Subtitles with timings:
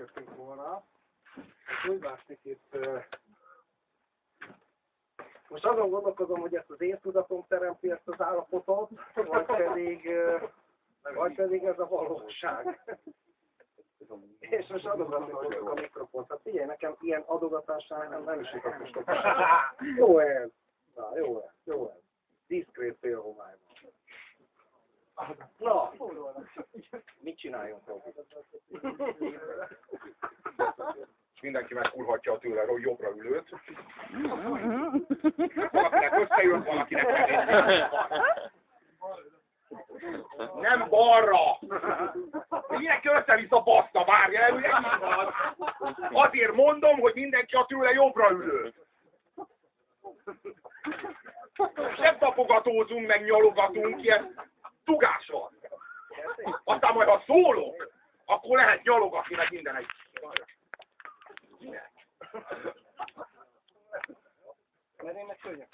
[0.00, 0.84] beszéltünk volna.
[1.88, 2.74] Úgy látszik itt...
[2.74, 2.98] ö,
[5.48, 10.10] Most azon gondolkozom, hogy ezt az én tudatom teremti ezt az állapotot, vagy pedig,
[11.14, 12.80] vagy pedig ez a valóság.
[14.38, 16.30] És most adogatni fogok a mikrofont.
[16.30, 19.04] Hát figyelj, nekem ilyen adogatásnál nem, nem is jutott most a
[19.96, 20.50] Jó ez.
[20.94, 22.02] Na, jó ez, jó ez.
[22.46, 23.69] Diszkrét félhomályban.
[25.58, 25.92] Na,
[27.18, 28.14] mit csináljunk, Robi?
[31.40, 33.48] Mindenki megkurhatja tőle a jobbra ülőt.
[35.72, 37.06] Valakinek összejön, valakinek
[40.60, 41.58] Nem balra!
[42.68, 45.34] Mindenki össze-vissza baszta, várja el, ugye így van.
[46.12, 48.74] Azért mondom, hogy mindenki a tőle jobbra ülő.
[51.98, 54.34] Nem tapogatózunk, meg nyalogatunk, ilyen
[54.90, 55.58] tugás van.
[56.64, 57.92] Aztán majd ha szólok,
[58.24, 59.86] akkor lehet nyalogatni meg minden egy.
[65.02, 65.68] Mert én meg könnyek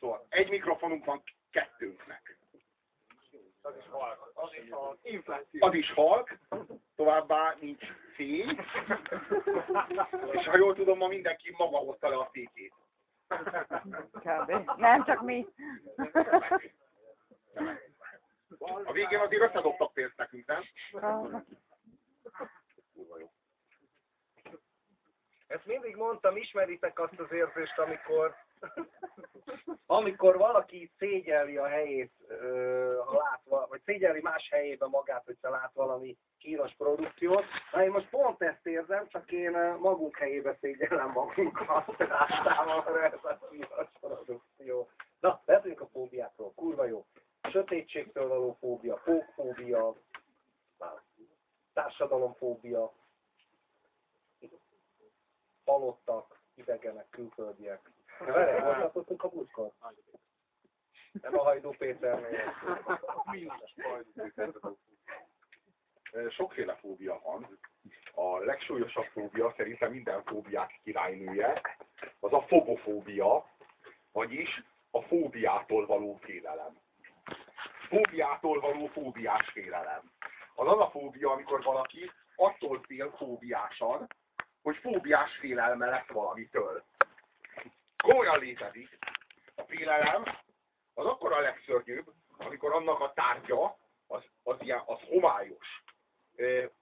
[0.00, 2.33] Szóval egy mikrofonunk van kettőnknek.
[5.58, 6.38] Az is halk,
[6.96, 7.84] továbbá nincs
[8.14, 8.58] fény,
[10.32, 12.72] és ha jól tudom, ma mindenki maga hozta le a fékét.
[14.12, 14.70] Kb.
[14.76, 15.46] Nem csak mi.
[18.84, 20.62] A végén azért összedobtak pénzt nekünk, nem?
[25.46, 28.36] Ezt mindig mondtam, ismeritek azt az érzést, amikor
[29.86, 32.12] amikor valaki szégyelli a helyét,
[33.06, 37.44] ha lát, val- vagy szégyelli más helyébe magát, hogyha lát valami kínos produkciót.
[37.72, 42.00] Na én most pont ezt érzem, csak én magunk helyébe szégyellem magunkat.
[42.10, 44.88] Általában ez a kínos produkció.
[45.20, 47.06] Na, beszéljünk a fóbiákról, kurva jó.
[47.50, 49.94] Sötétségtől való fóbia, pókfóbia,
[51.72, 52.92] társadalomfóbia,
[55.64, 57.90] halottak, idegenek, külföldiek.
[58.18, 59.72] Lapottunk a múltkor?
[61.22, 62.54] Nem a Hajdú Péternél.
[66.30, 67.58] Sokféle fóbia van.
[68.14, 71.60] A legsúlyosabb fóbia, szerintem minden fóbiák királynője,
[72.20, 73.46] az a fogofóbia,
[74.12, 76.78] vagyis a fóbiától való félelem.
[77.88, 80.12] Fóbiától való fóbiás félelem.
[80.54, 84.06] Az az a fóbia, amikor valaki attól fél fóbiásan,
[84.62, 86.84] hogy fóbiás félelme lesz valamitől.
[88.04, 88.98] Komolyan létezik.
[89.54, 90.22] A félelem
[90.94, 95.82] az akkor a legszörnyűbb, amikor annak a tárgya az, az, ilyen, az homályos.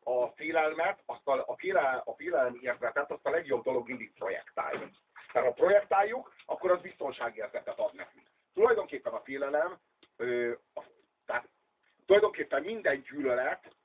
[0.03, 4.91] A félelmet, azt a, a, félelem, a félelem érzetet azt a legjobb dolog mindig projektálni.
[5.33, 8.27] Tehát ha projektáljuk, akkor az biztonságérzetet ad nekünk.
[8.55, 9.79] Tulajdonképpen a félelem,
[11.27, 11.49] tehát
[12.07, 13.77] tulajdonképpen minden gyűlölet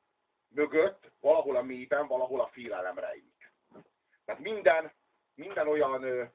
[0.49, 3.51] mögött valahol a mélyben, valahol a félelem rejlik.
[4.25, 4.91] Tehát minden,
[5.35, 6.31] minden olyan,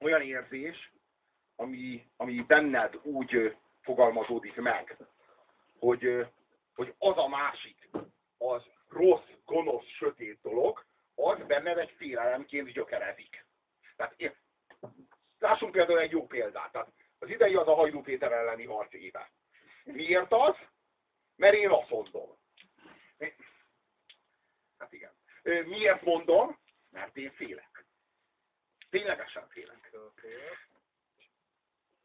[0.00, 0.92] olyan érzés,
[1.56, 4.96] ami, ami benned úgy fogalmazódik meg,
[5.78, 6.26] hogy,
[6.74, 7.88] hogy az a másik,
[8.38, 10.84] az rossz, gonosz, sötét dolog,
[11.14, 13.46] az benned egy félelemként gyökerezik.
[13.96, 14.34] Tehát én,
[15.38, 16.72] lássunk például egy jó példát.
[16.72, 19.30] Tehát az idei az a Hajdú Péter elleni harc éve.
[19.84, 20.56] Miért az?
[21.36, 22.36] Mert én azt mondom.
[24.78, 25.12] Hát igen.
[25.42, 26.58] Miért mondom?
[26.90, 27.73] Mert én félek.
[28.94, 29.92] Ténylegesen félek.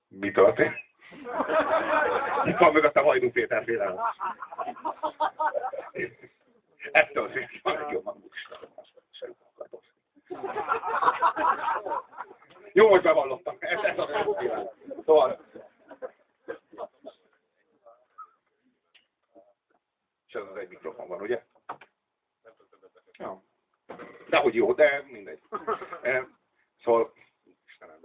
[0.08, 0.76] Mi történt?
[2.46, 4.00] Itt van mögöttem Hajdú Péter félelem.
[6.92, 8.24] Ettől félek a legjobban
[12.72, 13.58] Jó, hogy bevallottam.
[13.60, 14.70] Ez, ez a félelem.
[15.06, 15.46] Szóval.
[20.28, 21.44] És ez az egy mikrofon van, ugye?
[23.18, 23.44] Ja.
[24.30, 25.42] Dehogy jó, de mindegy.
[26.90, 27.14] Szóval,
[27.68, 28.00] Istenem,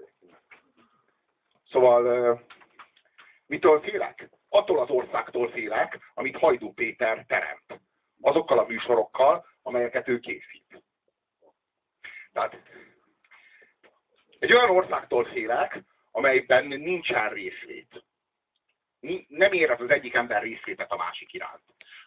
[1.70, 2.44] Szóval,
[3.46, 4.28] mitől félek?
[4.48, 7.80] Attól az országtól félek, amit Hajdú Péter teremt.
[8.20, 10.82] Azokkal a műsorokkal, amelyeket ő készít.
[12.32, 12.56] Tehát
[14.38, 18.04] egy olyan országtól félek, amelyben nincsen részlét.
[19.00, 21.62] Ni- Nem érez az egyik ember részvétet a másik iránt.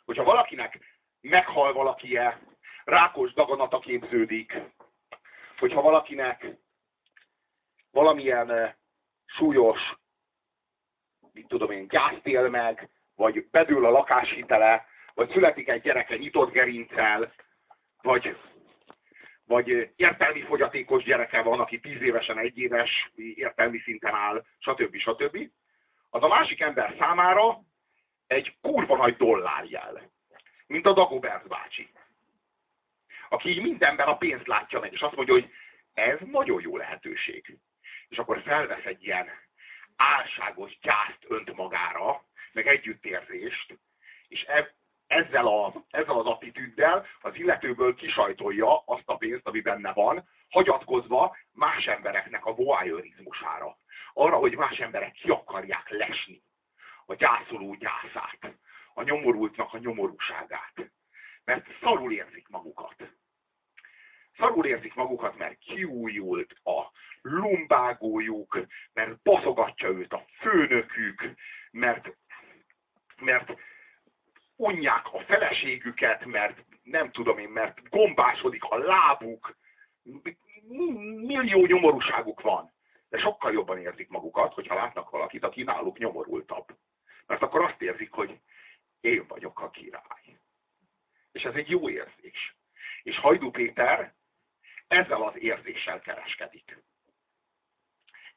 [0.05, 0.79] Hogyha valakinek
[1.21, 2.39] meghal valakie,
[2.83, 4.61] rákos daganata képződik,
[5.57, 6.57] hogyha valakinek
[7.97, 8.73] valamilyen eh,
[9.25, 9.79] súlyos,
[11.33, 16.51] mit tudom én, gyászt él meg, vagy bedől a lakáshitele, vagy születik egy gyereke nyitott
[16.51, 17.33] gerincsel,
[18.01, 18.37] vagy,
[19.45, 24.95] vagy eh, értelmi fogyatékos gyereke van, aki tíz évesen egy éves értelmi szinten áll, stb.
[24.97, 25.37] stb.
[26.09, 27.61] az a másik ember számára
[28.27, 30.11] egy kurva nagy dollárjel.
[30.67, 31.89] Mint a Dagobert bácsi.
[33.29, 35.49] Aki mindenben a pénzt látja meg, és azt mondja, hogy
[35.93, 37.57] ez nagyon jó lehetőség.
[38.09, 39.27] És akkor felvesz egy ilyen
[39.95, 43.79] álságos gyászt önt magára, meg együttérzést,
[44.27, 44.75] és e,
[45.07, 51.37] ezzel, a, ezzel az attitűddel az illetőből kisajtolja azt a pénzt, ami benne van, hagyatkozva
[51.51, 53.77] más embereknek a voyeurizmusára.
[54.13, 56.41] Arra, hogy más emberek ki akarják lesni
[57.05, 58.57] a gyászoló gyászát,
[58.93, 60.73] a nyomorultnak a nyomorúságát.
[61.43, 62.95] Mert szarul érzik magukat.
[64.37, 66.91] Szarul érzik magukat, mert kiújult a
[67.21, 68.59] lumbágójuk,
[68.93, 71.33] mert baszogatja őt a főnökük,
[71.71, 72.15] mert,
[73.19, 73.53] mert
[74.55, 79.57] unják a feleségüket, mert nem tudom én, mert gombásodik a lábuk,
[81.15, 82.71] millió nyomorúságuk van.
[83.09, 86.65] De sokkal jobban érzik magukat, hogyha látnak valakit, aki náluk nyomorultabb.
[87.25, 88.39] Mert akkor azt érzik, hogy
[88.99, 90.39] én vagyok a király.
[91.31, 92.55] És ez egy jó érzés.
[93.03, 94.13] És Hajdú Péter
[94.87, 96.77] ezzel az érzéssel kereskedik.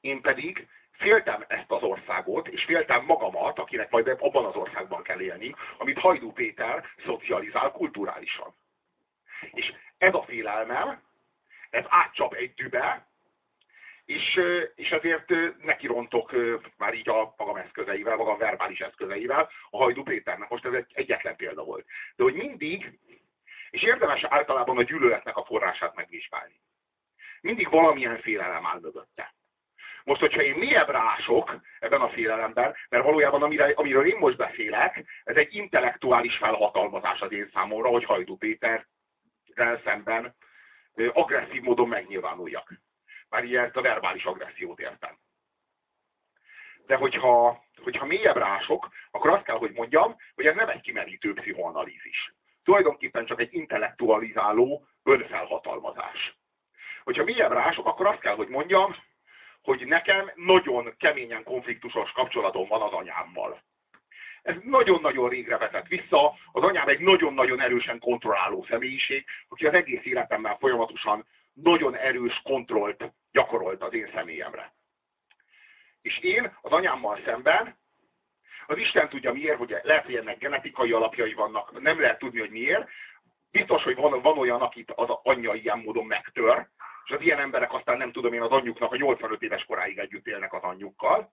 [0.00, 5.20] Én pedig féltem ezt az országot, és féltem magamat, akinek majd abban az országban kell
[5.20, 8.54] élni, amit Hajdú Péter szocializál kulturálisan.
[9.52, 11.02] És ez a félelmem,
[11.70, 13.08] ez átcsap egy dübe,
[14.04, 14.40] és,
[14.74, 15.28] és ezért
[15.62, 16.32] neki rontok
[16.76, 20.48] már így a magam eszközeivel, magam verbális eszközeivel a Hajdú Péternek.
[20.48, 21.86] Most ez egy egyetlen példa volt.
[22.16, 22.98] De hogy mindig,
[23.70, 26.49] és érdemes általában a gyűlöletnek a forrását megvizsgálni.
[27.40, 29.34] Mindig valamilyen félelem áll mögötte.
[30.04, 35.04] Most, hogyha én mélyebbre ások ebben a félelemben, mert valójában amire, amiről én most beszélek,
[35.24, 40.34] ez egy intellektuális felhatalmazás az én számomra, hogy Hajdú Péterrel szemben
[41.12, 42.72] agresszív módon megnyilvánuljak.
[43.28, 45.18] Már ilyet a verbális agressziót értem.
[46.86, 51.32] De hogyha, hogyha mélyebbre ások, akkor azt kell, hogy mondjam, hogy ez nem egy kimerítő
[51.32, 52.34] pszichoanalízis.
[52.64, 56.39] Tulajdonképpen csak egy intellektualizáló önfelhatalmazás.
[57.04, 58.96] Hogyha mélyebbre ások, akkor azt kell, hogy mondjam,
[59.62, 63.62] hogy nekem nagyon keményen konfliktusos kapcsolatom van az anyámmal.
[64.42, 66.34] Ez nagyon-nagyon régre vezet vissza.
[66.52, 73.12] Az anyám egy nagyon-nagyon erősen kontrolláló személyiség, aki az egész életemben folyamatosan nagyon erős kontrollt
[73.32, 74.72] gyakorolt az én személyemre.
[76.02, 77.78] És én az anyámmal szemben,
[78.66, 82.50] az Isten tudja miért, hogy lehet, hogy ennek genetikai alapjai vannak, nem lehet tudni, hogy
[82.50, 82.88] miért.
[83.50, 86.66] Biztos, hogy van, van olyan, akit az anyja ilyen módon megtör,
[87.10, 90.26] és az ilyen emberek aztán nem tudom én az anyjuknak a 85 éves koráig együtt
[90.26, 91.32] élnek az anyjukkal.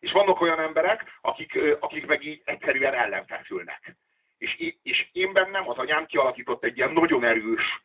[0.00, 3.96] És vannak olyan emberek, akik, akik meg így egyszerűen ellenfeszülnek.
[4.38, 7.82] És, és én bennem az anyám kialakított egy ilyen nagyon erős,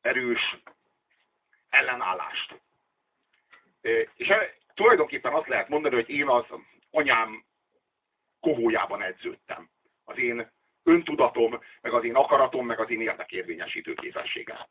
[0.00, 0.56] erős
[1.68, 2.60] ellenállást.
[4.14, 4.32] És
[4.74, 6.44] tulajdonképpen azt lehet mondani, hogy én az
[6.90, 7.44] anyám
[8.40, 9.68] kohójában edződtem.
[10.04, 10.50] Az én
[10.82, 14.66] öntudatom, meg az én akaratom, meg az én érdekérvényesítő képességem.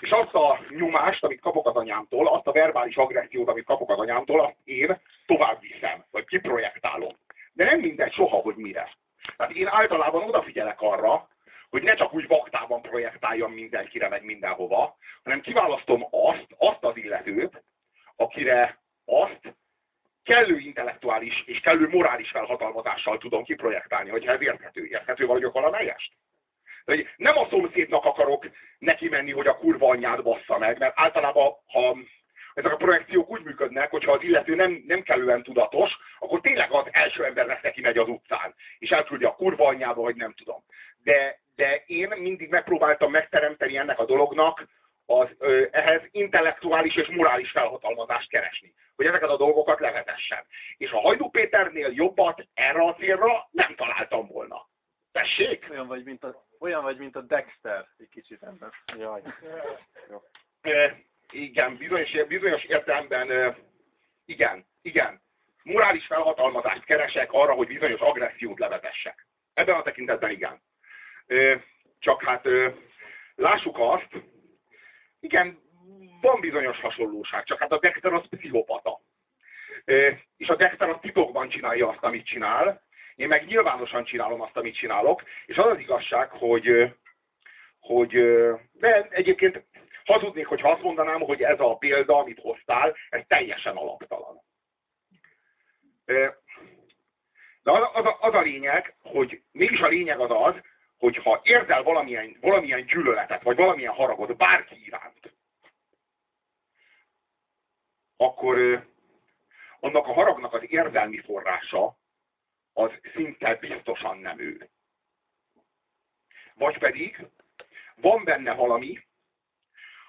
[0.00, 3.98] És azt a nyomást, amit kapok az anyámtól, azt a verbális agressziót, amit kapok az
[3.98, 7.16] anyámtól, azt én tovább viszem, vagy kiprojektálom.
[7.52, 8.90] De nem mindegy soha, hogy mire.
[9.36, 11.28] Tehát én általában odafigyelek arra,
[11.70, 17.62] hogy ne csak úgy vaktában projektáljam mindenkire, meg mindenhova, hanem kiválasztom azt, azt az illetőt,
[18.16, 19.56] akire azt
[20.22, 24.86] kellő intellektuális és kellő morális felhatalmazással tudom kiprojektálni, hogyha ez érthető.
[24.86, 26.12] Érthető vagyok valamelyest?
[26.86, 28.46] Hogy nem a szomszédnak akarok
[28.78, 31.96] neki menni, hogy a kurva anyját bassza meg, mert általában, ha
[32.54, 36.86] ezek a projekciók úgy működnek, hogyha az illető nem, nem kellően tudatos, akkor tényleg az
[36.90, 40.64] első ember lesz neki megy az utcán, és elküldi a kurva anyjába, vagy nem tudom.
[41.02, 44.68] De, de én mindig megpróbáltam megteremteni ennek a dolognak
[45.06, 50.44] az, ö, ehhez intellektuális és morális felhatalmazást keresni, hogy ezeket a dolgokat levetessen.
[50.76, 54.66] És a Hajdú Péternél jobbat erre a célra nem találtam volna.
[55.12, 55.66] Tessék?
[55.70, 56.46] Olyan vagy, mint a,
[56.76, 58.70] olyan vagy, mint a Dexter, egy kicsit ember.
[58.98, 59.22] Jaj.
[60.10, 60.22] Jó.
[61.30, 63.56] Igen, bizonyos, bizonyos értelemben
[64.24, 65.22] igen, igen.
[65.62, 69.26] Morális felhatalmazást keresek arra, hogy bizonyos agressziót levetessek.
[69.54, 70.62] Ebben a tekintetben igen.
[71.98, 72.48] Csak hát
[73.34, 74.08] lássuk azt,
[75.20, 75.58] igen,
[76.20, 79.00] van bizonyos hasonlóság, csak hát a Dexter az pszichopata.
[80.36, 82.82] És a Dexter az titokban csinálja azt, amit csinál,
[83.16, 86.94] én meg nyilvánosan csinálom azt, amit csinálok, és az az igazság, hogy,
[87.80, 88.10] hogy
[88.72, 89.64] de egyébként
[90.04, 94.42] hazudnék, hogyha azt mondanám, hogy ez a példa, amit hoztál, ez teljesen alaptalan.
[97.62, 100.54] De az, az, a, az a lényeg, hogy mégis a lényeg az az,
[100.98, 105.32] hogy ha érzel valamilyen, valamilyen gyűlöletet, vagy valamilyen haragot bárki iránt,
[108.16, 108.86] akkor,
[109.80, 111.96] annak a haragnak az érzelmi forrása
[112.78, 114.68] az szinte biztosan nem ő.
[116.54, 117.26] Vagy pedig
[117.94, 118.98] van benne valami,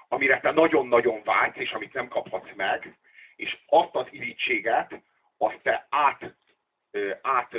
[0.07, 2.97] amire te nagyon-nagyon vágysz, és amit nem kaphatsz meg,
[3.35, 5.01] és azt az irítséget,
[5.37, 6.35] azt te át,
[7.21, 7.55] át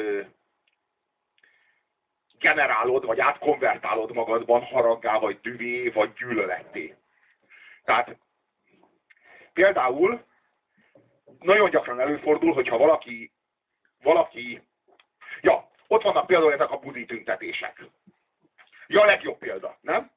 [2.39, 6.97] generálod, vagy átkonvertálod magadban haraggá, vagy düvé, vagy gyűlöletté.
[7.85, 8.17] Tehát
[9.53, 10.25] például
[11.39, 13.33] nagyon gyakran előfordul, hogyha valaki,
[14.03, 14.68] valaki,
[15.41, 17.85] ja, ott vannak például ezek a buzi tüntetések.
[18.87, 20.11] Ja, a legjobb példa, nem?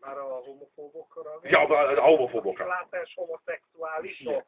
[0.00, 1.30] Már a homofóbokra.
[1.42, 2.66] Ja, a, a homofóbokra.
[2.66, 4.44] Látás homoszexuálisok.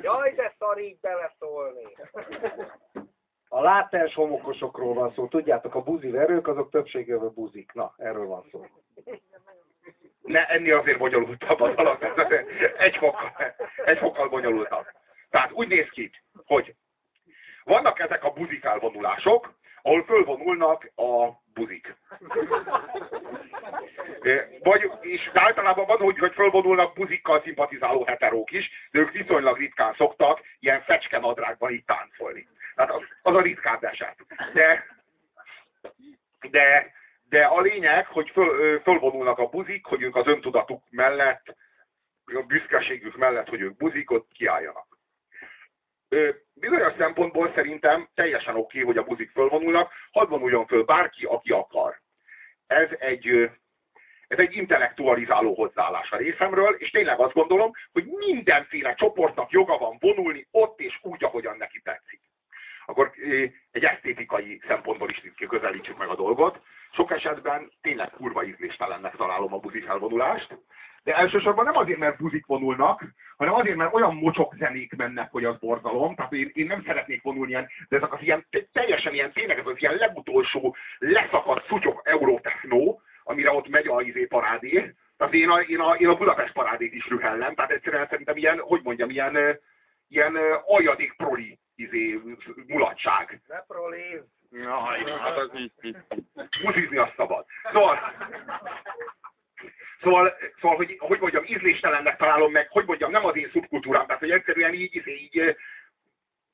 [0.00, 1.86] Jaj, de szarik beleszólni.
[3.48, 5.28] A látás homokosokról van szó.
[5.28, 7.72] Tudjátok, a buzi verők, azok többségében buzik.
[7.72, 8.66] Na, erről van szó.
[10.22, 11.98] Ne, ennél azért bonyolultabb a dolog.
[12.78, 13.54] Egy fokkal,
[13.84, 14.86] egy fokkal bonyolultabb.
[15.30, 16.10] Tehát úgy néz ki,
[16.46, 16.74] hogy
[17.70, 21.94] vannak ezek a buzi felvonulások, ahol fölvonulnak a buzik.
[24.62, 29.94] Vagy, és általában van, hogy, hogy fölvonulnak buzikkal szimpatizáló heterók is, de ők viszonylag ritkán
[29.94, 32.48] szoktak ilyen fecske nadrágban itt táncolni.
[32.74, 34.16] Tehát az, az a ritkább eset.
[34.52, 34.86] De,
[36.50, 36.92] de,
[37.28, 41.56] de a lényeg, hogy föl, fölvonulnak a buzik, hogy ők az öntudatuk mellett,
[42.24, 44.89] a büszkeségük mellett, hogy ők buzik, ott kiálljanak.
[46.54, 51.50] Bizonyos szempontból szerintem teljesen oké, okay, hogy a buzik fölvonulnak, hadd vonuljon föl bárki, aki
[51.50, 52.00] akar.
[52.66, 53.50] Ez egy,
[54.28, 59.96] ez egy intellektualizáló hozzáállás a részemről, és tényleg azt gondolom, hogy mindenféle csoportnak joga van
[60.00, 62.20] vonulni ott és úgy, ahogyan neki tetszik
[62.90, 63.12] akkor
[63.70, 66.60] egy esztétikai szempontból is közelítsük meg a dolgot.
[66.92, 70.58] Sok esetben tényleg kurva ízléstelennek találom a buzi felvonulást,
[71.04, 73.04] de elsősorban nem azért, mert buzik vonulnak,
[73.36, 76.14] hanem azért, mert olyan mocsok zenék mennek, hogy az borzalom.
[76.14, 79.66] Tehát én, én nem szeretnék vonulni ilyen, de ezek az ilyen, teljesen ilyen, tényleg ez
[79.66, 84.94] az ilyen legutolsó leszakadt szutyok eurotechnó, amire ott megy a izé parádé.
[85.16, 88.58] Tehát én a, én, a, én a Budapest parádét is rühellem, tehát egyszerűen szerintem ilyen,
[88.58, 89.58] hogy mondjam, ilyen,
[90.08, 92.20] ilyen aljadék proli izé,
[92.66, 93.40] mulatság.
[93.46, 94.22] Ne prolíz.
[94.50, 95.96] Jaj, hát az így,
[96.62, 97.44] Buzizni azt szabad.
[97.72, 97.98] Szóval,
[100.02, 104.20] Szóval, szóval hogy, hogy mondjam, ízléstelennek találom meg, hogy mondjam, nem az én szubkultúrám, tehát
[104.20, 105.56] hogy egyszerűen így, így, így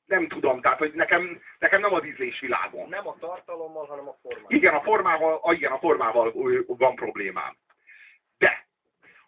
[0.05, 2.89] nem tudom, tehát hogy nekem, nekem nem az ízlésvilágom.
[2.89, 4.51] Nem a tartalommal, hanem a formával.
[4.51, 6.33] Igen, a formával, igen, a formával
[6.67, 7.57] van problémám.
[8.37, 8.67] De,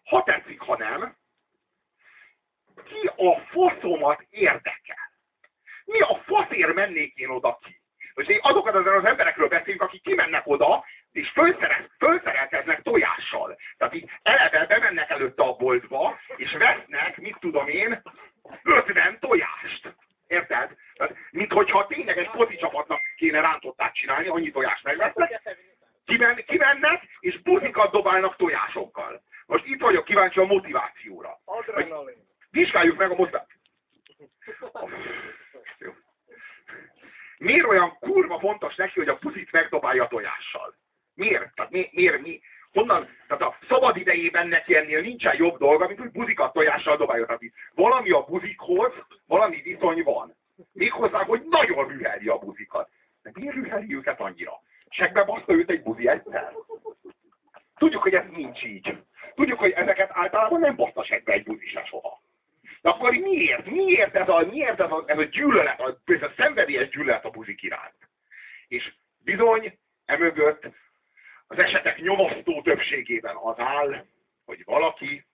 [0.04, 1.16] ha tetszik, ha nem,
[2.84, 5.12] ki a faszomat érdekel?
[5.84, 7.80] Mi a faszért mennék én oda ki?
[8.14, 13.58] Most én azokat az, az emberekről beszélünk, akik kimennek oda, és fölszerel, fölszerelkeznek tojással.
[13.76, 18.02] Tehát így eleve bemennek előtte a boltba, és vesznek, mit tudom én,
[18.62, 19.94] 50 tojást.
[20.26, 20.76] Érted?
[20.94, 25.58] Tehát, mint hogyha tényleg egy foci csapatnak kéne rántottát csinálni, annyi tojást megvesznek,
[26.04, 29.22] kimen, kimennek, és buzikat dobálnak tojásokkal.
[29.46, 31.40] Most itt vagyok kíváncsi a motivációra.
[31.44, 32.28] Adrenalin.
[32.50, 33.58] Vizsgáljuk meg a motivációt.
[37.38, 40.74] Miért olyan kurva fontos neki, hogy a puszit megdobálja tojással?
[41.20, 41.54] Miért?
[41.54, 42.40] Tehát mi, miért, mi?
[42.72, 43.08] Honnan?
[43.28, 46.96] Tehát a szabad idejében neki ennél nincsen jobb dolga, mint hogy buzikat tojással.
[46.96, 47.40] Tehát
[47.74, 48.92] valami a buzikhoz,
[49.26, 50.34] valami viszony van.
[50.72, 52.88] Méghozzá, hogy nagyon rüheli a buzikat.
[53.22, 54.52] De miért rüheli őket annyira?
[54.88, 56.52] Segbe baszta őt egy buzi egyszer?
[57.78, 58.96] Tudjuk, hogy ez nincs így.
[59.34, 62.20] Tudjuk, hogy ezeket általában nem baszta segbe egy buzi se soha.
[62.82, 63.66] De akkor miért?
[63.66, 67.62] Miért ez a, miért ez a, ez a gyűlölet, ez a szenvedélyes gyűlölet a buzik
[67.62, 67.94] iránt?
[68.68, 68.92] És
[69.24, 70.68] bizony, emögött
[71.50, 74.04] az esetek nyomasztó többségében az áll,
[74.44, 75.24] hogy valaki,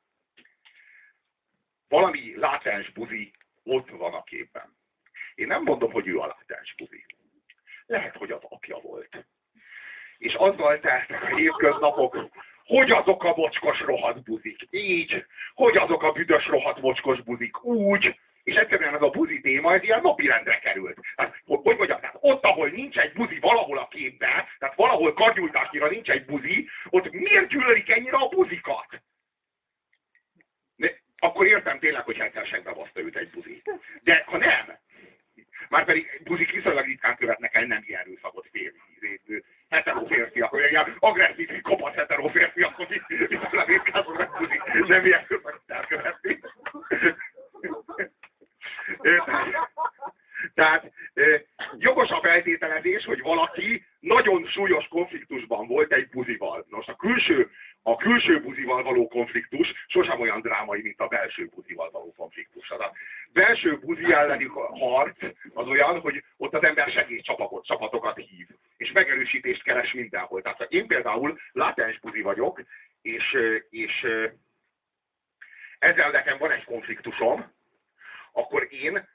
[1.89, 3.33] valami látens buzi
[3.63, 4.77] ott van a képben.
[5.35, 7.05] Én nem mondom, hogy ő a látens buzi.
[7.87, 9.27] Lehet, hogy az apja volt.
[10.19, 12.29] És azzal teltek a hétköznapok,
[12.65, 14.67] hogy azok a mocskos rohadt buzik?
[14.71, 15.25] Így.
[15.55, 17.65] Hogy azok a büdös rohadt mocskos buzik?
[17.65, 18.21] Úgy.
[18.47, 20.99] És egyszerűen ez a buzi téma, ez ilyen napirendre került.
[21.17, 25.89] Hát, hogy mondjam, tehát ott, ahol nincs egy buzi valahol a képben, tehát valahol karnyújtásnyira
[25.89, 29.03] nincs egy buzi, ott miért gyűlölik ennyire a buzikat?
[30.77, 33.63] De akkor értem tényleg, hogy hetesekbe baszta őt egy buzi.
[34.03, 34.79] De ha nem,
[35.69, 40.97] már pedig buzik viszonylag ritkán követnek el nem ilyen erőszakot férfi, hetero férfiak, hogy ilyen
[40.99, 46.39] agresszív, kopasz hetero férfiak, hogy viszonylag ritkán szoktak buzik, nem ilyen erőszakot elkövetni.
[50.55, 50.93] Tehát
[51.79, 56.67] jogos a feltételezés, hogy valaki nagyon súlyos konfliktusban volt egy buzival.
[56.69, 57.51] Most a külső,
[57.83, 62.71] a külső buzival való konfliktus sosem olyan drámai, mint a belső buzival való konfliktus.
[62.71, 62.93] Az a
[63.33, 64.45] belső buzi elleni
[64.79, 65.19] harc
[65.55, 70.43] az olyan, hogy ott az ember segédcsapatokat csapatokat hív, és megerősítést keres mindenhol.
[70.43, 72.63] Tehát én például látens buzi vagyok,
[73.03, 73.37] és,
[73.71, 74.07] és
[75.79, 77.55] ezzel nekem van egy konfliktusom,
[78.37, 79.09] akkor én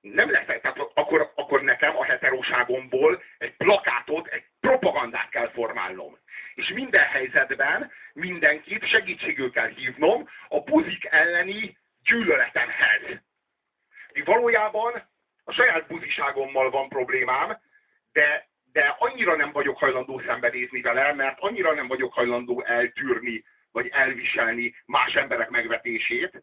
[0.00, 6.18] nem leszek, tehát akkor, akkor nekem a heteróságomból egy plakátot, egy propagandát kell formálnom.
[6.54, 13.02] És minden helyzetben mindenkit segítségül kell hívnom a buzik elleni gyűlöletemhez.
[14.24, 15.08] Valójában
[15.44, 17.58] a saját buziságommal van problémám,
[18.12, 23.88] de, de annyira nem vagyok hajlandó szembenézni vele, mert annyira nem vagyok hajlandó eltűrni, vagy
[23.88, 26.42] elviselni más emberek megvetését,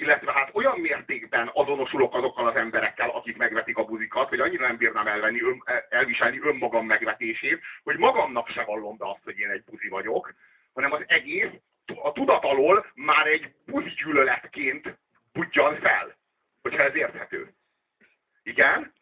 [0.00, 4.76] illetve hát olyan mértékben azonosulok azokkal az emberekkel, akik megvetik a buzikat, hogy annyira nem
[4.76, 9.64] bírnám elvenni, ön, elviselni önmagam megvetését, hogy magamnak se vallom be azt, hogy én egy
[9.64, 10.34] buzi vagyok,
[10.72, 11.50] hanem az egész
[12.02, 14.98] a tudat alól már egy buzi gyűlöletként
[15.32, 16.16] budjan fel,
[16.62, 17.54] hogyha ez érthető.
[18.42, 18.92] Igen?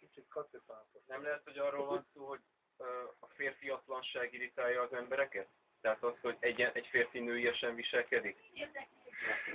[1.07, 2.41] Nem lehet, hogy arról van szó, hogy
[3.21, 5.49] a férfiatlanság irritálja az embereket?
[5.81, 8.37] Tehát az, hogy egy, egy férfi nőiesen viselkedik?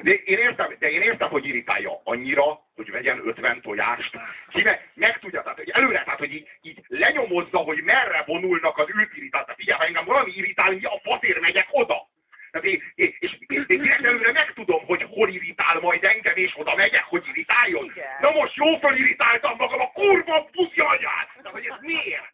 [0.02, 4.18] De én értem, de én értem, hogy irritálja annyira, hogy vegyen 50 tojást.
[4.50, 8.88] Ki meg, tudja, tehát hogy előre, tehát hogy így, így lenyomozza, hogy merre vonulnak az
[8.96, 9.44] őt irritált.
[9.44, 12.12] Tehát figyelj, ha engem valami irritál, mi a fatér megyek oda.
[12.52, 16.76] Tehát én, és, és, én direkt előre megtudom, hogy hol irritál majd engem, és oda
[16.76, 17.86] megyek, hogy irritáljon.
[17.86, 18.18] Igen.
[18.22, 21.28] Na most jó fölirritáltam magam a kurva buszja anyát!
[21.36, 22.34] Tehát, hogy ez miért?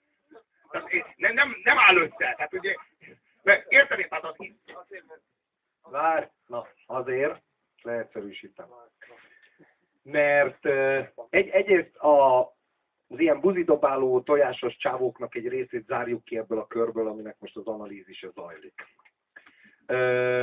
[0.72, 2.34] Tehát, nem, nem, nem áll össze.
[2.38, 2.76] Tehát ugye,
[3.68, 4.36] érted, tehát az...
[5.90, 7.42] Várj, na, azért,
[7.82, 8.68] leegyszerűsítem.
[10.04, 10.66] Mert
[11.30, 12.40] egy, egyrészt a,
[13.08, 17.66] az ilyen buzidobáló tojásos csávóknak egy részét zárjuk ki ebből a körből, aminek most az
[17.66, 18.74] analízise zajlik.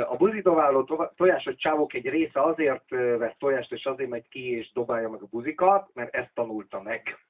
[0.08, 5.08] A buzidobáló tojásos csávók egy része azért vesz tojást, és azért megy ki és dobálja
[5.08, 7.25] meg a buzikat, mert ezt tanulta meg.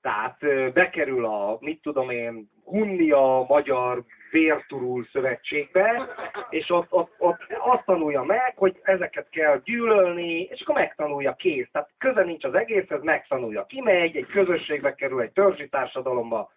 [0.00, 0.38] Tehát
[0.72, 6.08] bekerül a, mit tudom én, Hunnia Magyar Vérturul Szövetségbe,
[6.50, 11.68] és ott, ott, ott azt tanulja meg, hogy ezeket kell gyűlölni, és akkor megtanulja kész.
[11.72, 13.66] Tehát köze nincs az egészhez, megtanulja.
[13.66, 16.52] Kimegy, egy közösségbe kerül, egy törzsi társadalomba,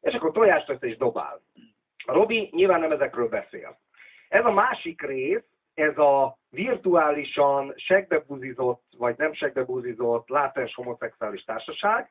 [0.00, 1.40] és akkor tojást vesz és dobál.
[2.06, 3.78] A Robi nyilván nem ezekről beszél.
[4.28, 12.10] Ez a másik rész, ez a virtuálisan segbebuzizott, vagy nem segbebuzizott, látens homoszexuális társaság,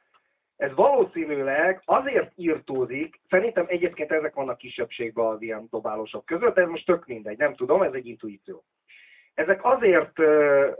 [0.61, 6.85] ez valószínűleg azért írtózik, szerintem egyébként ezek vannak kisebbségben az ilyen dobálósok között, ez most
[6.85, 8.63] tök mindegy, nem tudom, ez egy intuíció.
[9.33, 10.17] Ezek azért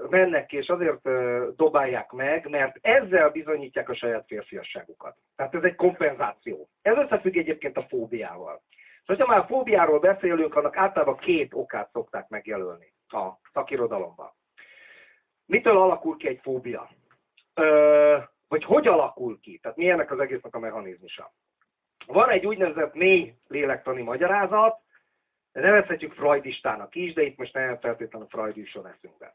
[0.09, 1.09] mennek és azért
[1.55, 5.15] dobálják meg, mert ezzel bizonyítják a saját férfiasságukat.
[5.35, 6.69] Tehát ez egy kompenzáció.
[6.81, 8.61] Ez összefügg egyébként a fóbiával.
[9.05, 14.31] Szóval, ha már fóbiáról beszélünk, annak általában két okát szokták megjelölni a szakirodalomban.
[15.45, 16.89] Mitől alakul ki egy fóbia?
[17.53, 18.17] Ö,
[18.51, 19.57] vagy hogy alakul ki?
[19.57, 21.33] Tehát mi ennek az egésznek a mechanizmusa?
[22.05, 24.79] Van egy úgynevezett mély lélektani magyarázat,
[25.51, 29.31] nevezhetjük freudistának is, de itt most nem feltétlenül Freud jusson eszünkbe.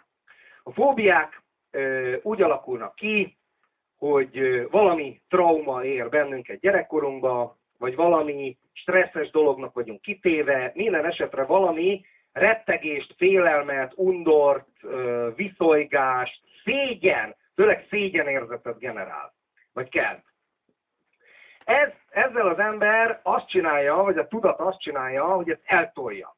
[0.63, 3.37] A fóbiák ö, úgy alakulnak ki,
[3.99, 11.45] hogy ö, valami trauma ér bennünket gyerekkorunkba, vagy valami stresszes dolognak vagyunk kitéve, minden esetre
[11.45, 14.69] valami rettegést, félelmet, undort,
[15.35, 19.35] viszonygást, szégyen, főleg szégyenérzetet generál,
[19.73, 20.23] vagy kell.
[21.65, 26.37] Ez, ezzel az ember azt csinálja, vagy a tudat azt csinálja, hogy ezt eltolja.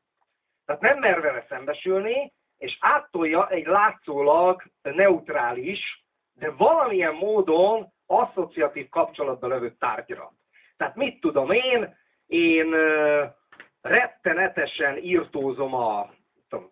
[0.67, 6.05] Tehát nem mer vele szembesülni, és áttolja egy látszólag neutrális,
[6.35, 10.33] de valamilyen módon asszociatív kapcsolatban levő tárgyra.
[10.77, 12.75] Tehát mit tudom én, én
[13.81, 16.11] rettenetesen írtózom a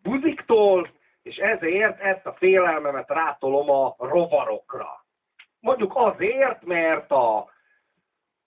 [0.03, 0.91] buziktól,
[1.27, 5.05] és ezért ezt a félelmemet rátolom a rovarokra.
[5.61, 7.51] Mondjuk azért, mert a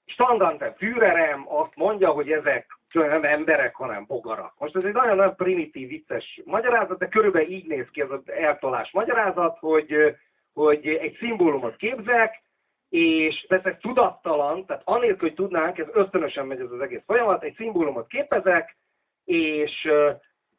[0.06, 4.54] standante Führerem azt mondja, hogy ezek nem emberek, hanem bogarak.
[4.58, 8.92] Most ez egy nagyon-nagyon primitív, vicces magyarázat, de körülbelül így néz ki ez az eltolás
[8.92, 10.16] magyarázat, hogy,
[10.54, 12.42] hogy egy szimbólumot képzek,
[12.90, 17.56] és persze tudattalan, tehát anélkül, hogy tudnánk, ez ösztönösen megy ez az egész folyamat, egy
[17.56, 18.78] szimbólumot képezek,
[19.26, 19.88] és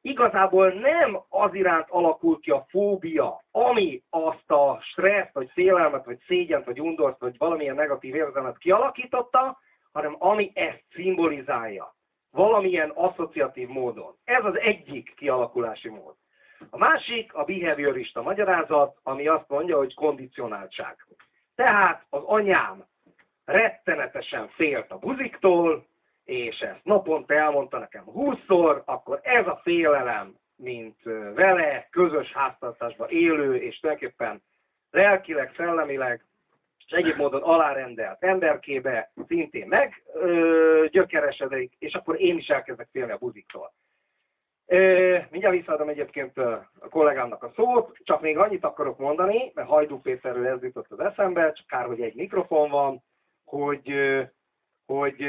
[0.03, 6.19] igazából nem az iránt alakul ki a fóbia, ami azt a stresszt, vagy félelmet, vagy
[6.27, 9.59] szégyent, vagy undort, vagy valamilyen negatív érzelmet kialakította,
[9.93, 11.95] hanem ami ezt szimbolizálja.
[12.31, 14.15] Valamilyen asszociatív módon.
[14.25, 16.15] Ez az egyik kialakulási mód.
[16.71, 21.07] A másik a behaviorista magyarázat, ami azt mondja, hogy kondicionáltság.
[21.55, 22.85] Tehát az anyám
[23.45, 25.87] rettenetesen félt a buziktól,
[26.25, 31.03] és ezt naponta elmondta nekem húszszor, akkor ez a félelem, mint
[31.35, 34.43] vele közös háztartásban élő, és tulajdonképpen
[34.91, 36.25] lelkileg, szellemileg,
[36.87, 43.13] és egyéb módon alárendelt emberkébe szintén meg ö, gyökeresedik, és akkor én is elkezdek félni
[43.13, 43.73] a buziktól.
[44.67, 50.01] Ö, mindjárt visszaadom egyébként a kollégámnak a szót, csak még annyit akarok mondani, mert Hajdú
[50.01, 53.03] Péterről ez jutott az eszembe, csak kár, hogy egy mikrofon van,
[53.45, 53.93] hogy,
[54.87, 55.25] hogy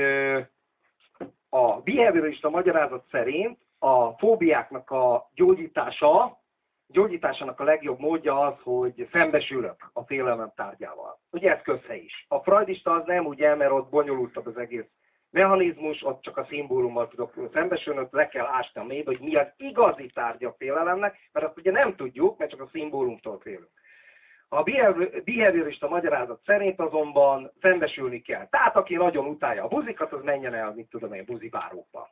[1.54, 6.40] a behaviorista magyarázat szerint a fóbiáknak a gyógyítása,
[6.88, 11.20] gyógyításának a legjobb módja az, hogy szembesülök a félelmem tárgyával.
[11.32, 12.26] Ugye ez közhe is.
[12.28, 14.86] A freudista az nem ugye, mert ott bonyolultabb az egész
[15.30, 19.36] mechanizmus, ott csak a szimbólummal tudok szembesülni, ott le kell ásni a mélybe, hogy mi
[19.36, 23.72] az igazi tárgya a félelemnek, mert azt ugye nem tudjuk, mert csak a szimbólumtól félünk.
[24.54, 24.64] A
[25.24, 28.48] behaviorista magyarázat szerint azonban szembesülni kell.
[28.50, 32.10] Tehát aki nagyon utálja a buzikat, az menjen el, mit tudom én, buzibárókba.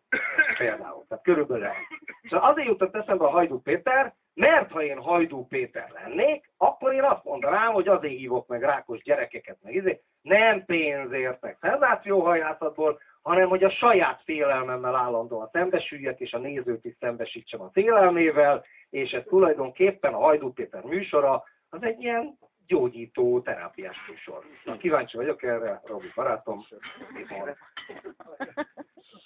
[0.58, 1.06] Például.
[1.08, 1.75] Tehát körülbelül el.
[2.21, 7.04] És azért jutott eszembe a Hajdú Péter, mert ha én Hajdú Péter lennék, akkor én
[7.04, 13.49] azt mondanám, hogy azért hívok meg rákos gyerekeket, meg izé, nem pénzért, meg szenzációhajhászatból, hanem
[13.49, 19.23] hogy a saját félelmemmel állandóan szembesüljek, és a nézőt is szembesítsem a félelmével, és ez
[19.28, 24.46] tulajdonképpen a Hajdú Péter műsora, az egy ilyen gyógyító terápiás műsor.
[24.64, 26.66] Na, kíváncsi vagyok erre, Robi barátom.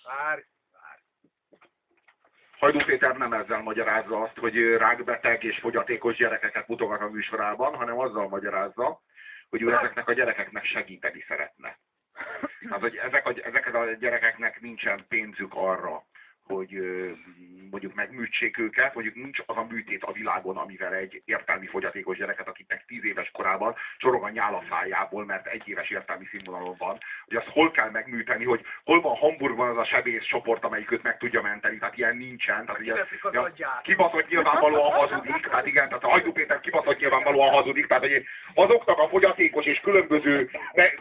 [0.03, 0.41] Várj,
[2.63, 7.99] Hajdú Péter nem ezzel magyarázza azt, hogy rákbeteg és fogyatékos gyerekeket mutogat a műsorában, hanem
[7.99, 9.01] azzal magyarázza,
[9.49, 11.77] hogy ő ezeknek a gyerekeknek segíteni szeretne.
[12.69, 16.03] Hát, hogy ezek a, ezeket a gyerekeknek nincsen pénzük arra,
[16.47, 16.79] hogy
[17.73, 22.47] mondjuk megműtsék őket, mondjuk nincs az a műtét a világon, amivel egy értelmi fogyatékos gyereket,
[22.47, 27.35] akiknek tíz éves korában sorog a nyála szájából, mert egy éves értelmi színvonalon van, hogy
[27.35, 31.17] azt hol kell megműteni, hogy hol van Hamburgban az a sebész csoport, amelyik őt meg
[31.17, 32.65] tudja menteni, tehát ilyen nincsen.
[32.65, 32.93] Tehát ugye,
[33.31, 38.25] ja, kibaszott nyilvánvalóan hazudik, tehát igen, tehát a Hajdú Péter kibaszott nyilvánvalóan hazudik, tehát hogy
[38.53, 40.49] azoknak a fogyatékos és különböző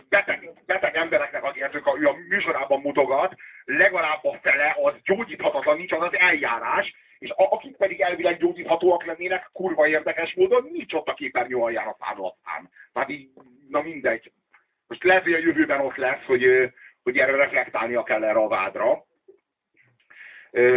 [0.08, 4.94] beteg, beteg embereknek, akiket ő a műsorában mutogat, legalább a fele az
[5.32, 10.68] gyógyíthatatlan, nincs az az eljárás, és a, akik pedig elvileg gyógyíthatóak lennének, kurva érdekes módon
[10.72, 12.70] nincs ott a képernyő alján a számlatán.
[12.92, 13.30] Tehát így,
[13.68, 14.32] na mindegy.
[14.86, 19.04] Most lehet, hogy a jövőben ott lesz, hogy, hogy erre reflektálnia kell erre a vádra.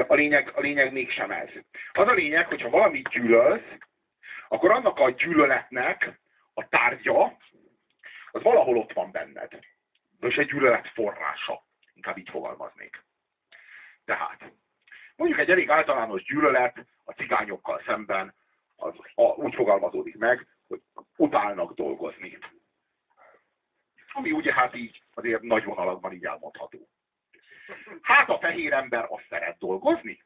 [0.07, 1.49] A lényeg, a lényeg mégsem ez.
[1.93, 3.77] Az a lényeg, hogyha valamit gyűlölsz,
[4.47, 6.19] akkor annak a gyűlöletnek
[6.53, 7.37] a tárgya,
[8.31, 9.59] az valahol ott van benned.
[10.21, 11.63] És egy gyűlölet forrása.
[11.93, 13.03] Inkább így fogalmaznék.
[14.05, 14.51] Tehát,
[15.15, 18.33] mondjuk egy elég általános gyűlölet a cigányokkal szemben
[18.75, 20.81] az a, úgy fogalmazódik meg, hogy
[21.17, 22.37] utálnak dolgozni.
[24.13, 26.87] Ami ugye hát így azért nagy vonalakban így elmondható.
[28.01, 30.23] Hát a fehér ember azt szeret dolgozni?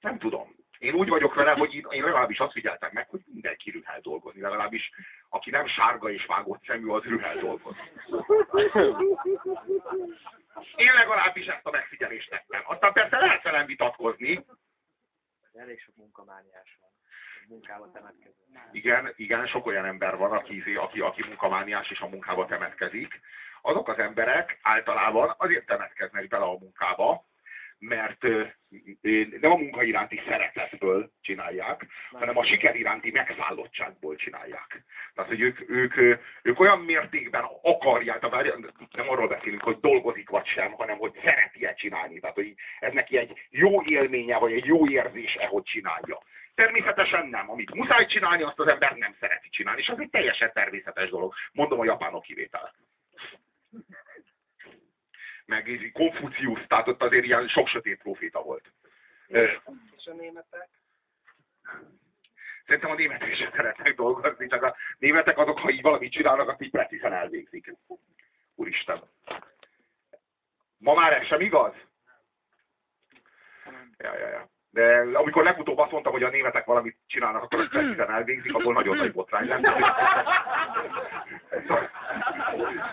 [0.00, 0.54] Nem tudom.
[0.78, 4.40] Én úgy vagyok vele, hogy én legalábbis azt figyeltem meg, hogy mindenki rühel dolgozni.
[4.40, 4.90] Legalábbis
[5.28, 7.90] aki nem sárga és vágott szemű, az rühel dolgozni.
[10.76, 12.62] Én legalábbis ezt a megfigyelést tettem.
[12.64, 14.44] Aztán persze lehet velem vitatkozni.
[15.52, 16.90] Elég sok munkamániás van.
[17.48, 18.34] Munkába temetkező.
[18.72, 23.20] Igen, igen, sok olyan ember van, aki, aki, aki munkamániás és a munkába temetkezik.
[23.62, 27.24] Azok az emberek általában azért temetkeznek bele a munkába,
[27.82, 28.22] mert
[29.40, 34.84] nem a munka iránti szeretetből csinálják, hanem a siker iránti megszállottságból csinálják.
[35.14, 35.94] Tehát, hogy ők, ők,
[36.42, 41.66] ők olyan mértékben akarják, tehát nem arról beszélünk, hogy dolgozik vagy sem, hanem hogy szereti
[41.66, 42.20] -e csinálni.
[42.20, 46.22] Tehát, hogy ez neki egy jó élménye, vagy egy jó érzése, hogy csinálja.
[46.54, 47.50] Természetesen nem.
[47.50, 49.80] Amit muszáj csinálni, azt az ember nem szereti csinálni.
[49.80, 51.34] És ez egy teljesen természetes dolog.
[51.52, 52.72] Mondom a japánok kivétel
[55.46, 58.72] meg Konfucius, tehát ott azért ilyen sok sötét proféta volt.
[59.26, 60.68] És a németek?
[62.66, 66.62] Szerintem a németek is szeretnek dolgozni, csak a németek azok, ha így valamit csinálnak, azt
[66.62, 67.74] így precízen elvégzik.
[68.54, 69.02] Úristen.
[70.78, 71.72] Ma már ez sem igaz?
[73.98, 74.50] Ja, ja, ja.
[74.70, 78.96] De amikor legutóbb azt mondtam, hogy a németek valamit csinálnak, akkor precízen elvégzik, akkor nagyon
[78.96, 79.62] nagy botrány lett.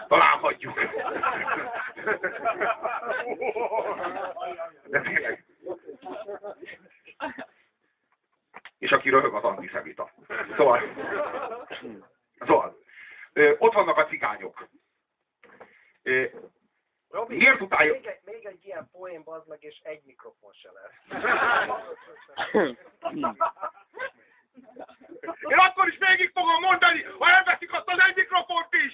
[0.08, 0.80] Talán hagyjuk.
[4.86, 5.46] De tényleg.
[8.78, 10.12] És aki röhög, az antiszemita.
[10.58, 10.82] Szóval,
[12.38, 12.78] szóval
[13.58, 14.68] ott vannak a cigányok.
[17.10, 17.92] Robi, Miért utálja?
[17.94, 21.22] Még egy, még egy ilyen poén bazd meg, és egy mikrofon se lesz.
[25.40, 28.94] Én akkor is végig fogom mondani, ha elveszik azt az egy mikrofont is!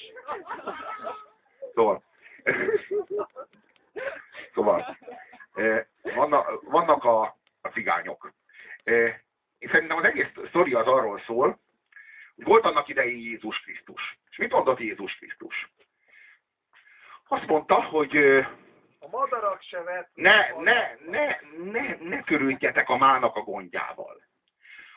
[1.74, 2.04] Szóval.
[4.54, 4.98] Szóval.
[6.16, 7.22] Vannak, vannak a,
[7.62, 8.32] a cigányok.
[9.58, 11.60] Én szerintem az egész sztori az arról szól,
[13.18, 14.18] Jézus Krisztus?
[14.30, 15.70] És mit mondott Jézus Krisztus?
[17.28, 18.42] Azt mondta, hogy ö,
[19.00, 20.10] A madarak se vett.
[20.14, 21.38] ne, ne, ne,
[21.72, 24.22] ne, ne törődjetek a mának a gondjával.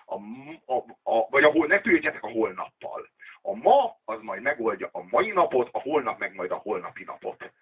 [0.06, 0.14] A,
[0.72, 3.08] a, a, vagy a, hol- ne törődjetek a holnappal.
[3.42, 7.52] A ma az majd megoldja a mai napot, a holnap meg majd a holnapi napot.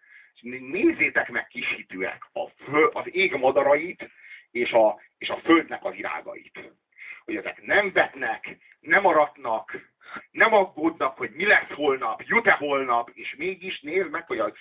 [0.70, 4.10] Nézzétek meg kis hitűek a föl, az ég madarait
[4.50, 6.72] és a, és a földnek a virágait.
[7.24, 9.94] Hogy ezek nem vetnek, nem aratnak,
[10.30, 14.52] nem aggódnak, hogy mi lesz holnap, jut-e holnap, és mégis nézd meg, hogy az,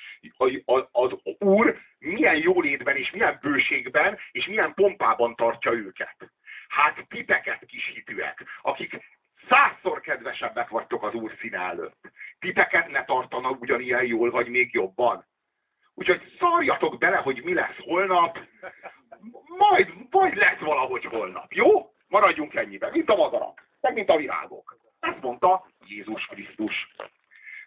[0.65, 6.31] az, az Úr milyen jólétben és milyen bőségben és milyen pompában tartja őket.
[6.67, 8.99] Hát titeket kis hitűek, akik
[9.49, 12.11] százszor kedvesebbek vagytok az Úr színe előtt.
[12.39, 15.25] Titeket ne tartanak ugyanilyen jól, vagy még jobban.
[15.93, 18.39] Úgyhogy szarjatok bele, hogy mi lesz holnap,
[19.57, 21.93] majd, majd lesz valahogy holnap, jó?
[22.07, 24.77] Maradjunk ennyiben, mint a madarak, meg mint a virágok.
[24.99, 26.95] Ezt mondta Jézus Krisztus.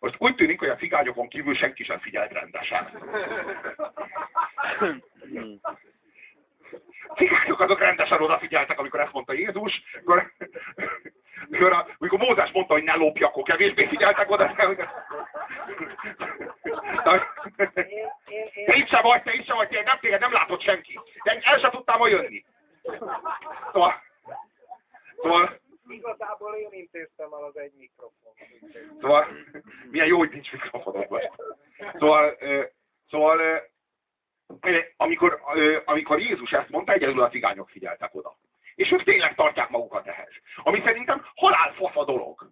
[0.01, 2.91] Most úgy tűnik, hogy a cigányokon kívül senki sem figyelt rendesen.
[7.17, 10.33] Cigányok azok rendesen odafigyeltek, amikor ezt mondta Jézus, amikor,
[11.51, 14.55] amikor, a, amikor Mózes mondta, hogy ne lopj, akkor kevésbé figyeltek oda.
[18.67, 21.01] Te itt sem vagy, te itt sem vagy, te nem téged nem látott senki.
[21.25, 22.45] De el sem tudtam ma jönni.
[23.73, 24.03] Szóval,
[25.23, 28.33] szóval, igazából én intéztem el az egy mikrofon.
[29.01, 29.27] szóval,
[29.91, 31.31] milyen jó, hogy nincs mikrofonod most.
[31.99, 32.37] Szóval,
[33.11, 33.41] szóval,
[34.97, 35.41] amikor,
[35.85, 38.37] amikor Jézus ezt mondta, egyedül a cigányok figyeltek oda.
[38.75, 40.33] És ők tényleg tartják magukat ehhez.
[40.57, 42.51] Ami szerintem halálfasz a dolog.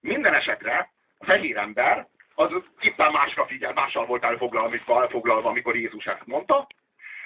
[0.00, 6.26] Minden esetre a fehér ember az éppen másra figyel, mással volt elfoglalva, amikor Jézus ezt
[6.26, 6.66] mondta.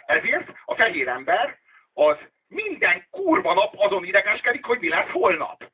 [0.07, 1.59] Ezért a fehér ember
[1.93, 2.17] az
[2.49, 5.72] minden kurva nap azon idegeskedik, hogy mi lesz holnap.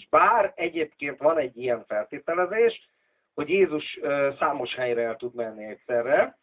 [0.00, 0.08] Krisztus.
[0.08, 2.88] Bár egyébként van egy ilyen feltételezés,
[3.34, 4.00] hogy Jézus
[4.38, 6.38] számos helyre el tud menni egyszerre.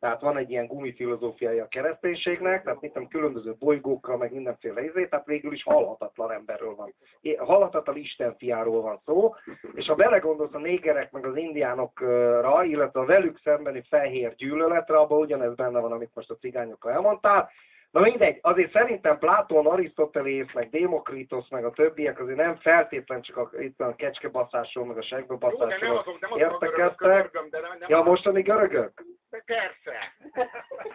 [0.00, 5.26] Tehát van egy ilyen gumifilozófiája a kereszténységnek, tehát mit különböző bolygókkal, meg mindenféle izé, tehát
[5.26, 6.94] végül is halhatatlan emberről van.
[7.38, 9.34] Halhatatlan Isten fiáról van szó,
[9.74, 15.18] és ha belegondolsz a négerek meg az indiánokra, illetve a velük szembeni fehér gyűlöletre, abban
[15.18, 17.50] ugyanez benne van, amit most a cigányokkal elmondtál,
[17.90, 23.36] Na mindegy, azért szerintem Plátón, Arisztotelész, meg Démokritos, meg a többiek azért nem feltétlen csak
[23.36, 27.38] a, itt a kecskebaszásról, meg a segbebaszásról értekeztek.
[27.86, 29.04] Ja, mostani görögök?
[29.44, 30.14] Persze.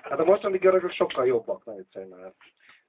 [0.02, 2.34] Hát a mostani görögök sokkal jobbak, nagyon szerintem.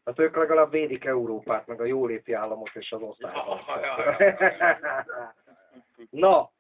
[0.05, 3.61] Hát ők legalább védik Európát, meg a jóléti államot és az osztályban.
[6.11, 6.51] Na,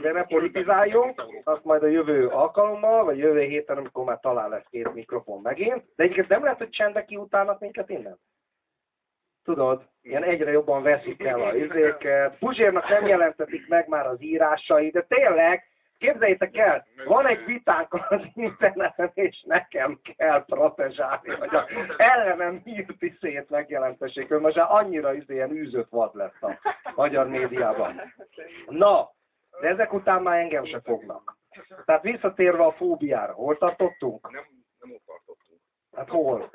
[0.00, 4.66] de ne politizáljunk, azt majd a jövő alkalommal, vagy jövő héten, amikor már talán lesz
[4.70, 5.84] két mikrofon megint.
[5.96, 8.18] De egyébként nem lehet, hogy csendek kiutálnak minket innen?
[9.44, 12.38] Tudod, ilyen egyre jobban veszik el a izéket.
[12.38, 15.70] Puzsérnak nem jelentetik meg már az írásai, de tényleg,
[16.02, 23.02] Képzeljétek el, van egy vitánk az interneten, és nekem kell protezsálni, hogy a ellenem hírt
[23.02, 24.30] iszét megjelentessék.
[24.30, 26.58] Ő most már annyira izé ilyen űzött vad lett a
[26.94, 28.00] magyar médiában.
[28.68, 29.10] Na,
[29.60, 31.36] de ezek után már engem se fognak.
[31.84, 34.30] Tehát visszatérve a fóbiára, hol tartottunk?
[34.30, 34.46] Nem,
[34.78, 35.60] nem ott tartottunk.
[35.96, 36.50] Hát hol?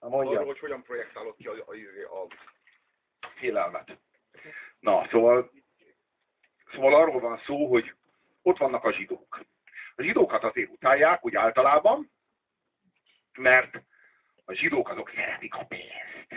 [0.00, 0.32] Na mondja.
[0.32, 1.74] Arról, hogy hogyan projektálod ki a, a,
[2.16, 2.26] a,
[3.20, 3.98] a félelmet.
[4.78, 5.50] Na, szóval,
[6.72, 7.94] szóval arról van szó, hogy
[8.42, 9.40] ott vannak a zsidók.
[9.96, 12.10] A zsidókat azért utálják, úgy általában,
[13.32, 13.82] mert
[14.44, 16.28] a zsidók azok szeretik a pénzt.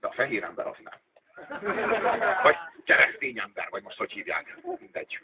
[0.00, 1.00] De a fehér ember az nem.
[2.42, 5.18] Vagy keresztény ember, vagy most hogy hívják, mindegy.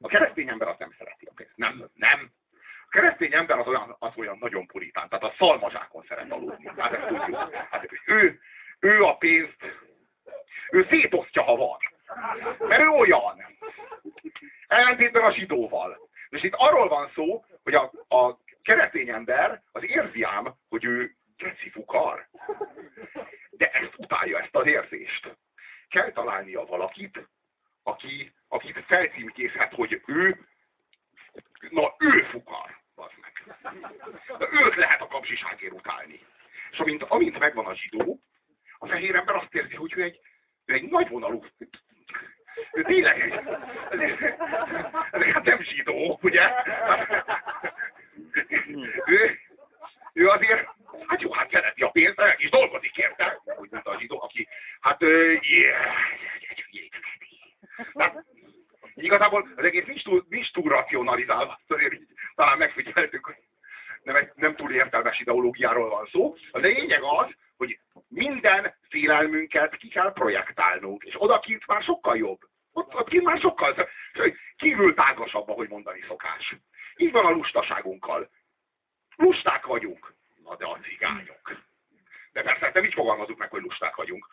[0.00, 1.56] A keresztény ember az nem szereti a pénzt.
[1.56, 2.30] Nem, nem.
[2.86, 6.70] A keresztény ember az olyan, az olyan nagyon puritán, tehát a szalmazsákon szeret aludni.
[6.76, 7.54] Hát ezt tudjuk.
[7.70, 8.40] Hát ő,
[8.80, 9.64] ő a pénzt,
[10.70, 11.78] ő szétosztja, ha van.
[12.58, 13.36] Mert ő olyan.
[14.66, 16.08] Ellentétben a zsidóval.
[16.28, 20.26] És itt arról van szó, hogy a, a keresztény ember az érzi
[20.68, 22.28] hogy ő geci fukar.
[23.50, 25.36] De ezt utálja, ezt az érzést.
[25.92, 27.28] Kell találnia valakit,
[27.82, 30.46] aki, akit felcímkézhet, hogy ő,
[31.70, 32.80] na ő fukar.
[32.94, 33.56] bazd meg.
[34.38, 36.20] De őt lehet a kapzsiságért utálni.
[36.70, 38.20] És amint, amint megvan a zsidó,
[38.78, 40.20] a fehér ember azt érzi, hogy ő egy,
[40.64, 41.44] ő egy nagyvonalú
[42.72, 43.32] ő tényleg egy...
[45.32, 46.50] Hát nem zsidó, ugye?
[49.06, 49.38] Ő,
[50.12, 50.68] ő azért,
[51.06, 54.48] hát jó, hát szereti a pénzt, meg is dolgozik érte, úgy mondta a zsidó, aki,
[54.80, 55.76] hát, yeah,
[57.94, 58.24] hát,
[58.94, 61.94] igazából az egész nincs túl, nincs túl racionalizálva, azért
[62.34, 63.36] talán megfigyeltük, hogy
[64.02, 66.34] nem, nem túl értelmes ideológiáról van szó.
[66.50, 72.40] A lényeg az, hogy minden félelmünket ki kell projektálnunk, és odakint már sokkal jobb.
[72.72, 73.88] Ott, ott kint már sokkal
[74.56, 76.56] kívül tágasabb, ahogy mondani szokás.
[76.96, 78.30] Így van a lustaságunkkal.
[79.16, 80.14] Lusták vagyunk.
[80.52, 81.64] Na de a cigányok.
[82.32, 84.26] De persze nem így fogalmazunk meg, hogy lusták vagyunk.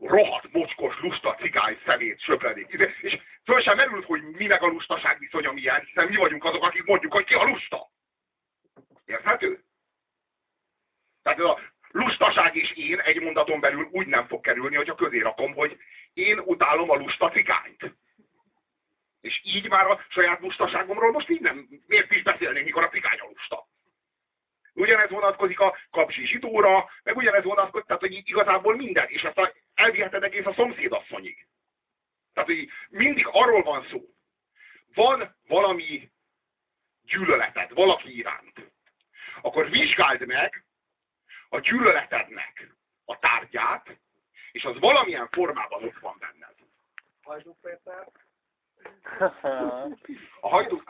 [0.00, 2.68] Rohadt, mocskos, lusta, cigány, szemét, söpredék.
[3.00, 6.62] És föl sem merült, hogy mi meg a lustaság viszonya milyen, hiszen mi vagyunk azok,
[6.62, 7.90] akik mondjuk, hogy ki a lusta.
[9.04, 9.64] Érthető?
[11.22, 14.94] Tehát ez a lustaság és én egy mondaton belül úgy nem fog kerülni, hogy a
[14.94, 15.78] közé rakom, hogy
[16.12, 17.94] én utálom a lusta cikányt.
[19.20, 23.18] És így már a saját lustaságomról most így nem, miért is beszélnék, mikor a cikány
[23.18, 23.66] a lusta.
[24.76, 29.52] Ugyanez vonatkozik a kapzsi zsidóra, meg ugyanez vonatkozik, tehát hogy igazából minden, és ezt a,
[29.74, 31.46] elviheted egész a szomszédasszonyig.
[32.32, 34.00] Tehát, hogy mindig arról van szó.
[34.94, 36.10] Van valami
[37.02, 38.70] gyűlöleted valaki iránt.
[39.40, 40.64] Akkor vizsgáld meg
[41.48, 43.98] a gyűlöletednek a tárgyát,
[44.52, 46.54] és az valamilyen formában ott van benned.
[47.22, 48.08] Hajdú Péter?
[50.40, 50.82] A Hajdú,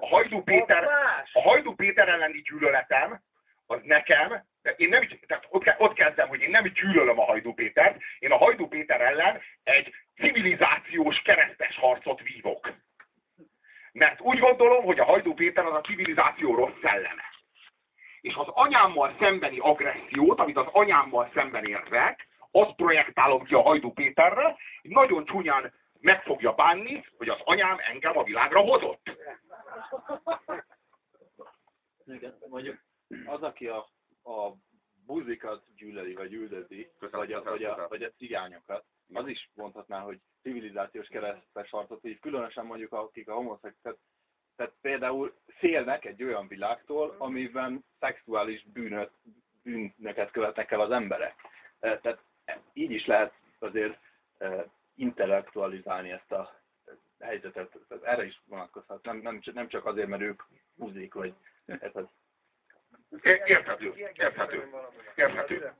[0.00, 0.88] a Hajdú Péter,
[1.32, 3.20] a Hajdú Péter elleni gyűlöletem,
[3.66, 4.44] az nekem,
[4.76, 8.36] én nem, tehát ott, ott kezdem, hogy én nem gyűlölöm a Hajdú Pétert, én a
[8.36, 12.72] Hajdú Péter ellen egy civilizációs keresztes harcot vívok.
[13.92, 17.24] Mert úgy gondolom, hogy a Hajdú Péter az a civilizáció rossz szelleme.
[18.20, 23.92] És az anyámmal szembeni agressziót, amit az anyámmal szemben érzek, azt projektálom ki a Hajdú
[23.92, 29.10] Péterre, nagyon csúnyán meg fogja bánni, hogy az anyám engem a világra hozott.
[32.06, 32.82] Igen, mondjuk
[33.26, 33.78] az, aki a,
[34.22, 34.52] a
[35.06, 40.20] buzikat gyűlöli, vagy üldözi, vagy a, vagy, a, vagy a cigányokat, az is mondhatná, hogy
[40.42, 44.00] civilizációs keresztes harcot így különösen mondjuk akik a homoszexuális,
[44.56, 49.10] tehát például félnek egy olyan világtól, amiben szexuális bűnöt,
[49.62, 51.34] bűnöket követnek el az emberek.
[51.78, 52.22] Tehát
[52.72, 53.98] így is lehet azért
[54.94, 56.62] intellektualizálni ezt a
[57.20, 57.78] helyzetet.
[58.02, 59.04] Erre is vonatkozhat.
[59.04, 60.42] Nem, nem, nem csak azért, mert ők
[60.78, 61.34] húzik, vagy
[61.66, 62.06] ez az.
[63.22, 64.70] Érthető, érthető,
[65.14, 65.72] érthető.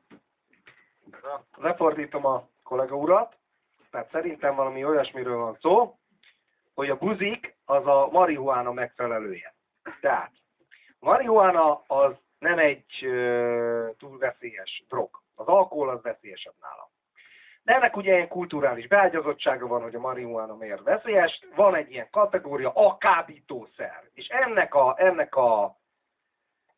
[1.57, 3.37] Lefordítom a kollega urat,
[3.91, 5.99] tehát szerintem valami olyasmiről van szó,
[6.75, 9.55] hogy a buzik az a marihuána megfelelője.
[10.01, 10.33] Tehát,
[10.99, 15.23] marihuána az nem egy ö, túl veszélyes drog.
[15.35, 16.92] Az alkohol az veszélyesebb nála.
[17.65, 21.41] De ennek ugye ilyen kulturális beágyazottsága van, hogy a marihuána miért veszélyes.
[21.55, 24.03] Van egy ilyen kategória, a kábítószer.
[24.15, 25.77] És ennek a, ennek a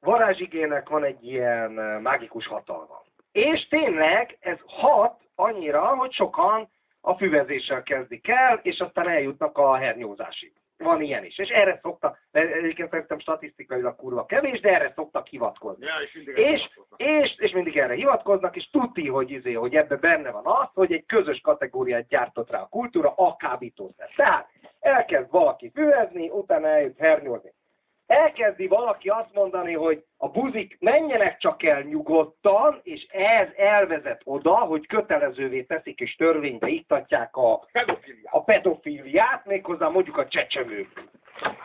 [0.00, 1.70] varázsigének van egy ilyen
[2.02, 3.02] mágikus hatalma.
[3.32, 6.68] És tényleg ez hat annyira, hogy sokan
[7.00, 10.52] a füvezéssel kezdik el, és aztán eljutnak a hernyózásig.
[10.84, 11.38] Van ilyen is.
[11.38, 15.86] És erre szokta, egyébként szerintem statisztikailag kurva kevés, de erre szoktak hivatkozni.
[15.86, 20.30] Ja, és, és, és, és mindig erre hivatkoznak, és tuti, hogy, izé, hogy ebbe benne
[20.30, 24.10] van az, hogy egy közös kategóriát gyártott rá a kultúra, a kábítószer.
[24.16, 24.48] Tehát
[24.80, 27.52] elkezd valaki füvezni, utána eljut hernyozni.
[28.06, 34.54] Elkezdi valaki azt mondani, hogy a buzik menjenek csak el nyugodtan, és ez elvezet oda,
[34.54, 38.34] hogy kötelezővé teszik és törvénybe iktatják a, Pedofiliát.
[38.34, 40.88] a pedofiliát, méghozzá mondjuk a csecsemők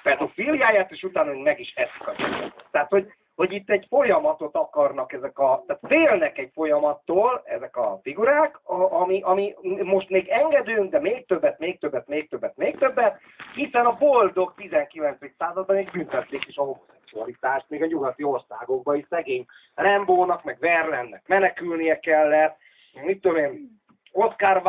[0.04, 2.16] pedofiliáját, és utána meg is eszik a.
[2.72, 8.00] Tehát, hogy, hogy itt egy folyamatot akarnak ezek a, tehát félnek egy folyamattól ezek a
[8.04, 8.60] figurák,
[8.90, 13.20] ami, ami most még engedünk, de még többet, még többet, még többet, még többet,
[13.56, 15.18] hiszen a boldog 19.
[15.38, 21.28] században még büntették is a homoszexualitást, még a nyugati országokban is szegény Rembónak, meg Verlennek
[21.28, 22.58] menekülnie kellett,
[23.04, 23.82] mit tudom én,
[24.12, 24.62] Oscar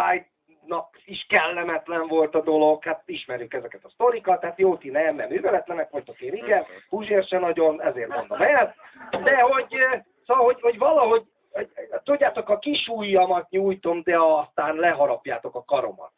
[0.60, 5.14] Wilde-nak is kellemetlen volt a dolog, hát ismerjük ezeket a sztorikat, tehát jó, ti nem,
[5.14, 8.74] nem műveletlenek vagytok, én igen, Puzsér se nagyon, ezért mondom el,
[9.10, 11.68] de hogy, eh, szóval, hogy, hogy valahogy, hogy,
[12.04, 16.12] tudjátok, a kis ujjamat nyújtom, de aztán leharapjátok a karomat.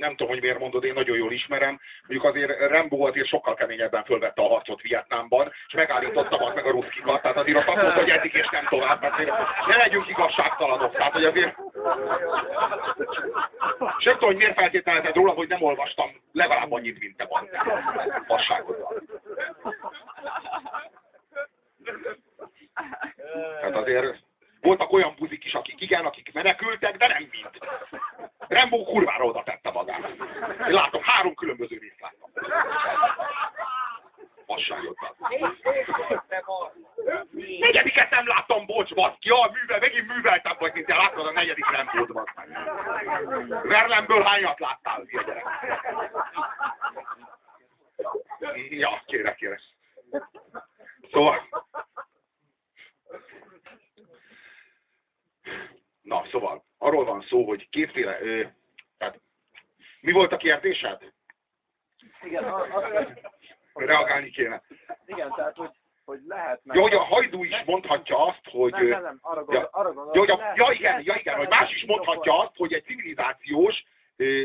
[0.00, 1.80] Nem tudom, hogy miért mondod, én nagyon jól ismerem.
[2.00, 6.70] Mondjuk azért Rambo azért sokkal keményebben fölvette a harcot Vietnámban, és megállította az meg a
[6.70, 7.22] ruszkikat.
[7.22, 9.00] Tehát azért azt mondta, hogy eddig és nem tovább.
[9.00, 9.16] mert
[9.66, 10.96] ne legyünk igazságtalanok.
[10.96, 11.56] Tehát, hogy azért...
[13.98, 17.48] És nem tudom, hogy miért feltételezed róla, hogy nem olvastam legalább annyit, mint te van.
[18.26, 19.02] Passágoddal.
[23.60, 24.16] Tehát azért
[24.60, 27.50] voltak olyan buzik is, akik igen, akik menekültek, de nem mind.
[28.48, 30.08] Rembo kurvára oda tette magát.
[30.66, 32.30] Én látom, három különböző részt láttam.
[34.46, 35.16] Vasságoddal.
[37.58, 41.64] Negyediket nem láttam, bocs, baszki, ja, művel, megint műveltem vagy, mint te láttad a negyedik
[42.12, 42.38] baszki.
[43.62, 45.44] Verlemből hányat láttál, hülye gyerek?
[48.68, 49.60] Ja, kérek, kérek.
[51.12, 51.48] Szóval...
[56.02, 58.20] Na, szóval, arról van szó, hogy kétféle...
[58.20, 58.44] Ö,
[58.98, 59.20] tehát,
[60.00, 61.12] mi volt a kérdésed?
[62.22, 62.90] Igen, a, a,
[63.74, 64.62] Reagálni kéne.
[65.06, 65.70] igen, tehát hogy,
[66.04, 66.76] hogy lehet meg...
[66.76, 68.70] Ja, hogy a hajdú is mondhatja azt, hogy...
[68.72, 71.14] Nem, nem, nem, arra gondol, Ja, arra gondol, ja, hogy a, lehet- ja, igen, ja,
[71.14, 73.84] igen, hogy más is mondhatja azt, hogy egy civilizációs,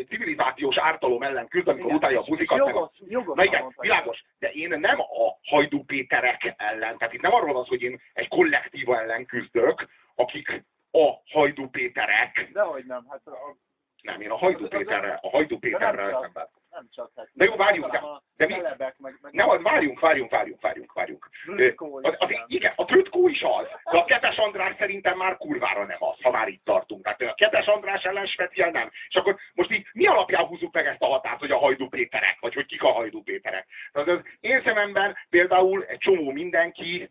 [0.10, 2.58] civilizációs ártalom ellen küzd, amikor Igen, utálja a buzikat.
[2.58, 7.14] és meg a- jogos- Na igen, világos, de én nem a hajdú Péterek ellen, tehát
[7.14, 12.50] itt nem arról van szó, hogy én egy kollektíva ellen küzdök, akik a hajdú Péterek,
[12.54, 13.56] Dehogy nem, hát a,
[14.02, 16.22] nem, én a hajdú Péterrel, a hajdú Péterrel csak.
[16.22, 16.50] szemben.
[16.72, 17.12] nem csak.
[17.16, 18.02] Hát, De jó, várjunk, de-
[18.38, 21.30] de mi- celebek, meg, meg Nem, az várjunk, várjunk, várjunk, várjunk, várjunk.
[21.46, 25.86] Trütkó Az, az, igen, a trötkó is az, de a Ketes András szerintem már kurvára
[25.86, 27.04] nem az, ha már itt tartunk.
[27.04, 28.92] Tehát a Ketes András ellen speciál nem.
[29.10, 32.38] És akkor most így mi alapján húzzuk meg ezt a határt, hogy a Hajdú Péterek,
[32.40, 33.68] vagy hogy kik a Hajdú Péterek.
[33.92, 37.10] Tehát az én szememben például egy csomó mindenki,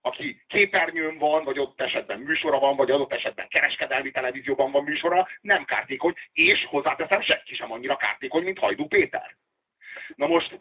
[0.00, 5.28] aki képernyőn van, vagy ott esetben műsora van, vagy adott esetben kereskedelmi televízióban van műsora,
[5.40, 9.36] nem kártékony, és hozzáteszem, senki sem annyira kártékony, mint Hajdú Péter.
[10.14, 10.58] Na most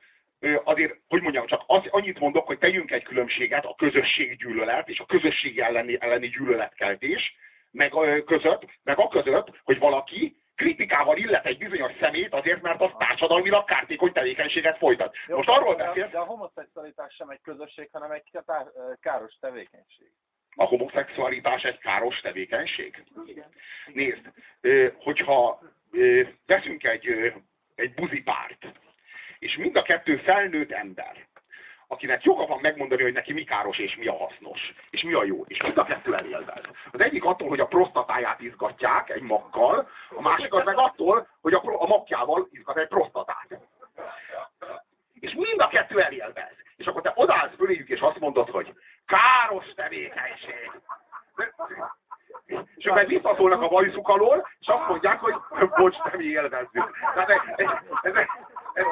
[0.63, 5.05] azért, hogy mondjam, csak az, annyit mondok, hogy tegyünk egy különbséget a közösséggyűlölet és a
[5.05, 7.35] közösség elleni, elleni gyűlöletkeltés
[7.71, 7.89] meg,
[8.25, 13.63] között, meg a között, hogy valaki kritikával illet egy bizonyos szemét azért, mert az társadalmilag
[13.65, 15.15] kártékony tevékenységet folytat.
[15.27, 18.71] Jó, Most arról de- beszél, De a homoszexualitás sem egy közösség, hanem egy ká-
[19.01, 20.07] káros tevékenység.
[20.57, 23.03] a homoszexualitás egy káros tevékenység?
[23.93, 24.31] Nézd,
[24.61, 25.59] ö, hogyha
[26.45, 27.33] veszünk egy,
[27.75, 28.65] egy buzipárt,
[29.39, 31.27] és mind a kettő felnőtt ember,
[31.87, 35.23] akinek joga van megmondani, hogy neki mi káros és mi a hasznos, és mi a
[35.23, 36.63] jó, és mind a kettő elélvez.
[36.91, 41.53] Az egyik attól, hogy a prostatáját izgatják egy makkal, a másik az meg attól, hogy
[41.53, 43.59] a, a makjával izgat egy prostatát.
[45.19, 46.53] És mind a kettő elélvez.
[46.75, 48.73] És akkor te odállsz föléjük, és azt mondod, hogy
[49.05, 50.71] káros tevékenység.
[52.75, 55.35] És meg visszaszólnak a bajszuk alól, és azt mondják, hogy
[55.69, 56.97] bocs, nem élvezzük.
[57.13, 57.67] Tehát ez, ez,
[58.01, 58.15] ez,
[58.73, 58.85] ez,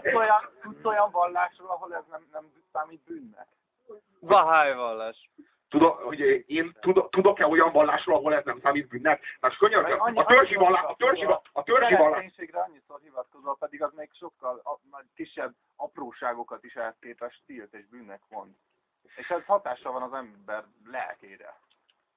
[0.00, 3.46] Tudsz olyan, tudsz olyan vallásról, ahol ez nem, nem számít bűnnek?
[4.20, 5.30] Bahály vallás.
[5.68, 9.22] Tudok, hogy én tudok, tudok-e olyan vallásról, ahol ez nem számít bűnnek?
[9.40, 13.82] Mert könyörgöm, a törzsi vallás, a törzsi, va- a törzsi vallás, Kereszténységre annyiszor hivatkozol, pedig
[13.82, 18.50] az még sokkal a, nagy kisebb apróságokat is elképes tilt és bűnnek mond.
[19.16, 21.60] És ez hatással van az ember lelkére.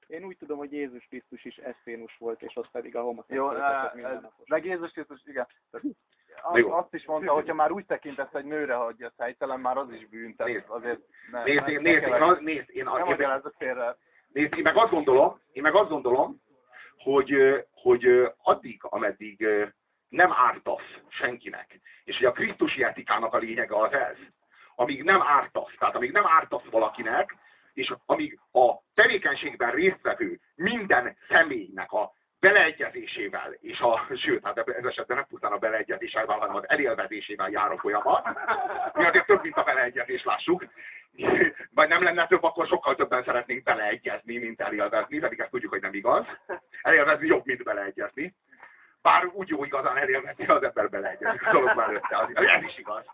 [0.08, 3.86] Én úgy tudom, hogy Jézus Krisztus is eszénus volt, és ott pedig a Jó, homoszexualitás
[3.88, 4.48] ez, mindennapos.
[4.48, 5.48] meg Jézus Krisztus, igen.
[6.42, 9.92] Az, azt is mondta, hogyha már úgy tekintesz egy nőre, hogy az helytelen, már az
[9.92, 10.36] is bűn.
[10.36, 10.66] Tehát Nézd.
[10.68, 11.00] azért
[11.32, 13.96] ne, nézd, ne- én, nézd, én, az- nézd, én, Nem én, magyarázzak félre.
[14.32, 16.42] Nézd, én meg azt gondolom, én meg azt gondolom,
[16.98, 19.48] hogy, hogy addig, ameddig
[20.10, 24.18] nem ártasz senkinek, és hogy a krisztusi etikának a lényege az ez,
[24.76, 27.36] amíg nem ártasz, tehát amíg nem ártasz valakinek,
[27.74, 35.18] és amíg a tevékenységben résztvevő minden személynek a beleegyezésével, és a, sőt, hát ez esetben
[35.18, 38.28] nem pusztán a beleegyezéssel, hanem az elélvezésével jár a folyamat.
[38.94, 40.66] Mi azért több, mint a beleegyezés, lássuk.
[41.74, 45.82] Vagy nem lenne több, akkor sokkal többen szeretnénk beleegyezni, mint elélvezni, pedig ezt tudjuk, hogy
[45.82, 46.26] nem igaz.
[46.82, 48.36] Elélvezni jobb, mint beleegyezni.
[49.02, 52.30] Bár úgy jó igazán elélvezni, az ember beleegyezik a dolog mellette.
[52.34, 53.06] Ez is igaz.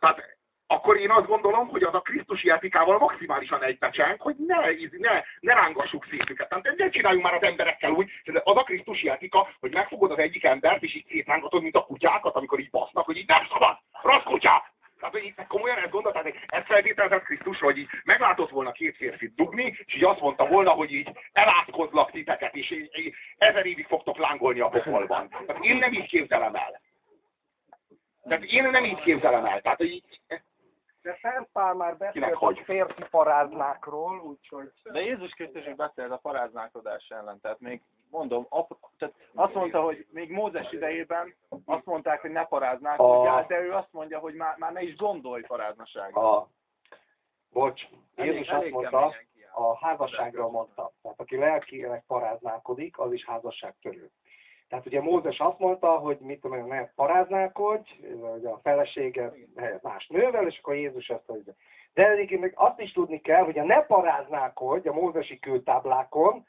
[0.00, 0.33] Tehát
[0.66, 4.56] akkor én azt gondolom, hogy az a Krisztusi etikával maximálisan egybecseng, hogy ne,
[4.98, 6.48] ne, ne rángassuk szét őket.
[6.48, 10.44] Tehát ne csináljunk már az emberekkel úgy, az a Krisztusi etika, hogy megfogod az egyik
[10.44, 14.22] embert, és így szétrángatod, mint a kutyákat, amikor így basznak, hogy így nem szabad, rossz
[14.22, 14.72] kutyák!
[14.98, 18.96] Tehát, hogy itt komolyan ezt gondoltál, hogy ezt feltételezett Krisztus, hogy így meglátott volna két
[18.96, 23.66] férfit dugni, és így azt mondta volna, hogy így elátkozlak titeket, és így, így ezer
[23.66, 25.28] évig fogtok lángolni a pokolban.
[25.28, 26.80] Tehát én nem így képzelem el.
[28.28, 29.60] Tehát én nem így képzelem el.
[29.60, 30.20] Tehát, hogy így,
[31.04, 32.58] de Szent Pál már beszélt a hogy?
[32.58, 34.72] férfi paráznákról, úgyhogy...
[34.82, 39.82] De Jézus Krisztus is beszélt a paráználkodás ellen, tehát még mondom, ap, tehát azt mondta,
[39.82, 41.34] hogy még Mózes idejében
[41.64, 44.96] azt mondták, hogy ne paráználkodjál, A- de ő azt mondja, hogy már, már ne is
[44.96, 46.36] gondolj paráznaságra.
[46.36, 46.48] a,
[47.52, 47.82] bocs,
[48.16, 49.52] Jézus azt elég mondta, keményen kiáll.
[49.52, 50.92] a házasságról mondta.
[51.02, 54.10] Tehát aki lelkileg paráználkodik, az is házasságtörő.
[54.74, 59.32] Tehát ugye Mózes azt mondta, hogy mit tudom én, ne paráználkodj, vagy a felesége
[59.82, 61.52] más nővel, és akkor Jézus ezt mondja.
[61.92, 66.46] De egyébként még azt is tudni kell, hogy a ne paráználkodj a mózesi kőtáblákon,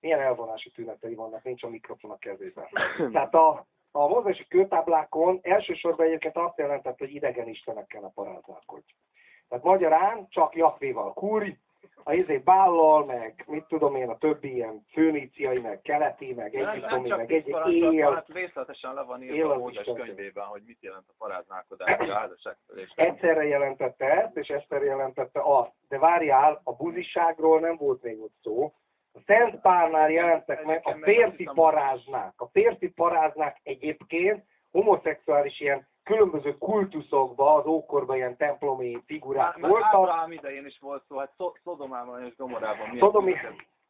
[0.00, 2.68] milyen elvonási tünetei vannak, nincs a mikrofon a kezében.
[3.12, 8.94] Tehát a, a mózesi kőtáblákon elsősorban egyébként azt jelentett, hogy idegen istenekkel ne paráználkodj.
[9.48, 11.56] Tehát magyarán csak Jakvéval kurj,
[12.08, 17.08] a izé Bállal, meg mit tudom én, a többi ilyen főníciai, meg keleti, meg egyiptomi,
[17.08, 18.12] meg egy él.
[18.12, 22.92] hát részletesen le van írva a Mózes könyvében, hogy mit jelent a paráználkodás, a házasságtörés.
[22.96, 25.72] Egyszerre jelentette ezt, és egyszerre jelentette azt.
[25.88, 28.72] De várjál, a buziságról nem volt még ott szó.
[29.12, 32.32] A Szent Pálnál jelentek meg a férfi paráznák.
[32.36, 39.94] A férfi paráznák egyébként homoszexuális ilyen különböző kultuszokban, az ókorban ilyen templomi figurák Hát, voltak.
[39.94, 43.34] Ábrahám idején is volt szó, hát Szo- Szodomában és Gomorában Szodomi,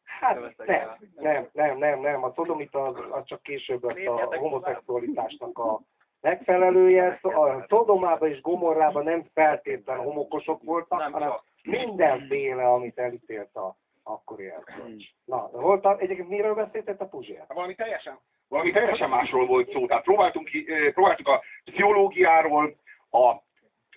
[0.03, 0.99] hát nem, el.
[1.15, 5.79] nem, nem, nem, nem, a szodomita az, az csak később lett a homoszexualitásnak a
[6.21, 7.19] megfelelője.
[7.21, 11.43] A Szodomában és Gomorrában nem feltétlenül homokosok voltak, Nem hanem csak.
[11.63, 15.15] mindenféle, amit elítélt a akkori elszólás.
[15.25, 17.43] Na, de voltam, egyébként miről beszéltett a Puzsér?
[17.47, 18.19] valami teljesen,
[18.49, 19.87] valami teljesen másról volt szó.
[19.87, 22.75] Tehát próbáltunk, ki, próbáltuk a pszichológiáról,
[23.11, 23.35] a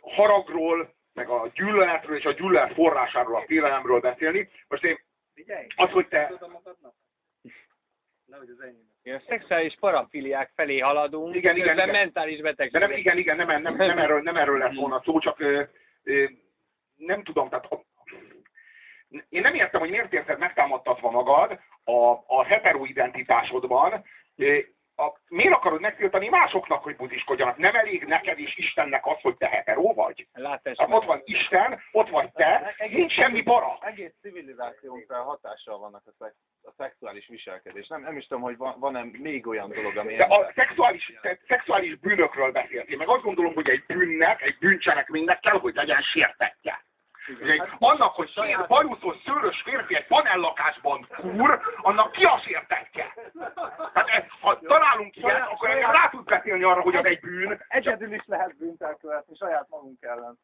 [0.00, 4.48] haragról, meg a gyűlöletről és a gyűlölet forrásáról, a félelemről beszélni.
[4.68, 4.98] Most én
[5.76, 6.32] az, hogy te...
[9.05, 11.88] A szexuális parafiliák felé haladunk, Igen, igen, igen.
[11.88, 12.80] mentális De betegség.
[12.80, 15.62] nem, igen, igen, nem, nem, nem, erről, nem erről lesz volna szó, csak ö,
[16.03, 16.24] ö,
[16.96, 17.82] nem tudom, tehát a,
[19.28, 24.05] én nem értem, hogy miért érzed megtámadtatva magad a, a heteroidentitásodban,
[24.97, 27.57] a, miért akarod megtiltani másoknak, hogy buziskodjanak?
[27.57, 30.26] Nem elég neked és Istennek az, hogy te heteró vagy?
[30.32, 30.76] Látás.
[30.76, 33.78] Tehát ott van Isten, ott vagy te, nincs semmi para.
[33.80, 37.86] Egész civilizációnkra hatással vannak a, szex, a szexuális viselkedés.
[37.86, 40.14] Nem, nem is tudom, hogy van, van-e még olyan dolog, ami...
[40.14, 42.88] De a szexuális, te, szexuális bűnökről beszélsz.
[42.88, 46.84] Én meg azt gondolom, hogy egy bűnnek, egy bűncselekménynek kell, hogy legyen sértettje.
[47.28, 53.14] Ugye, annak, hogy két bajuszos, szőrös férfi egy panellakásban fúr, annak ki a sértettje?
[53.92, 57.64] Tehát ez, ha találunk ilyet, akkor engem rá tud beszélni arra, hogy az egy bűn.
[57.68, 60.38] Egyedül is lehet bűnt elkövetni saját magunk ellen.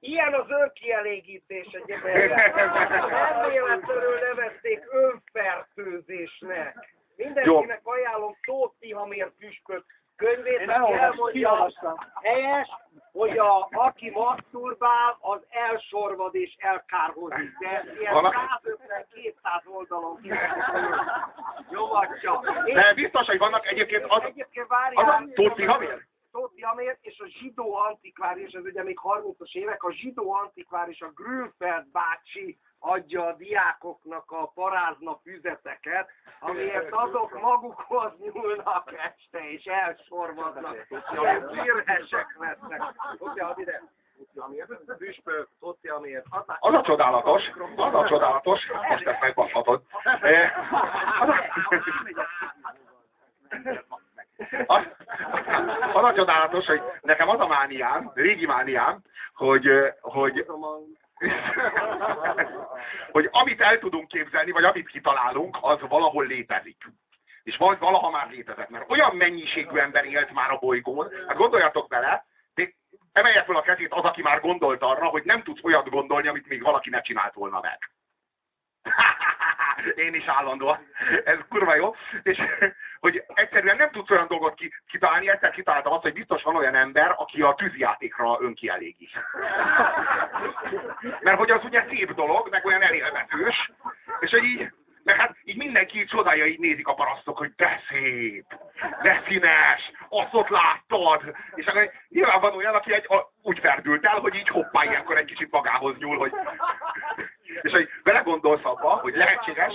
[0.00, 2.34] Ilyen az önkielégítés egyébként.
[2.34, 6.94] Nem véletlenül nevezték önfertőzésnek.
[7.16, 9.84] Mindenkinek ajánlom Tóth Tihamér püspök
[10.16, 11.72] könyvét, Én elmondja,
[12.22, 12.68] helyes,
[13.12, 17.58] hogy a, aki masturbál, az elsorvad és elkárhozik.
[17.58, 20.20] De ilyen Vannak- 150-200 oldalon
[21.70, 22.40] nyomatja.
[22.64, 26.06] De biztos, hogy vannak egyébként az, Egyébként az a várjál, Tóth Tihamér?
[26.32, 31.10] Tóth Tihamér és a zsidó antikváris, ez ugye még 30-as évek, a zsidó antikváris, a
[31.14, 36.08] Grünfeld bácsi adja a diákoknak a parázna füzeteket,
[36.40, 42.82] amiért azok magukhoz nyúlnak este és elsorvadnak, ilyen zsírhesek lesznek.
[43.18, 43.82] Tudja, add ide.
[44.98, 46.22] Püspök, Tóth Tihamér.
[46.60, 47.42] Az a csodálatos,
[47.76, 49.82] az a csodálatos, most ezt megbaszhatod.
[50.20, 50.52] Eh,
[54.66, 54.84] az,
[55.92, 59.02] az a csodálatos, hogy nekem az a mániám, régi mániám,
[59.34, 60.46] hogy, eh, hogy,
[63.12, 66.84] hogy amit el tudunk képzelni, vagy amit kitalálunk, az valahol létezik.
[67.42, 71.88] És vagy valaha már létezett, mert olyan mennyiségű ember élt már a bolygón, hát gondoljatok
[71.88, 72.26] bele,
[73.16, 76.48] emelje fel a kezét az, aki már gondolt arra, hogy nem tudsz olyat gondolni, amit
[76.48, 77.90] még valaki ne csinált volna meg.
[79.94, 80.78] Én is állandóan.
[81.24, 81.94] Ez kurva jó.
[82.22, 82.38] És
[83.00, 86.74] hogy egyszerűen nem tudsz olyan dolgot ki, kitalálni, egyszer kitaláltam azt, hogy biztos van olyan
[86.74, 89.10] ember, aki a tűzjátékra önkielégít.
[91.20, 93.70] Mert hogy az ugye szép dolog, meg olyan elélvetős,
[94.20, 94.72] és hogy így,
[95.02, 98.44] meg hát így mindenki csodája így nézik a parasztok, hogy de szép,
[99.02, 101.36] de színes, azt ott láttad.
[101.54, 105.16] És akkor nyilván van olyan, aki egy, a, úgy ferdült el, hogy így hoppá ilyenkor
[105.16, 106.32] egy kicsit magához nyúl, hogy...
[107.62, 109.74] És hogy belegondolsz abba, hogy lehetséges,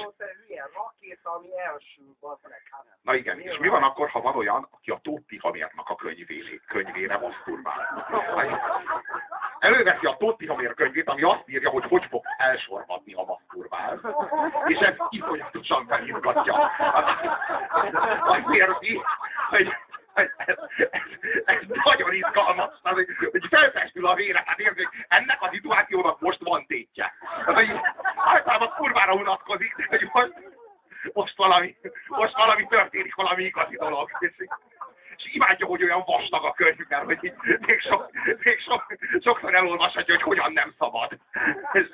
[2.72, 2.86] hát.
[3.02, 6.58] Na igen, és mi van akkor, ha van olyan, aki a Tóth Hamérnak a könyvére,
[6.68, 8.06] könyvére maszturbál?
[9.60, 14.00] Előveszi a Tóth Hamér könyvét, ami azt írja, hogy hogy fog elsorvadni, ha maszturbál.
[14.66, 16.54] És ez iszonyatosan felizgatja.
[18.24, 19.02] Azt érzi,
[19.50, 19.74] hogy
[20.14, 20.58] ez, ez,
[21.46, 26.40] ez nagyon izgalmas, az, hogy, felfestül a vére, hát érzi, hogy ennek a szituációnak most
[26.44, 27.14] van tétje.
[27.46, 27.70] Az, hogy
[28.16, 30.34] általában kurvára unatkozik, de hogy most,
[31.14, 31.76] most valami,
[32.08, 34.10] most valami történik, valami igazi dolog.
[34.20, 34.32] És,
[35.18, 38.12] és imádja, hogy olyan vastag a könyv, mert hogy még, sok,
[38.44, 41.18] még sok, sokszor elolvashatja, hogy hogyan nem szabad.
[41.72, 41.90] És,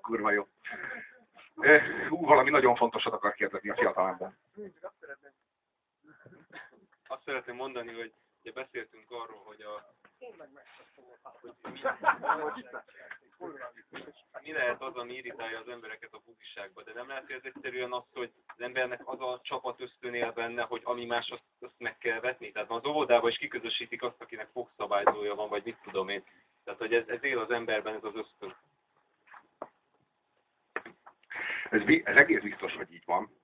[0.00, 0.46] kurva jó.
[2.08, 4.32] Hú, valami nagyon fontosat akar kérdezni a fiatalember.
[7.06, 9.94] Azt szeretném mondani, hogy ugye beszéltünk arról, hogy a
[14.42, 17.92] mi lehet az, ami irritálja az embereket a bugiságba, de nem lehet, hogy ez egyszerűen
[17.92, 21.98] az, hogy az embernek az a csapat ösztönél benne, hogy ami más, azt, azt meg
[21.98, 22.52] kell vetni.
[22.52, 26.24] Tehát az óvodában is kiközösítik azt, akinek fogszabályzója van, vagy mit tudom én.
[26.64, 28.56] Tehát, hogy ez, ez él az emberben, ez az ösztön.
[31.70, 33.38] Ez, ez egész biztos, hogy így van.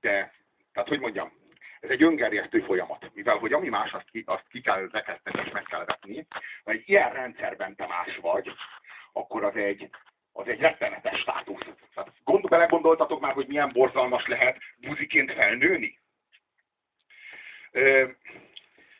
[0.00, 0.34] De,
[0.72, 1.39] tehát hogy mondjam,
[1.80, 5.52] ez egy öngerjesztő folyamat, mivel hogy ami más, azt ki, azt ki kell rekeszteni és
[5.52, 6.26] meg kell vetni.
[6.64, 8.52] Ha egy ilyen rendszerben te más vagy,
[9.12, 9.90] akkor az egy,
[10.32, 11.66] az egy rettenetes státusz.
[11.94, 15.98] Tehát gond, belegondoltatok már, hogy milyen borzalmas lehet buziként felnőni?
[17.70, 18.08] Ö,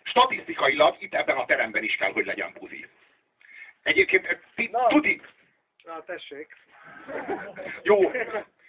[0.03, 2.87] statisztikailag itt ebben a teremben is kell, hogy legyen buzi.
[3.83, 5.29] Egyébként, ti- tudik,
[5.85, 6.57] Na, tessék.
[7.83, 8.13] jó,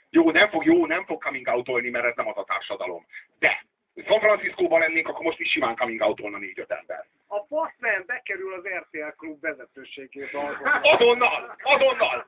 [0.09, 3.05] jó, nem fog, jó, nem fog coming out mert ez nem az a társadalom.
[3.39, 3.65] De,
[3.95, 7.05] San Franciscóban lennénk, akkor most is simán coming out négy-öt ember.
[7.27, 10.39] A Passman bekerül az RTL klub vezetőségébe.
[10.39, 10.57] azon.
[10.81, 11.55] Azonnal!
[11.61, 12.25] Azonnal!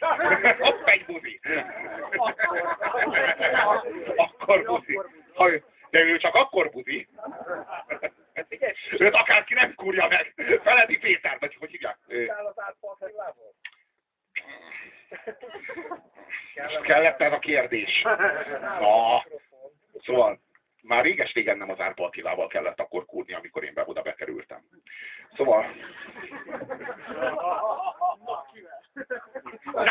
[0.58, 1.40] Hopp, egy buzi!
[4.16, 5.00] Akkor buzi.
[5.90, 7.08] De ő csak akkor buzi.
[8.98, 10.34] Őt akárki nem kurja meg.
[10.62, 11.98] Feledi Péter, vagy hogy hívják?
[16.54, 18.02] Most kellett ez a kérdés.
[18.80, 19.24] Na,
[20.04, 20.40] szóval
[20.82, 24.62] már réges régen nem az Árpa Attilával kellett akkor kúrni, amikor én be oda bekerültem.
[25.36, 25.66] Szóval...
[29.72, 29.84] Na!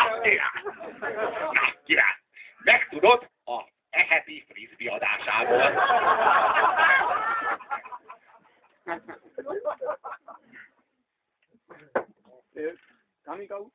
[1.52, 2.16] Na, király!
[2.64, 5.72] Megtudod a eheti frisbee adásából.
[13.24, 13.72] Coming out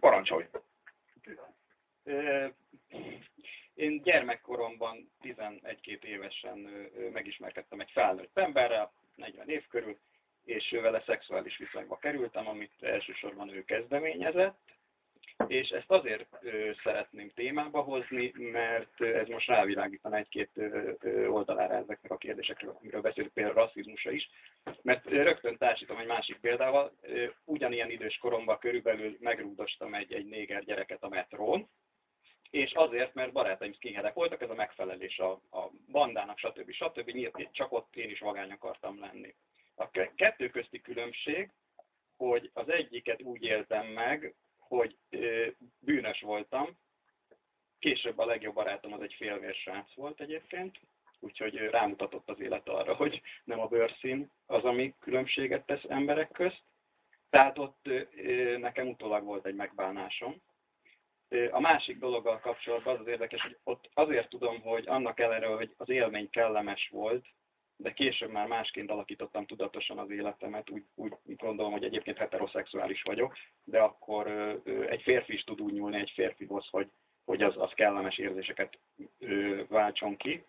[0.00, 0.44] Parancsolj!
[2.04, 2.46] Ö,
[3.74, 9.98] Én gyermekkoromban 11-2 évesen ö, ö, megismerkedtem egy felnőtt emberrel, 40 év körül,
[10.44, 14.58] és ő vele szexuális viszonyba kerültem, amit elsősorban ő kezdeményezett,
[15.46, 20.50] és ezt azért ö, szeretném témába hozni, mert ez most rávilágítana egy-két
[21.28, 24.30] oldalára ezeknek a kérdésekről, amiről beszélünk, például rasszizmusa is,
[24.82, 26.92] mert rögtön társítom egy másik példával,
[27.44, 31.68] ugyanilyen idős koromban körülbelül megrúgdostam egy, egy néger gyereket a metrón,
[32.50, 36.72] és azért, mert barátaim skinheadek voltak, ez a megfelelés a, a bandának, stb.
[36.72, 37.10] stb.
[37.10, 39.34] Nyílt, csak ott én is vagány akartam lenni.
[39.74, 41.50] A ke- kettő közti különbség,
[42.16, 44.96] hogy az egyiket úgy éltem meg, hogy
[45.78, 46.78] bűnös voltam,
[47.78, 50.80] később a legjobb barátom az egy félvérsrác volt egyébként,
[51.20, 56.62] úgyhogy rámutatott az élet arra, hogy nem a bőrszín az, ami különbséget tesz emberek közt.
[57.30, 57.88] Tehát ott
[58.58, 60.42] nekem utólag volt egy megbánásom,
[61.50, 65.74] a másik dologgal kapcsolatban az, az érdekes, hogy ott azért tudom, hogy annak ellenére, hogy
[65.76, 67.26] az élmény kellemes volt,
[67.76, 73.36] de később már másként alakítottam tudatosan az életemet, úgy, úgy gondolom, hogy egyébként heteroszexuális vagyok,
[73.64, 74.28] de akkor
[74.88, 76.90] egy férfi is tud úgy nyúlni egy férfihoz, hogy,
[77.26, 78.78] hogy az, az kellemes érzéseket
[79.18, 80.44] ö, váltson ki.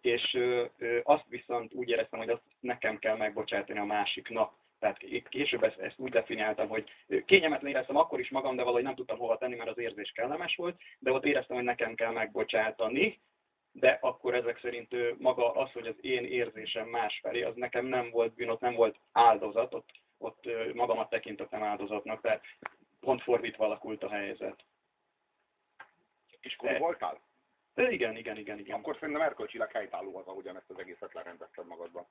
[0.00, 4.98] És ö, ö, azt viszont úgy éreztem, hogy azt nekem kell megbocsátani a másiknak, tehát
[5.28, 6.90] később ezt, ezt úgy definiáltam, hogy
[7.24, 10.56] kényelmetlen éreztem akkor is magam, de valahogy nem tudtam hova tenni, mert az érzés kellemes
[10.56, 13.20] volt, de ott éreztem, hogy nekem kell megbocsátani,
[13.72, 18.34] de akkor ezek szerint maga az, hogy az én érzésem másfelé, az nekem nem volt
[18.34, 22.44] bűn, ott nem volt áldozat, ott, ott magamat tekintettem áldozatnak, tehát
[23.00, 24.64] pont fordítva alakult a helyzet.
[26.40, 27.20] És akkor voltál?
[27.74, 28.78] De igen, igen, igen, igen.
[28.78, 32.06] Akkor szerintem erkölcsileg helytálló az, ahogyan ezt az egészet lerendezted magadban.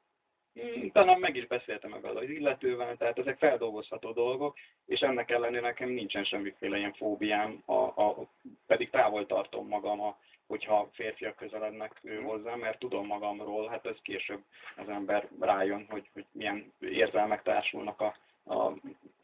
[0.59, 5.61] Mm, Talán meg is beszéltem ebben az illetővel, tehát ezek feldolgozható dolgok, és ennek ellenére
[5.61, 8.27] nekem nincsen semmiféle ilyen fóbiám, a, a,
[8.65, 10.17] pedig távol tartom magam, a,
[10.47, 14.43] hogyha férfiak közelednek ő hozzám, mert tudom magamról, hát ez később
[14.77, 18.15] az ember rájön, hogy, hogy milyen érzelmek társulnak a,
[18.53, 18.73] a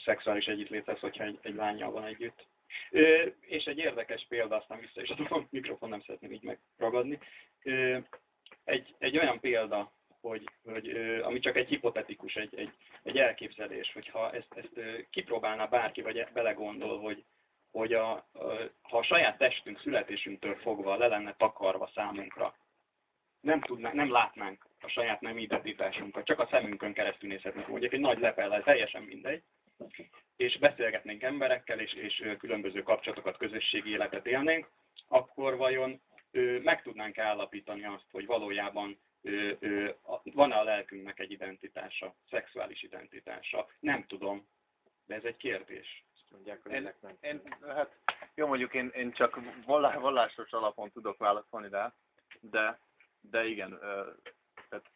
[0.03, 2.45] szexuális együttléthez, hogyha egy, egy lányjal van együtt.
[3.39, 7.19] És egy érdekes példa, aztán vissza is adom a mikrofon, nem szeretném így megragadni.
[8.63, 10.89] Egy, egy olyan példa, hogy, hogy
[11.21, 16.99] ami csak egy hipotetikus, egy, egy, egy elképzelés, hogyha ezt, ezt kipróbálná bárki, vagy belegondol,
[16.99, 17.23] hogy,
[17.71, 18.29] hogy a,
[18.81, 22.55] ha a saját testünk születésünktől fogva le lenne takarva számunkra,
[23.41, 27.99] nem, tudnánk, nem látnánk a saját nem identitásunkat, csak a szemünkön keresztül nézhetnénk, mondjuk egy
[27.99, 29.43] nagy lepellel, teljesen mindegy,
[30.35, 34.67] és beszélgetnénk emberekkel, és, és különböző kapcsolatokat, közösségi életet élnénk,
[35.07, 36.01] akkor vajon
[36.31, 42.15] ö, meg tudnánk állapítani azt, hogy valójában ö, ö, a- van-e a lelkünknek egy identitása,
[42.29, 43.67] szexuális identitása.
[43.79, 44.47] Nem tudom,
[45.05, 46.03] de ez egy kérdés.
[46.71, 47.95] Én, én, hát
[48.35, 51.93] jó, mondjuk én, én csak vallá, vallásos alapon tudok válaszolni rá,
[52.39, 52.79] de,
[53.21, 54.11] de igen, ö,
[54.69, 54.91] tehát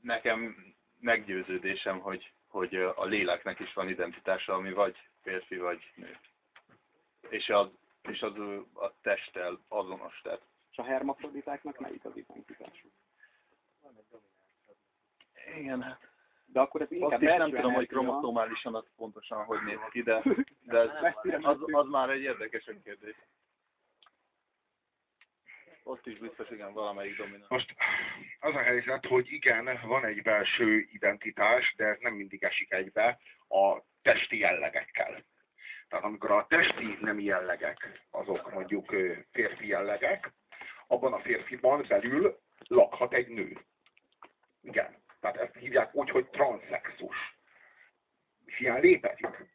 [0.00, 0.56] nekem
[1.00, 6.18] meggyőződésem, hogy, hogy a léleknek is van identitása, ami vagy férfi, vagy nő.
[7.28, 7.68] És az,
[8.02, 8.38] és az
[8.74, 12.90] a testtel azonos, tehát És a hermafroditáknak melyik az identitásuk?
[15.56, 16.00] igen, hát
[16.46, 17.98] De akkor ez inkább azt is nem tudom, hogy energia.
[17.98, 20.22] kromoszómálisan az pontosan hogy néz ki, de,
[20.72, 23.16] de ez, az, az már egy érdekesebb kérdés.
[25.88, 27.46] Ott is biztos, igen, valamelyik dominál.
[27.48, 27.74] Most
[28.40, 33.18] az a helyzet, hogy igen, van egy belső identitás, de ez nem mindig esik egybe
[33.48, 35.24] a testi jellegekkel.
[35.88, 38.94] Tehát amikor a testi nem jellegek, azok mondjuk
[39.32, 40.32] férfi jellegek,
[40.86, 43.58] abban a férfiban belül lakhat egy nő.
[44.62, 45.02] Igen.
[45.20, 47.16] Tehát ezt hívják úgy, hogy transzexus.
[48.44, 49.46] És ilyen létezik.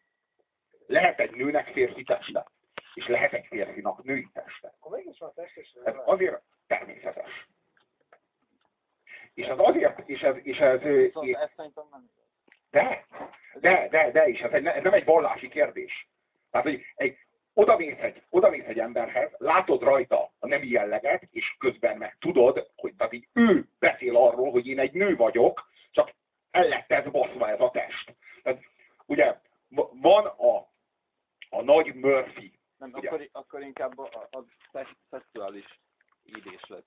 [0.88, 2.46] Lehet egy nőnek férfi teste,
[2.94, 4.74] és lehet egy férfinak női teste.
[4.80, 5.76] Akkor mégis van testes.
[5.84, 7.48] Ez azért természetes.
[9.34, 12.10] És ez azért, és ez, és ez, Viszont ez szerintem nem
[12.72, 13.06] de,
[13.60, 16.08] de, de, de, és ez, egy, ez nem egy vallási kérdés.
[16.52, 17.18] Tehát, hogy egy,
[17.54, 22.94] odamész egy, odamész egy emberhez, látod rajta a nemi jelleget, és közben meg tudod, hogy
[22.98, 26.12] tehát így ő beszél arról, hogy én egy nő vagyok, csak
[26.52, 28.16] el lett ez baszva ez a test.
[28.44, 28.62] Tehát,
[29.06, 29.36] ugye
[30.02, 30.68] van a,
[31.50, 33.08] a nagy Murphy, Nem, Ugye?
[33.08, 35.80] akkor, akkor inkább a, a szex, szexuális
[36.26, 36.86] ídés lett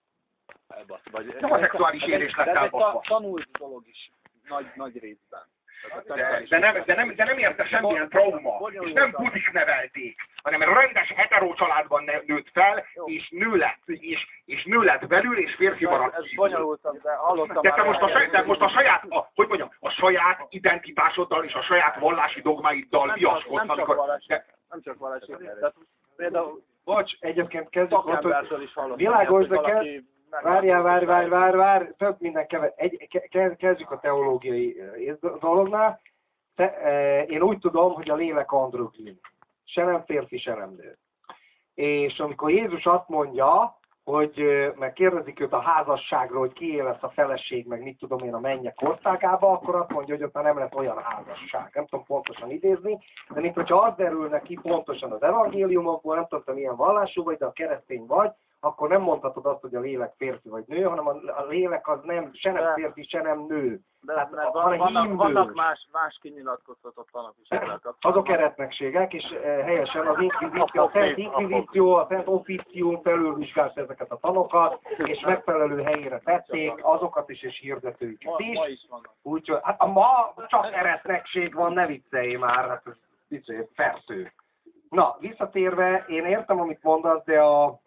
[0.68, 1.00] elbasz.
[1.10, 2.92] Vagy, Nem a szexuális ídés lett de ez egy elbaszva.
[2.92, 4.10] ta- tanult dolog is,
[4.48, 5.46] nagy, nagy részben.
[5.90, 6.14] A de,
[6.48, 11.08] de, nem, de, nem, de nem érte semmilyen trauma, és nem budik nevelték, hanem rendes
[11.08, 16.14] hetero családban nőtt fel, és nő lett, és, és nő lett belül, és férfi maradt
[16.14, 19.30] Ez bonyolultabb, de hallottam De te most a, ilyen- saj, de most a saját, a,
[19.34, 24.18] hogy mondjam, a saját identitásoddal és a saját vallási dogmáiddal viaskodsz, amikor...
[24.26, 25.74] De, nem csak vallási, tehát
[26.16, 28.74] például Bocs, egyébként kezdjük ott, hogy is.
[28.96, 30.08] Világos, de valaki
[30.42, 32.72] Várjál, várj, várj, várj, várj, több minden keve...
[32.76, 36.00] Egy, ke- ke- kezdjük a teológiai eh, dolognál.
[36.54, 39.20] Te, eh, én úgy tudom, hogy a lélek androgyn.
[39.64, 40.98] Se nem férfi, se nem nő.
[41.74, 44.44] És amikor Jézus azt mondja, hogy
[44.78, 48.40] meg kérdezik őt a házasságról, hogy kié lesz a feleség, meg mit tudom én a
[48.40, 51.70] mennyek országába, akkor azt mondja, hogy ott már nem lesz olyan házasság.
[51.74, 52.98] Nem tudom pontosan idézni,
[53.28, 57.46] de mint hogyha az derül neki pontosan az evangéliumokból, nem tudom, milyen vallású vagy, de
[57.46, 58.30] a keresztény vagy,
[58.64, 61.98] akkor nem mondhatod azt, hogy a lélek férfi vagy nő, hanem a, a lélek az
[62.02, 63.80] nem, se nem De- férfi, se nem nő.
[64.00, 68.12] De, Hát mert a- van, a vannak, vannak más, más kinyilatkoztatott tanok is ezzel kapcsolatban.
[68.12, 74.10] Azok eretnekségek, és eh, helyesen az inkvizíció, a Szent Inkvizíció, a Szent Officium felülvizsgálta ezeket
[74.10, 78.58] a tanokat, és megfelelő helyére tették azokat is, és hirdetőket Ma, is.
[78.58, 78.86] ma is.
[79.22, 82.96] Úgyhogy, hát a ma csak eretnekség van, ne viccelj már, hát ez
[83.28, 84.32] viccelj, fertő.
[84.90, 87.78] Na, visszatérve, én értem, amit mondasz, de a,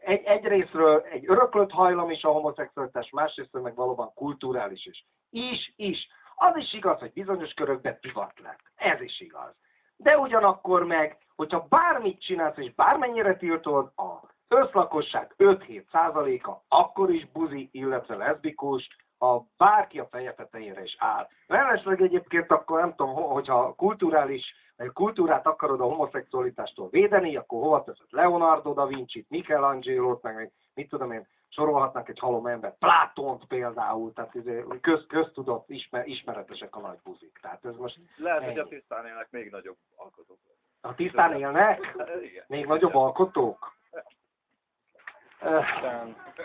[0.00, 5.06] egy, egyrésztről egy öröklött hajlam is a homoszexualitás, másrésztről meg valóban kulturális is.
[5.30, 6.08] Is, is.
[6.34, 8.60] Az is igaz, hogy bizonyos körökben divat lett.
[8.74, 9.54] Ez is igaz.
[9.96, 17.30] De ugyanakkor meg, hogyha bármit csinálsz, és bármennyire tiltod, a összlakosság 5-7 százaléka akkor is
[17.30, 18.88] buzi, illetve leszbikus,
[19.22, 21.28] ha bárki a feje tetejére is áll.
[21.46, 27.62] Mellesleg egyébként akkor nem tudom, ho- hogyha kulturális, vagy kultúrát akarod a homoszexualitástól védeni, akkor
[27.62, 32.78] hova teszed Leonardo da Vinci-t, Michelangelo-t, meg még mit tudom én, sorolhatnak egy halom embert,
[32.78, 37.38] Platont például, tehát izé, köz, köztudott, ismer, ismeretesek a nagy buzik.
[37.42, 38.68] Tehát ez most, Lehet, hogy a Ennyi.
[38.68, 40.38] tisztán élnek még nagyobb alkotók.
[40.80, 42.44] ha tisztán élnek, Igen.
[42.48, 43.72] még nagyobb alkotók.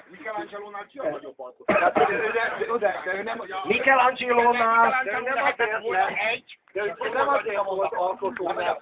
[0.10, 1.74] Michelangelo-nál ki a nagyobb alkotó?
[3.64, 8.80] Michelangelo-nál nem azért volt egy, de nem azért volt alkotó, mert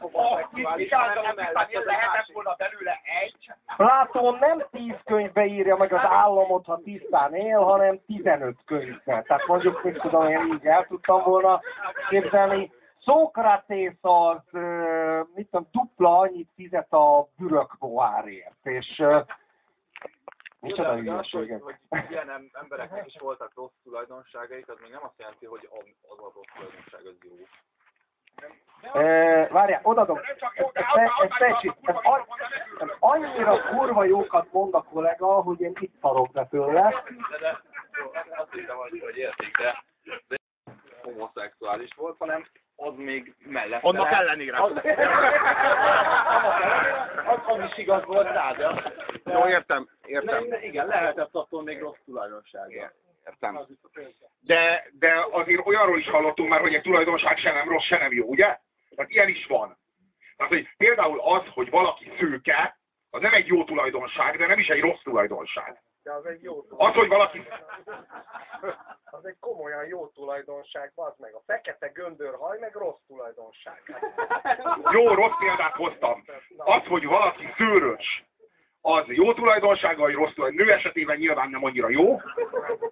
[0.89, 3.51] hanem emellett az lehetett volna belőle egy.
[3.75, 9.21] Platón nem tíz könyvbe írja meg az államot, ha tisztán él, hanem 15 könyvbe.
[9.21, 11.61] Tehát mondjuk, mit tudom, én így el tudtam volna
[12.09, 12.71] képzelni.
[13.05, 14.41] Szókratész az,
[15.35, 19.03] mit tudom, dupla annyit fizet a bürök boárért, és
[20.59, 21.61] micsoda az, hogy, hülyeségek.
[21.61, 21.75] hogy
[22.09, 25.69] ilyen em- embereknek is voltak rossz tulajdonságaik, az még nem azt jelenti, hogy
[26.01, 27.35] az a rossz tulajdonság az jó.
[28.93, 30.19] Ö, Várjál, odadom.
[32.99, 37.03] Annyira kurva jókat mond a kollega, hogy én itt szarok be tőle.
[37.29, 37.61] De, de
[38.37, 39.83] azt hittem, hogy, hogy értik, de
[41.01, 42.45] homoszexuális volt, hanem
[42.75, 43.87] az még mellette.
[43.87, 44.61] Annak ellenére.
[44.61, 44.71] Az,
[47.25, 48.93] az, az is igaz volt rá, de...
[49.25, 50.49] Jó, értem, értem.
[50.49, 52.91] de igen, lehetett attól még rossz tulajdonsága.
[53.25, 53.59] Értem.
[54.39, 58.13] De, de azért olyanról is hallottunk már, hogy egy tulajdonság se nem rossz, se nem
[58.13, 58.59] jó, ugye?
[58.95, 59.77] Tehát ilyen is van.
[60.37, 62.77] Tehát, hogy például az, hogy valaki szőke,
[63.09, 65.81] az nem egy jó tulajdonság, de nem is egy rossz tulajdonság.
[66.05, 67.47] De az egy jó Az, hogy valaki...
[69.05, 71.33] az egy komolyan jó tulajdonság, az meg.
[71.33, 73.81] A fekete göndörhaj meg rossz tulajdonság.
[74.91, 76.23] Jó, rossz példát hoztam.
[76.57, 78.23] Az, hogy valaki szőrös,
[78.81, 80.71] az jó tulajdonsága, vagy rossz tulajdonsága.
[80.71, 82.13] Nő esetében nyilván nem annyira jó,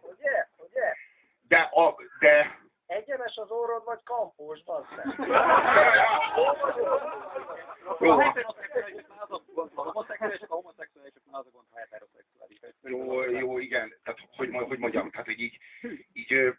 [0.02, 0.48] Ugye?
[0.58, 0.94] Ugye?
[1.48, 2.60] de, a, de
[2.94, 4.64] Egyenes az orrod, vagy kampós,
[4.96, 5.06] meg.
[8.00, 8.12] jó,
[9.76, 12.60] A homoszexuálisok, a homoszexuálisoknál az a gond, ha heteroszexuális.
[12.82, 13.94] jó, jó, igen.
[14.04, 15.58] Tehát, hogy, hogy mondjam, tehát, hogy így,
[16.14, 16.50] így ö,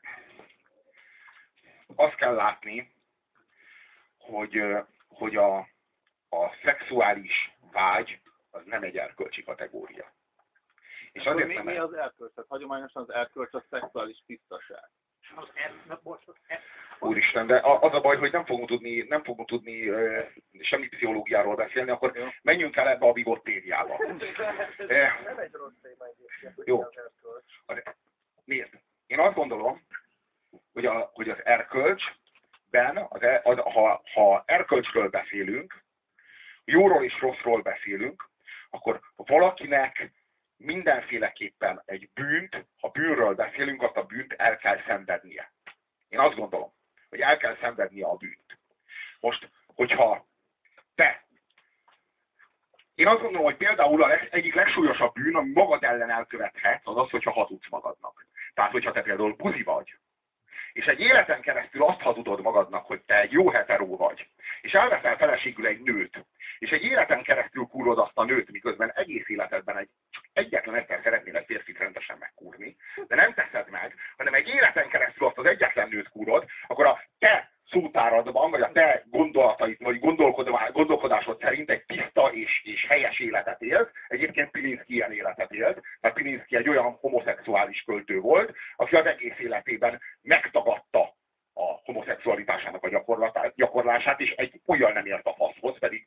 [1.97, 2.95] azt kell látni,
[4.19, 5.57] hogy, ö, hogy a,
[6.29, 8.21] a szexuális vágy
[8.51, 10.13] az nem egy erkölcsi kategória.
[11.13, 12.33] És azért mi, nem mi az erkölcs?
[12.35, 14.91] Tehát hagyományosan az erkölcs a szexuális tisztaság.
[16.99, 20.23] Úristen, de az a baj, hogy nem fogunk tudni, nem fogunk tudni ö,
[20.61, 22.25] semmi pszichológiáról beszélni, akkor Jó.
[22.43, 23.97] menjünk el ebbe a bigottériába.
[24.89, 26.77] Eh, Nem egy rossz téma egyébként, hogy Jó.
[26.77, 27.85] mi az erkölcs.
[28.45, 29.87] Nézd, én azt gondolom,
[30.73, 35.83] hogy, a, hogy az erkölcsben, az, e- az, ha, ha erkölcsről beszélünk,
[36.65, 38.29] jóról és rosszról beszélünk,
[38.71, 40.13] akkor valakinek
[40.57, 45.53] mindenféleképpen egy bűnt, ha bűnről beszélünk, azt a bűnt el kell szenvednie.
[46.09, 46.73] Én azt gondolom,
[47.09, 48.59] hogy el kell szenvednie a bűnt.
[49.21, 50.27] Most, hogyha
[50.95, 51.25] te
[52.95, 56.97] én azt gondolom, hogy például a leg, egyik legsúlyosabb bűn, ami magad ellen elkövethetsz, az
[56.97, 58.27] az, hogyha hazudsz magadnak.
[58.55, 59.99] Tehát, hogyha te például buzi vagy,
[60.75, 64.27] és egy életen keresztül azt hazudod magadnak, hogy te egy jó heteró vagy,
[64.61, 66.25] és elveszel feleségül egy nőt,
[66.59, 71.01] és egy életen keresztül kúrod azt a nőt, miközben egész életedben egy, csak egyetlen egyszer
[71.03, 75.47] szeretnél egy férfit rendesen megkúrni, de nem teszed meg, hanem egy életen keresztül azt az
[75.47, 81.71] egyetlen nőt kúrod, akkor a te szótáradban, vagy a te gondolataid, vagy gondolkodá- gondolkodásod szerint
[81.71, 83.91] egy tiszta és, és helyes életet élt.
[84.09, 89.39] Egyébként Pilinszki ilyen életet élt, mert Pilinszki egy olyan homoszexuális költő volt, aki az egész
[89.39, 91.01] életében megtagadta
[91.55, 96.07] a homoszexualitásának a gyakorlását, és egy olyan nem ért a faszhoz, pedig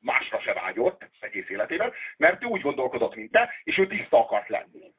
[0.00, 4.48] másra se vágyott egész életében, mert ő úgy gondolkodott, mint te, és ő tiszta akart
[4.48, 4.94] lenni.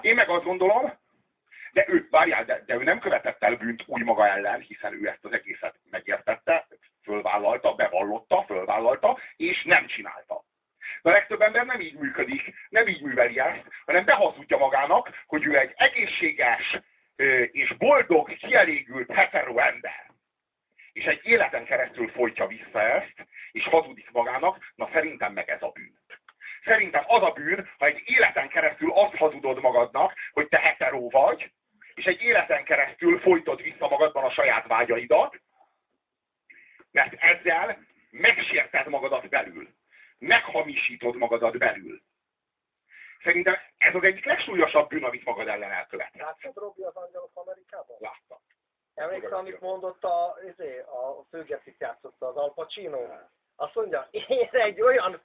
[0.00, 0.92] Én meg azt gondolom,
[1.74, 5.08] de ő, várjál, de, de ő nem követett el bűnt új maga ellen, hiszen ő
[5.08, 6.66] ezt az egészet megértette,
[7.02, 10.44] fölvállalta, bevallotta, fölvállalta, és nem csinálta.
[11.02, 15.46] De a legtöbb ember nem így működik, nem így műveli ezt, hanem behazudja magának, hogy
[15.46, 16.78] ő egy egészséges
[17.50, 20.12] és boldog, kielégült, hetero ember.
[20.92, 25.70] És egy életen keresztül folytja vissza ezt, és hazudik magának, na szerintem meg ez a
[25.70, 25.98] bűn.
[26.64, 31.52] Szerintem az a bűn, ha egy életen keresztül azt hazudod magadnak, hogy te hetero vagy,
[31.94, 35.40] és egy életen keresztül folytod vissza magadban a saját vágyaidat,
[36.90, 37.78] mert ezzel
[38.10, 39.68] megsérted magadat belül.
[40.18, 42.02] Meghamisítod magadat belül.
[43.22, 46.14] Szerintem ez az egyik legsúlyosabb bűn, amit magad ellen elkövetsz.
[46.14, 47.96] Láttad Robi az Angyalok Amerikában?
[47.98, 48.38] Láttam.
[48.94, 52.98] Emlékszel, amit mondott a, izé, a főgecit játszotta az Al Pacino?
[53.56, 55.22] Azt mondja, én egy olyan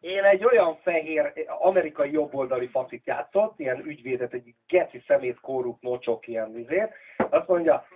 [0.00, 6.26] Én egy olyan fehér, amerikai jobboldali facit játszott, ilyen ügyvédet, egy geci szemét korrupt nocsok
[6.26, 6.90] ilyen vizét.
[7.30, 7.86] Azt mondja,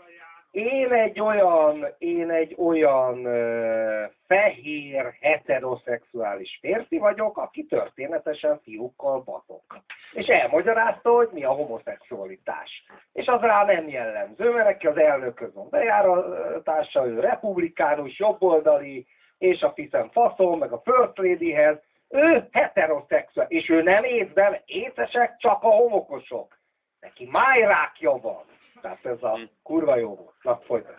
[0.55, 9.79] én egy olyan, én egy olyan ö, fehér, heteroszexuális férfi vagyok, aki történetesen fiúkkal batok.
[10.13, 12.85] És elmagyarázta, hogy mi a homoszexualitás.
[13.13, 19.07] És az rá nem jellemző, mert neki az elnökhöz van bejáratása, ő republikánus, jobboldali,
[19.39, 21.79] és a Fiszem faszom, meg a First Ladyhez,
[22.09, 26.59] ő heteroszexuális, és ő nem észben, észesek csak a homokosok.
[27.01, 28.45] Neki májrákja van.
[28.81, 30.35] Tehát ez a kurva jó volt.
[30.43, 30.99] Na, folytasd.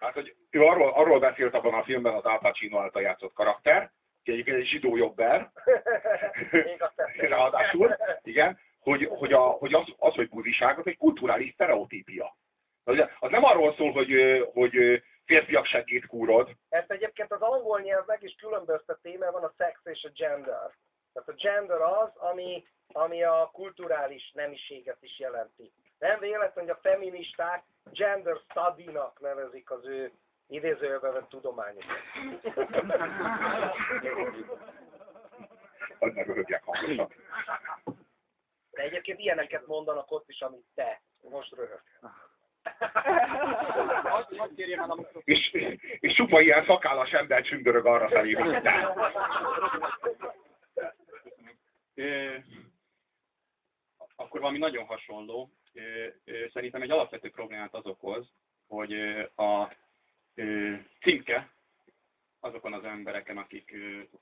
[0.00, 3.90] Hát, hogy ő arról, arról beszélt abban a filmben az Al Pacino által játszott karakter,
[4.22, 5.50] ki egyébként egy zsidó jobber,
[7.28, 12.36] ráadásul, igen, hogy, hogy, a, hogy az, az, hogy buziság, az egy kulturális sztereotípia.
[12.84, 14.12] Az, nem arról szól, hogy,
[14.52, 19.52] hogy férfiak segít kúrod, Ezt egyébként az angol nyelv meg is különbözteti, mert van a
[19.58, 20.70] sex és a gender.
[21.12, 25.72] Tehát a gender az, ami, ami a kulturális nemiséget is jelenti.
[25.98, 30.12] Nem véletlen, hogy a feministák gender study-nak nevezik az ő
[30.46, 31.98] idézőjelben vett tudományokat.
[35.98, 37.12] hogy ne röhögjek hangosan.
[38.70, 41.00] De egyébként ilyeneket mondanak ott is, amit te.
[41.22, 41.80] Most röhög.
[45.24, 45.50] És,
[46.00, 48.94] és csupa ilyen szakállas ember csündörög arra felé, hogy te.
[54.16, 55.50] Akkor valami nagyon hasonló.
[56.52, 58.32] Szerintem egy alapvető problémát az okoz,
[58.66, 58.92] hogy
[59.36, 59.72] a
[61.00, 61.48] címke
[62.40, 63.76] azokon az embereken, akik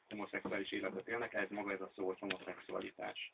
[0.08, 3.32] homoszexuális életet élnek, ez maga ez a szó, hogy homoszexualitás.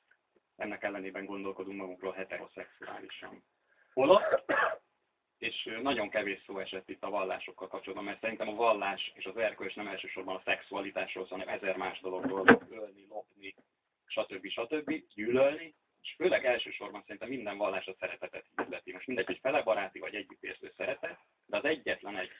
[0.56, 3.44] Ennek ellenében gondolkodunk magunkról heteroszexuálisan.
[3.92, 4.44] Holott,
[5.42, 9.36] és nagyon kevés szó esett itt a vallásokkal kapcsolatban, mert szerintem a vallás és az
[9.36, 13.54] erkölcs nem elsősorban a szexualitásról, hanem ezer más dologról, ölni, lopni,
[14.06, 14.48] stb.
[14.48, 15.02] stb.
[15.14, 18.92] gyűlölni, és főleg elsősorban szerintem minden vallás a szeretetet hirdeti.
[18.92, 22.30] Most mindegy, hogy felebaráti vagy együttérző szeretet, de az egyetlen egy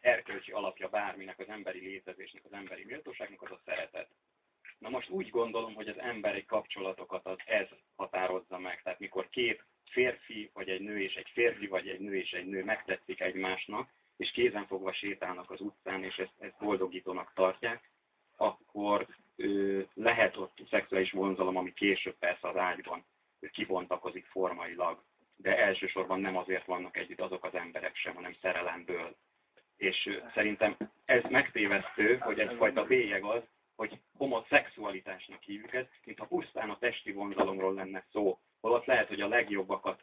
[0.00, 4.08] erkölcsi alapja bárminek, az emberi létezésnek, az emberi méltóságnak az a szeretet.
[4.78, 8.82] Na most úgy gondolom, hogy az emberi kapcsolatokat az ez határozza meg.
[8.82, 12.46] Tehát mikor két férfi, vagy egy nő és egy férfi, vagy egy nő és egy
[12.46, 17.90] nő megtetszik egymásnak, és kézenfogva sétálnak az utcán, és ezt, ezt boldogítónak tartják,
[18.36, 23.04] akkor ö, lehet ott szexuális vonzalom, ami később persze az ágyban
[23.52, 25.02] kibontakozik formailag,
[25.36, 29.16] de elsősorban nem azért vannak együtt azok az emberek sem, hanem szerelemből.
[29.76, 33.42] És ö, szerintem ez megtévesztő, hogy egyfajta bélyeg az,
[33.76, 38.38] hogy homoszexualitásnak hívjuk ezt, mintha pusztán a testi vonzalomról lenne szó.
[38.62, 40.02] Holott lehet, hogy a legjobbakat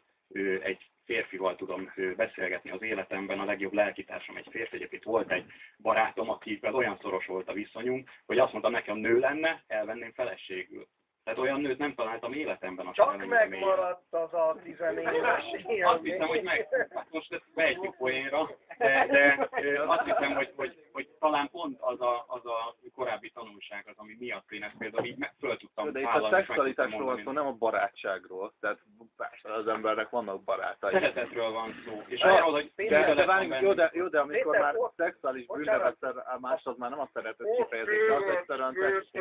[0.62, 4.76] egy férfival tudom beszélgetni az életemben, a legjobb lelkitársam egy férfi.
[4.76, 5.44] Egyébként volt egy
[5.78, 10.86] barátom, akivel olyan szoros volt a viszonyunk, hogy azt mondta nekem nő lenne, elvenném feleségül.
[11.24, 15.44] Tehát olyan nőt nem találtam életemben, aki Csak megmaradt az a tizenéves
[15.82, 19.48] Azt hiszem, hogy meg, hát most ezt beejtjük poénra, de, de
[19.86, 24.16] azt hiszem, hogy, hogy, hogy talán pont az a, az a korábbi tanulság az, ami
[24.18, 27.46] miatt én ezt például így meg föl tudtam De itt a szexualitásról van szó, nem
[27.46, 28.52] a barátságról.
[28.60, 28.78] Tehát
[29.16, 30.92] persze az embernek vannak barátai.
[30.92, 32.02] Szeretetről van szó.
[32.06, 35.96] És De- arról, hogy De, de, várjunk, jó, de, jó, de amikor már szexuális bűnnevet
[36.40, 39.20] más, az már nem a szeretet kifejezés, az egyszerűen testi.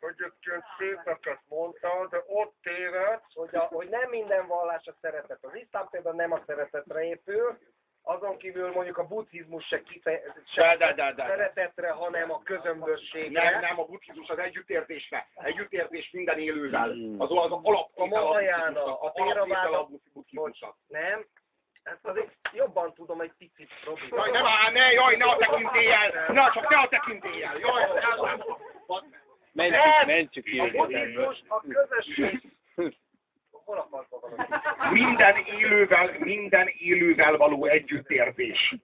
[0.00, 5.38] egyébként szépeket mondta, de ott tévedsz, hogy, a, hogy nem minden vallás a szeretet.
[5.40, 7.58] Az iszlám például nem a szeretetre épül,
[8.02, 11.26] azon kívül mondjuk a buddhizmus se, kife, se de, de, de.
[11.26, 13.50] szeretetre, hanem a közömbösségre.
[13.50, 15.28] Nem, nem, a buddhizmus az együttérzésre.
[15.34, 16.90] Együttérzés minden élővel.
[17.18, 17.90] Az az alap.
[17.94, 20.76] A Mahajána, a Theravada- a buddhizmusnak.
[20.86, 21.26] Nem?
[21.82, 24.00] Ezt azért jobban tudom egy picit, Robi.
[24.10, 26.32] Jaj, nem áll, ne, jaj, ne a tekintélyel!
[26.32, 27.58] Ne, csak ne a tekintélyel!
[27.58, 28.56] Jaj, ne, Mentsük,
[28.86, 29.33] Nem!
[30.06, 31.26] Mentsük ki A őket ebből.
[31.26, 32.52] buddhizmus, a közösség...
[34.90, 38.74] Minden élővel, minden élővel való együttérzés.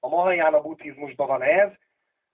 [0.00, 1.70] A Mahaján a buddhizmusban van ez,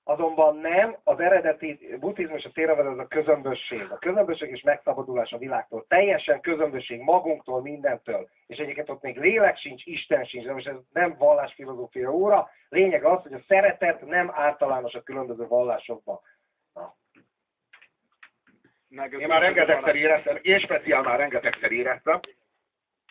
[0.05, 3.87] azonban nem, az eredeti buddhizmus a térave az a közömbösség.
[3.91, 5.85] A közömbösség és megszabadulás a világtól.
[5.89, 8.29] Teljesen közömbösség magunktól, mindentől.
[8.47, 12.51] És egyébként ott még lélek sincs, Isten sincs, de most ez nem vallásfilozófia óra.
[12.69, 16.21] Lényeg az, hogy a szeretet nem általános a különböző vallásokban.
[18.91, 22.21] Én már rengetegszer éreztem, én speciál már rengetegszer éreztem,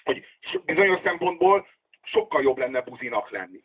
[0.03, 0.25] hogy
[0.65, 1.67] bizonyos szempontból
[2.03, 3.61] sokkal jobb lenne buzinak lenni.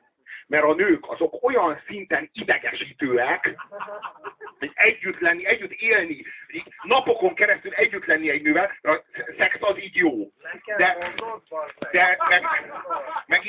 [0.46, 3.56] mert a nők azok olyan szinten idegesítőek,
[4.58, 9.02] hogy együtt lenni, együtt élni, így napokon keresztül együtt lenni egy nővel, a
[9.38, 10.32] szex az így jó.
[10.76, 10.98] De,
[11.90, 12.42] de meg,
[13.26, 13.42] meg,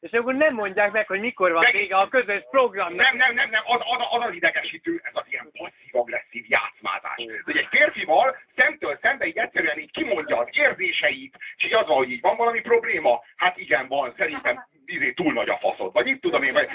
[0.00, 2.96] És akkor nem mondják meg, hogy mikor van vége a közös programnak.
[2.96, 7.24] nem, nem, nem, nem, az, az, az az idegesítő, ez az ilyen passzív-agresszív játszmázás.
[7.44, 11.96] Hogy egy férfival szemtől szembe így egyszerűen így kimondja az érzéseit, és így az van,
[11.96, 13.22] hogy így van valami probléma?
[13.36, 16.68] Hát igen, van, szerintem izé, túl nagy a faszod, vagy mit tudom én, vagy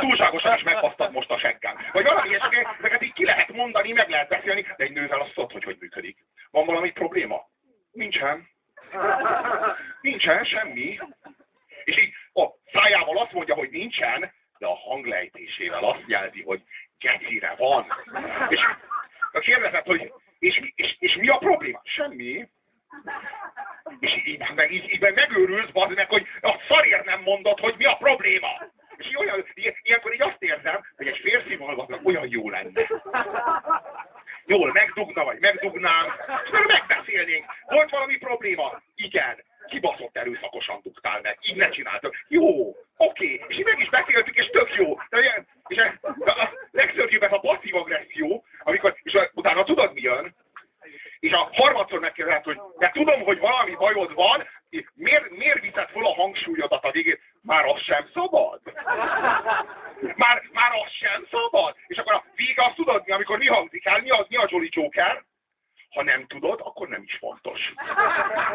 [0.00, 1.76] túlságosan is megbasztad most a seggem.
[1.92, 5.34] Vagy valami ilyesmi, ezeket így ki lehet mondani, meg lehet beszélni, de egy nővel azt
[5.34, 6.16] tudod, hogy hogy működik.
[6.50, 7.48] Van valami probléma?
[7.92, 8.48] Nincsen.
[10.00, 10.98] Nincsen, semmi.
[11.84, 16.62] És így a szájával azt mondja, hogy nincsen, de a hanglejtésével azt jelzi, hogy
[16.98, 17.86] gecire van.
[18.48, 18.60] És
[19.40, 21.80] kérdezett, hogy és, és, és mi a probléma?
[21.84, 22.48] Semmi.
[24.00, 27.74] És így, meg, így, így meg megőrülsz, bazd meg, hogy a szarért nem mondod, hogy
[27.76, 28.48] mi a probléma.
[28.96, 32.86] És így olyan, ilyen, ilyenkor így azt érzem, hogy egy férfival van, olyan jó lenne.
[34.46, 36.06] Jól megdugna, vagy megdugnám,
[36.44, 37.44] és akkor megbeszélnénk.
[37.66, 38.82] Volt valami probléma?
[38.94, 39.44] Igen.
[39.70, 42.14] Kibaszott erőszakosan dugtál meg, így ne csináltok.
[42.28, 44.98] Jó, oké, és így meg is beszéltük, és tök jó.
[45.08, 50.34] De és a, legszörnyűbb ez a passzív agresszió, amikor, és utána tudod mi jön?
[51.20, 54.48] És a harmadszor megkérdezett, hogy de tudom, hogy valami bajod van,
[54.94, 57.18] miért, miért viszed fel a hangsúlyodat a végén?
[57.42, 58.60] Már az sem szabad?
[60.16, 61.76] Már, már az sem szabad?
[61.86, 64.46] És akkor a vége azt tudod mi, amikor mi hangzik el, mi, az, mi a
[64.50, 65.24] Jolly Joker?
[65.90, 67.72] Ha nem tudod, akkor nem is fontos.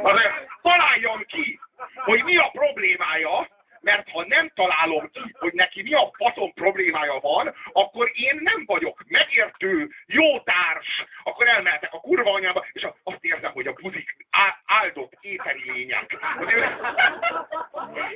[0.01, 1.59] Azért találjon ki,
[1.95, 3.47] hogy mi a problémája,
[3.85, 8.63] mert ha nem találom ki, hogy neki mi a faszom problémája van, akkor én nem
[8.65, 14.27] vagyok megértő, jó társ, akkor elmehetek a kurva anyába, és azt érzem, hogy a buzik
[14.65, 16.17] áldott éteri lények.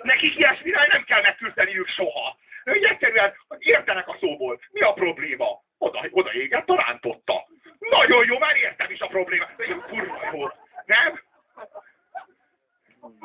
[0.02, 2.38] Nekik ilyesmire nem kell megküzdeniük soha.
[2.70, 4.60] Ők egyszerűen értenek a szóból.
[4.72, 5.64] Mi a probléma?
[5.78, 7.48] Oda, oda égett a rántotta.
[7.80, 9.54] Nagyon jó, már értem is a problémát.
[9.68, 10.48] Jó, kurva jó.
[10.86, 11.22] Nem?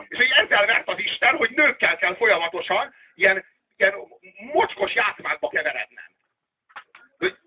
[0.09, 3.45] És hogy ezzel vert az Isten, hogy nőkkel kell folyamatosan ilyen,
[3.76, 3.95] ilyen
[4.53, 6.05] mocskos játszmákba keverednem.
[7.18, 7.38] Hogy-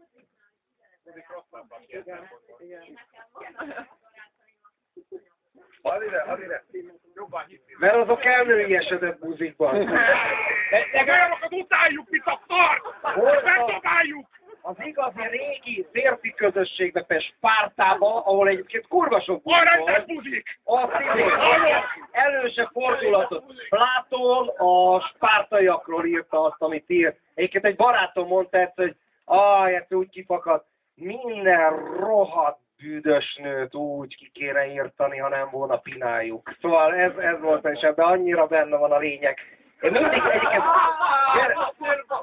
[5.89, 6.63] Hadd ide, hadd ide.
[7.77, 9.85] Mert azok elnőiesedett buzikban.
[10.91, 12.81] De olyanokat utáljuk, mint a szar!
[13.01, 13.43] Hol van?
[13.43, 14.27] Megdobáljuk!
[14.61, 20.59] Az igazi régi férfi közösségbe, például Spártába, ahol egyébként kurva sok buzik rendes volt, buzik!
[20.63, 21.31] azt idén
[22.11, 23.43] előse fordulatot.
[23.69, 27.17] Platón a spártaiakról írta azt, amit írt.
[27.33, 30.65] Egyébként egy barátom mondta egyszer, hogy aj, ez úgy kifakadt.
[30.95, 31.69] Minden
[31.99, 36.55] rohadt büdös nőt úgy ki kéne írtani, ha nem volna pináljuk.
[36.61, 39.37] Szóval ez, ez volt, és ebben annyira benne van a lényeg.
[39.81, 40.63] Én mindig egyébként
[41.35, 41.73] gyere,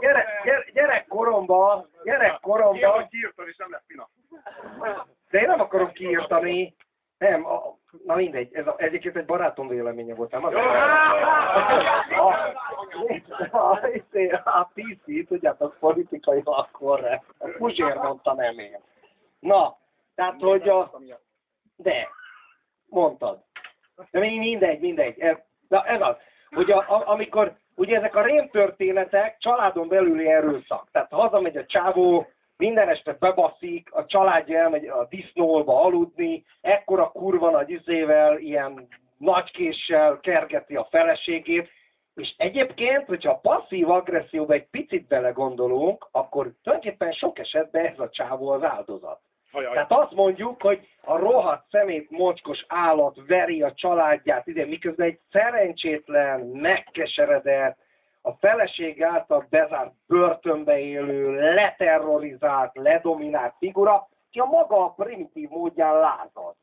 [0.00, 4.09] gyere, gyere, gyerekkoromban, gyerekkoromban, kiírtad, és nem lesz pina.
[5.30, 6.74] de én nem akarom kiírtani.
[7.18, 7.62] Nem, a,
[8.05, 10.55] na mindegy, ez a, egyébként egy barátom véleménye volt, nem az?
[10.55, 10.64] A,
[13.50, 13.80] a,
[14.44, 16.42] a, PC, tudjátok, politikai
[16.72, 17.24] korrekt.
[17.38, 18.78] A Puzsér mondta, nem én.
[19.38, 19.76] Na,
[20.15, 20.91] tehát, hogy a...
[21.77, 22.09] De,
[22.87, 23.45] mondtad.
[24.11, 25.21] De mi- mindegy, mindegy.
[25.21, 25.37] Ez,
[25.69, 26.17] na, ez az,
[26.51, 30.89] hogy a, a, amikor, ugye ezek a rémtörténetek családon belüli erőszak.
[30.93, 37.51] Tehát hazamegy a csávó, minden este bebaszik, a családja elmegy a disznóolba aludni, ekkora kurva
[37.51, 38.89] nagy izével, ilyen
[39.19, 41.71] nagykéssel kergeti a feleségét,
[42.15, 48.09] és egyébként, hogyha a passzív agresszióba egy picit belegondolunk, akkor tulajdonképpen sok esetben ez a
[48.09, 49.21] csávó az áldozat.
[49.62, 55.18] Tehát azt mondjuk, hogy a rohadt szemét mocskos állat veri a családját, ide, miközben egy
[55.30, 57.78] szerencsétlen, megkeseredett,
[58.22, 66.55] a feleség által bezárt börtönbe élő, leterrorizált, ledominált figura, ki a maga primitív módján lázad.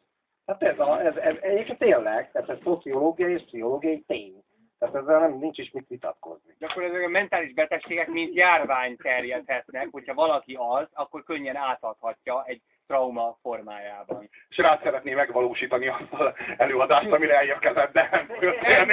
[0.46, 4.44] Hát ez, a, ez, ez egyébként tényleg, tehát ez szociológiai és pszichológiai tény.
[4.80, 6.56] Tehát ezzel nem, nincs is mit vitatkozni.
[6.58, 12.44] De akkor ezek a mentális betegségek mint járvány terjedhetnek, hogyha valaki az, akkor könnyen átadhatja
[12.46, 12.62] egy
[12.92, 14.30] trauma formájában.
[14.50, 18.88] És rá szeretné megvalósítani azt az előadást, amire elérkezett, de nem nem.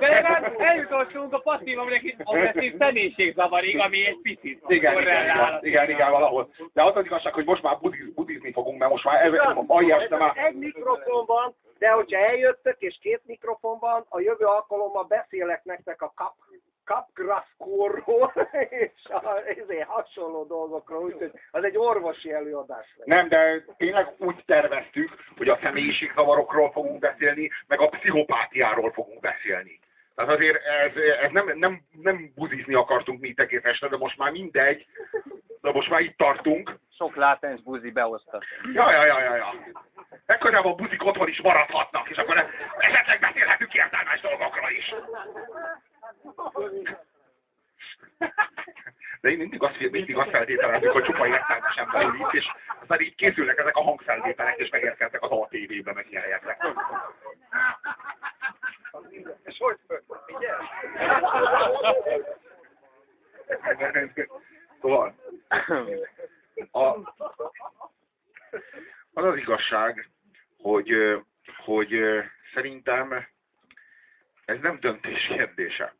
[0.00, 1.78] De legalább eljutottunk a passzív
[2.24, 6.48] agresszív személyiségzavarig, ami egy picit Igen, igen, igen, igen, igen, valahol.
[6.72, 9.32] De az az igazság, hogy most már budiz, budizni fogunk, mert most már ez,
[10.00, 10.32] este már...
[10.34, 16.02] Egy mikrofon van, de hogyha eljöttök, és két mikrofon van, a jövő alkalommal beszélek nektek
[16.02, 16.34] a kap,
[17.26, 18.32] kapgraszkórról,
[18.84, 23.06] és a, ezért hasonló dolgokról, úgyhogy az egy orvosi előadás lesz.
[23.06, 29.78] Nem, de tényleg úgy terveztük, hogy a személyiségzavarokról fogunk beszélni, meg a pszichopátiáról fogunk beszélni.
[30.14, 30.92] Tehát azért ez,
[31.22, 34.86] ez nem, nem, nem buzizni akartunk mi itt egész este, de most már mindegy.
[35.60, 36.78] De most már itt tartunk.
[36.96, 38.42] Sok látens buzi behozta.
[38.72, 39.54] Ja, ja, ja, ja, ja.
[40.26, 42.46] Legközelebb a buzik otthon is maradhatnak, és akkor
[42.78, 44.94] esetleg beszélhetünk értelmes dolgokról is.
[49.20, 52.46] De én mindig azt, mindig azt feltételezzük, hogy csupa értelmes ember ül és
[52.80, 56.58] aztán így készülnek ezek a hangfelvételek, és megérkeznek az ATV-be, meg ilyen helyekre.
[59.44, 60.02] És hogy föl?
[64.80, 65.14] Szóval,
[66.70, 66.80] a,
[69.12, 70.08] az az igazság,
[70.58, 71.20] hogy,
[71.64, 72.00] hogy
[72.54, 73.26] szerintem
[74.44, 75.94] ez nem döntés kérdése,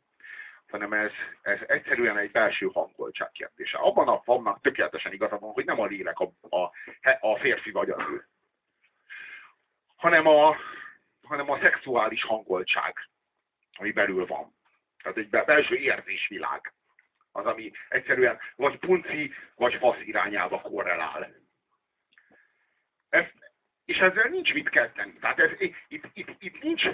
[0.70, 1.10] hanem ez,
[1.42, 3.78] ez egyszerűen egy belső hangoltság kérdése.
[3.78, 6.70] Abban a vannak tökéletesen igaza van, hogy nem a lélek a, a,
[7.20, 8.26] a férfi vagy a nő,
[9.96, 10.56] hanem a,
[11.22, 13.08] hanem a szexuális hangoltság,
[13.72, 14.54] ami belül van.
[15.02, 16.72] Tehát egy be- belső érzésvilág.
[17.32, 21.34] Az, ami egyszerűen vagy punci, vagy fasz irányába korrelál.
[23.08, 23.24] Ez,
[23.84, 25.12] és ezzel nincs mit kezdeni.
[25.12, 25.50] Tehát ez,
[25.88, 26.88] itt, itt, itt nincs...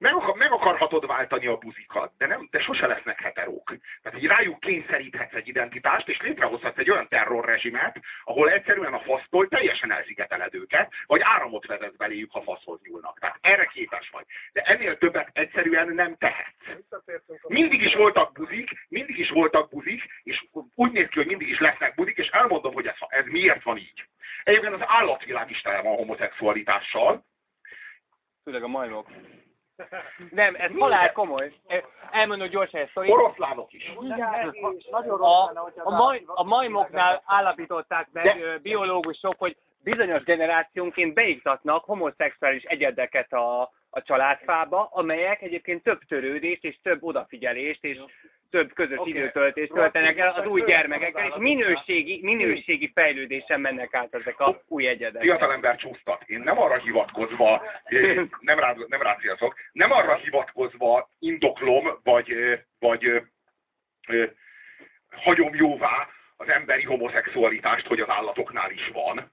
[0.00, 3.76] Meg, akar, meg akarhatod váltani a buzikat, de, nem, de sose lesznek heterók.
[4.02, 9.48] Tehát, hogy rájuk kényszeríthetsz egy identitást, és létrehozhatsz egy olyan terrorrezsimet, ahol egyszerűen a fasztól
[9.48, 13.18] teljesen elszigeteled őket, vagy áramot vezet beléjük, ha faszhoz nyúlnak.
[13.18, 14.24] Tehát erre képes vagy.
[14.52, 16.82] De ennél többet egyszerűen nem tehetsz.
[17.42, 20.44] Mindig is voltak buzik, mindig is voltak buzik, és
[20.74, 23.76] úgy néz ki, hogy mindig is lesznek buzik, és elmondom, hogy ez, ez miért van
[23.76, 24.04] így.
[24.44, 27.24] Egyébként az állatvilág is tele van homoszexualitással.
[28.44, 29.08] Főleg a majmok.
[30.30, 31.52] Nem, ez halál komoly.
[32.10, 33.92] Elmondom gyorsan ezt, Oroszlánok is.
[35.20, 43.60] A, a, maj, a majmoknál állapították meg biológusok, hogy bizonyos generációnként beiktatnak homoszexuális egyedeket a,
[43.90, 47.98] a családfába, amelyek egyébként több törődést és több odafigyelést és
[48.50, 49.10] több közös Oké.
[49.10, 54.86] időtöltést töltenek el az új gyermekekkel, és minőségi, minőségi fejlődésen mennek át ezek a új
[54.86, 55.22] egyedek.
[55.22, 56.22] Fiatalember csúsztat.
[56.26, 62.30] Én nem arra hivatkozva, eh, nem rá, nem rá célzok, nem arra hivatkozva indoklom, vagy,
[62.30, 64.28] eh, vagy eh,
[65.10, 69.30] hagyom jóvá az emberi homoszexualitást, hogy az állatoknál is van,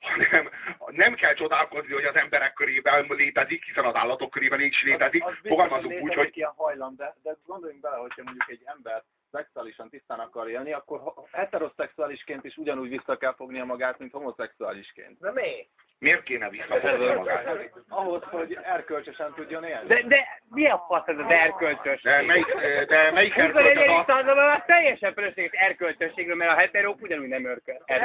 [0.00, 0.50] hanem
[0.86, 5.24] nem kell csodálkozni, hogy az emberek körében létezik, hiszen az állatok körében is létezik.
[5.42, 10.18] Fogalmazunk úgy, hogy ilyen hajlam, de, de gondoljunk bele, hogyha mondjuk egy ember szexuálisan tisztán
[10.18, 11.00] akar élni, akkor
[11.32, 15.18] heteroszexuálisként is ugyanúgy vissza kell fognia magát, mint homoszexuálisként.
[15.20, 15.68] De mi?
[15.98, 17.70] miért kéne visszafogni magát?
[17.88, 19.86] Ahhoz, hogy erkölcsösen tudjon élni.
[19.86, 22.02] De, de mi a fasz ez az erkölcsös?
[22.02, 22.54] De melyik,
[22.86, 23.66] de melyik 21.
[23.66, 24.04] erkölcs az a...
[24.06, 27.82] században már teljesen fölösleges erkölcsösségről, mert a heterók ugyanúgy nem örköl.
[27.86, 27.98] De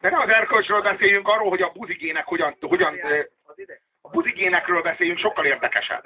[0.00, 3.24] nem az erkölcsről beszéljünk, arról, hogy a buzigének hogyan, hogyan eh,
[4.00, 6.04] a buzigénekről beszéljünk, sokkal érdekesebb.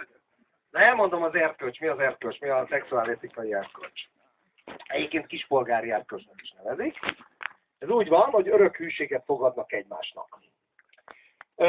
[0.75, 4.03] De elmondom az erkölcs, mi az erkölcs, mi a szexuális etikai erkölcs.
[4.87, 6.99] Egyébként kispolgári erkölcsnek is nevezik.
[7.79, 10.39] Ez úgy van, hogy örök hűséget fogadnak egymásnak.
[11.57, 11.67] Ö,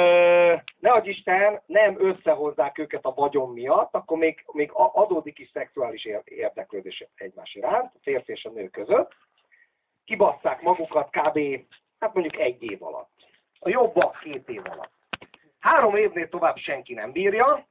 [0.80, 6.06] ne adj Isten, nem összehozzák őket a vagyon miatt, akkor még, még adódik is szexuális
[6.06, 9.14] ér- érdeklődés egymás iránt, a férfi és a nő között.
[10.06, 11.40] Kibasszák magukat kb.
[11.99, 13.11] hát mondjuk egy év alatt.
[13.60, 14.94] A jobbak két év alatt.
[15.60, 17.65] Három évnél tovább senki nem bírja,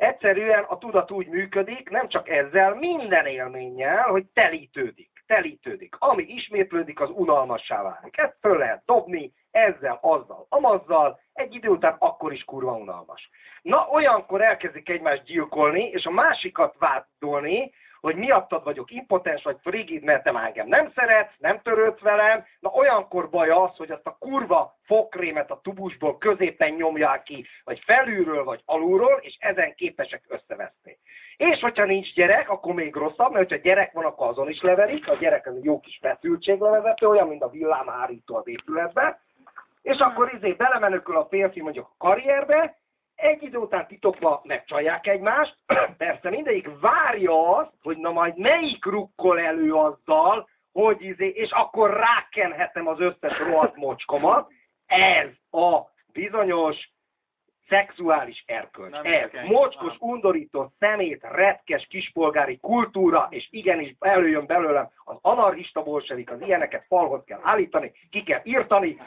[0.00, 5.96] Egyszerűen a tudat úgy működik, nem csak ezzel, minden élménnyel, hogy telítődik, telítődik.
[5.98, 8.16] Ami ismétlődik, az unalmassá válik.
[8.16, 13.30] Ezt föl lehet dobni, ezzel, azzal, amazzal, egy idő után akkor is kurva unalmas.
[13.62, 20.02] Na, olyankor elkezdik egymást gyilkolni, és a másikat vádolni, hogy miattad vagyok impotens, vagy frigid,
[20.02, 22.44] mert te már engem nem szeretsz, nem törődsz velem.
[22.60, 27.82] Na, olyankor baj az, hogy azt a kurva fogkrémet a tubusból középen nyomják ki, vagy
[27.84, 30.98] felülről, vagy alulról, és ezen képesek összeveszni.
[31.36, 35.08] És hogyha nincs gyerek, akkor még rosszabb, mert hogyha gyerek van, akkor azon is leverik,
[35.08, 39.20] a gyerek az egy jó kis feszültséglevezető, olyan, mint a villámhárító az épületbe,
[39.82, 42.79] és akkor izé belemenőkül a férfi mondjuk a karrierbe,
[43.20, 45.56] egy idő után titokba megcsalják egymást,
[45.96, 51.90] persze mindegyik várja azt, hogy na majd melyik rukkol elő azzal, hogy izé, és akkor
[51.90, 54.50] rákenhetem az összes rohadt mocskomat.
[54.86, 55.80] Ez a
[56.12, 56.90] bizonyos
[57.70, 58.90] szexuális erkölcs.
[58.90, 59.44] Nem Ez kell.
[59.44, 66.84] mocskos, undorító, szemét, retkes, kispolgári kultúra, és igenis előjön belőlem az anarchista bolsevik, az ilyeneket
[66.88, 69.00] falhoz kell állítani, ki kell írtani,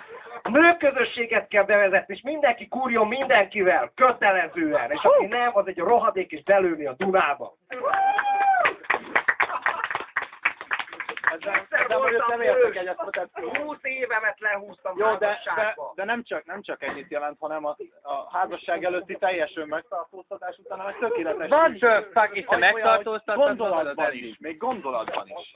[0.44, 6.44] nőközösséget kell bevezetni, és mindenki kurjon mindenkivel, kötelezően, és aki nem, az egy rohadék, és
[6.44, 7.54] belőni a Dunába.
[11.32, 13.56] Egyszer de mondjuk nem értek egyet protekció.
[13.56, 17.76] 20 évemet lehúztam Jó, de, de, de nem, csak, nem csak ennyit jelent, hanem a,
[18.02, 21.50] a házasság előtti teljes önmegtartóztatás után meg tökéletes.
[21.50, 25.54] What the fuck, hogy megtartóztatod magad Gondolatban is, még gondolatban is.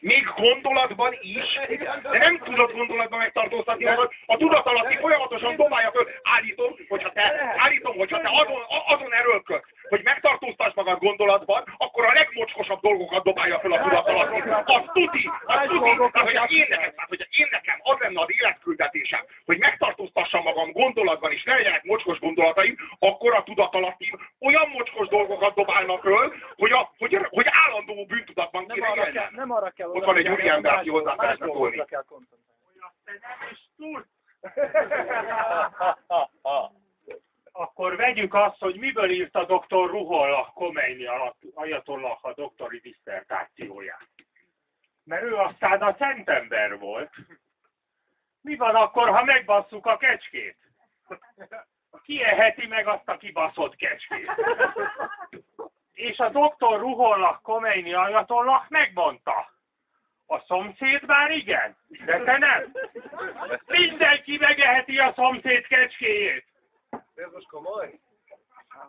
[0.00, 1.60] Még gondolatban is,
[2.02, 6.06] de nem tudod gondolatban megtartóztatni magad, a tudatalatti folyamatosan dobálja föl.
[6.22, 12.04] Állítom, hogyha te, állítom, hogyha te azon, a- azon erőlködsz, hogy megtartóztass magad gondolatban, akkor
[12.04, 14.50] a legmocskosabb dolgokat dobálja föl a tudatalatti.
[14.64, 19.58] Az tuti, az tehát, hogy én nekem, hogy én nekem az lenne az életküldetésem, hogy
[19.58, 25.98] megtartóztassam magam gondolatban is, ne legyenek mocskos gondolataim, akkor a tudatalattim olyan mocskos dolgokat dobálna
[25.98, 30.04] föl, hogy, a, hogy, hogy állandó bűntudatban Nem kéne arra, kell, nem arra kell Ott
[30.04, 31.84] van egy úriember, aki hozzá szeretne szólni.
[37.52, 39.90] Akkor vegyük azt, hogy miből írta dr.
[39.90, 44.08] Ruhollah Khomeini alatt Ajatollah a doktori diszertációját.
[45.06, 47.10] Mert ő aztán a szentember volt.
[48.40, 50.56] Mi van akkor, ha megbasszuk a kecskét?
[52.02, 54.30] Ki eheti meg azt a kibaszott kecskét?
[55.92, 59.54] És a doktor Ruhollah Khomeini Ajatollah megmondta.
[60.26, 62.72] A szomszéd már igen, de te nem.
[63.66, 66.44] Mindenki megeheti a szomszéd kecskéjét.
[67.14, 67.98] Ez most komoly?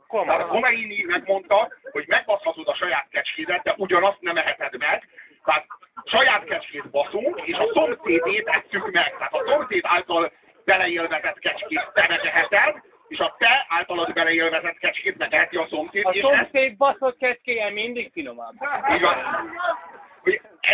[0.09, 5.07] Tehát a Khomeini megmondta, hogy megbaszhatod a saját kecskédet, de ugyanazt nem eheted meg.
[5.47, 5.67] Tehát
[6.05, 9.17] saját kecskét baszunk, és a szomszédét esszük meg.
[9.17, 10.31] Tehát a szomszéd által
[10.65, 16.21] beleélvezett kecskét te megeheted, és a te általad beleélvezett kecskét megeheti a szomszéd, A és
[16.21, 18.53] ez, szomszéd baszott kecskéje mindig finomabb.
[18.91, 19.17] így van.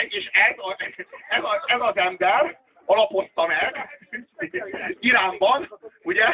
[0.10, 0.76] És ez, a,
[1.28, 4.00] ez, a, ez az ember alapozta meg
[5.00, 6.26] Iránban, ugye,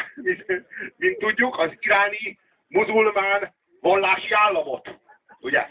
[0.96, 2.38] mint tudjuk, az iráni
[2.68, 4.98] muzulmán vallási államot.
[5.40, 5.66] Ugye?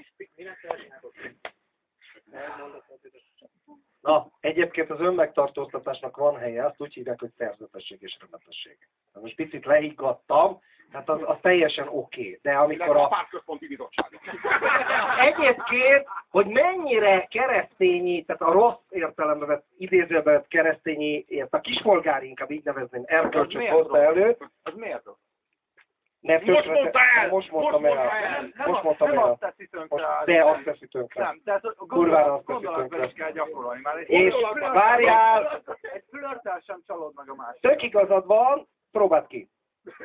[4.01, 8.77] Na, egyébként az önmegtartóztatásnak van helye, azt úgy hívják, hogy szerzetesség és remetesség.
[9.14, 10.61] Na most picit leiggattam,
[10.91, 12.22] hát az, az teljesen oké.
[12.22, 12.39] Okay.
[12.41, 13.07] De amikor a a...
[13.07, 14.19] pártközponti bizottság.
[15.19, 22.27] Egyébként, hogy mennyire keresztényi, tehát a rossz értelembe vett, idézőbe vett keresztényi, ezt a kispolgári
[22.27, 25.28] inkább így nevezném, erkölcsöt hozta elő, Az miért rossz?
[26.19, 27.29] Ne Most tönkre- mondta el!
[27.29, 28.03] Most mondtam Most el!
[28.03, 28.31] mondta el!
[28.31, 29.23] Nem, nem, Most mondtam nem el!
[29.23, 29.95] azt teszi tönkre.
[30.05, 31.23] Most te azt teszi tönkre.
[31.23, 33.05] Nem, tehát a Kurvára azt teszi tönkre.
[33.05, 33.81] is kell gyakorolni.
[33.83, 34.33] Már egy És
[34.73, 35.61] várjál!
[35.93, 37.61] Egy flörtel sem csalod meg a másik.
[37.61, 39.49] Tök igazad van, próbáld ki.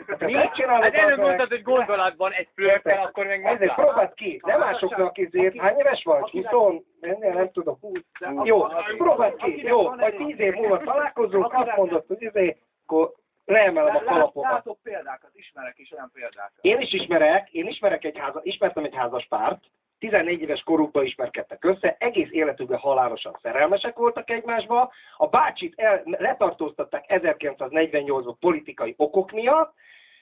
[0.07, 0.35] Hát Mi?
[0.35, 4.15] ezt csinálod, Hát előbb meg- mondtad, hogy gondolatban egy flörtel, akkor meg Ezért nem próbáld
[4.15, 5.57] ki, nem másoknak izért.
[5.59, 6.31] Hány éves vagy?
[6.31, 6.83] 20?
[7.01, 7.79] Ennél nem tudom.
[7.81, 8.01] 20.
[8.45, 8.67] Jó,
[8.97, 9.63] próbáld ki.
[9.65, 13.13] Jó, majd 10 év múlva találkozunk, azt mondod, hogy izé, akkor
[13.45, 14.53] leemelem a kalapokat.
[14.53, 16.59] Látok példákat, ismerek is olyan példákat.
[16.61, 19.65] Én is ismerek, én ismerek egy háza, ismertem egy házas párt,
[19.99, 27.05] 14 éves korukban ismerkedtek össze, egész életükben halálosan szerelmesek voltak egymásba, a bácsit el, letartóztatták
[27.09, 29.75] 1948-ban politikai okok miatt,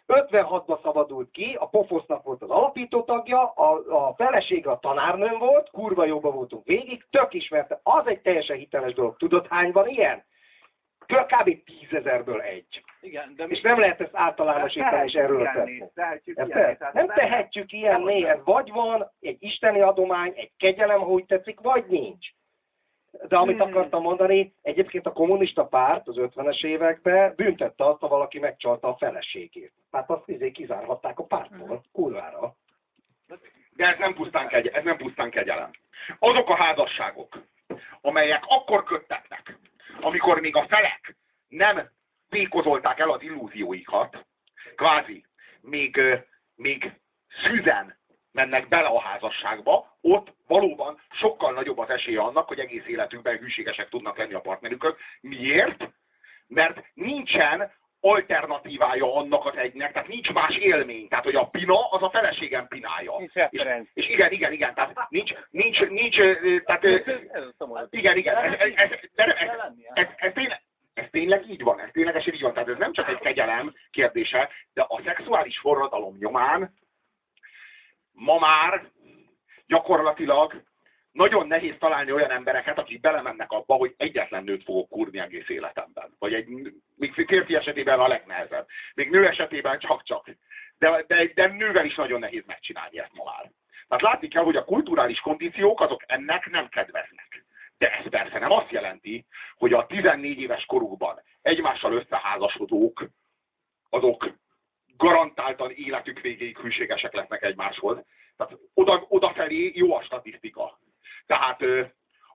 [0.06, 5.70] 56-ban szabadult ki, a Pofosznak volt az alapító tagja, a, a felesége a tanárnőm volt,
[5.70, 9.16] kurva jóban voltunk végig, tök ismerte, az egy teljesen hiteles dolog.
[9.16, 10.24] Tudod hány van ilyen?
[11.06, 11.64] Kb.
[11.64, 12.84] tízezerből egy.
[13.00, 15.48] Igen, de És nem lehet ezt általánosítani és erről
[15.94, 16.56] Tehetjük Érted?
[16.56, 21.24] ilyenné, tehát Nem tehetjük ilyenné, ez vagy van, egy isteni adomány, egy kegyelem, ha úgy
[21.26, 22.28] tetszik, vagy nincs.
[23.28, 23.70] De amit Hmm.
[23.70, 28.96] akartam mondani, egyébként a kommunista párt az 50-es években büntette azt, ha valaki megcsalta a
[28.96, 29.72] feleségét.
[29.90, 32.54] Tehát azt izé kizárhatták a pártból, kurvára.
[33.76, 35.70] De ez nem pusztán, kegy, ez nem pusztán kegyelem.
[36.18, 37.42] Azok a házasságok,
[38.00, 39.58] amelyek akkor köttetnek,
[40.00, 41.16] amikor még a felek
[41.48, 41.90] nem
[42.28, 44.26] pékozolták el az illúzióikat,
[44.76, 45.24] kvázi
[45.60, 46.00] még,
[46.54, 46.92] még
[47.42, 47.98] szüzen
[48.32, 53.88] mennek bele a házasságba, ott valóban sokkal nagyobb az esélye annak, hogy egész életükben hűségesek
[53.88, 54.98] tudnak lenni a partnerükök.
[55.20, 55.88] Miért?
[56.46, 57.72] Mert nincsen
[58.04, 61.08] alternatívája annak az egynek, tehát nincs más élmény.
[61.08, 63.18] Tehát, hogy a pina, az a feleségem pinája.
[63.18, 63.64] Nincs És,
[63.94, 66.16] és igen, igen, igen, tehát nincs, nincs, nincs,
[66.64, 66.84] tehát,
[67.90, 68.90] igen, igen, ez, ez,
[69.94, 70.62] ez, tényleg,
[70.94, 72.52] ez tényleg így van, ez ténylegesen így van.
[72.52, 76.74] Tehát ez nem csak egy kegyelem kérdése, de a szexuális forradalom nyomán
[78.12, 78.90] ma már
[79.66, 80.62] gyakorlatilag
[81.12, 86.14] nagyon nehéz találni olyan embereket, akik belemennek abba, hogy egyetlen nőt fogok kurni egész életemben.
[86.18, 86.46] Vagy egy,
[86.96, 88.66] még férfi esetében a legnehezebb.
[88.94, 90.30] Még nő esetében csak-csak.
[90.78, 93.50] De, de, de nővel is nagyon nehéz megcsinálni ezt ma már.
[93.88, 97.44] Tehát látni kell, hogy a kulturális kondíciók azok ennek nem kedveznek.
[97.78, 99.26] De ez persze nem azt jelenti,
[99.56, 103.08] hogy a 14 éves korukban egymással összeházasodók,
[103.90, 104.34] azok
[104.96, 107.98] garantáltan életük végéig hűségesek lesznek egymáshoz.
[108.36, 110.78] Tehát oda, odafelé jó a statisztika.
[111.26, 111.60] Tehát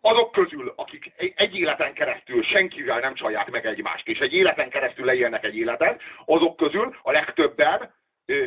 [0.02, 5.06] azok közül, akik egy- életen keresztül senkivel nem csalják meg egymást, és egy életen keresztül
[5.06, 7.96] leélnek egy életet, azok közül a legtöbben
[8.26, 8.46] ö.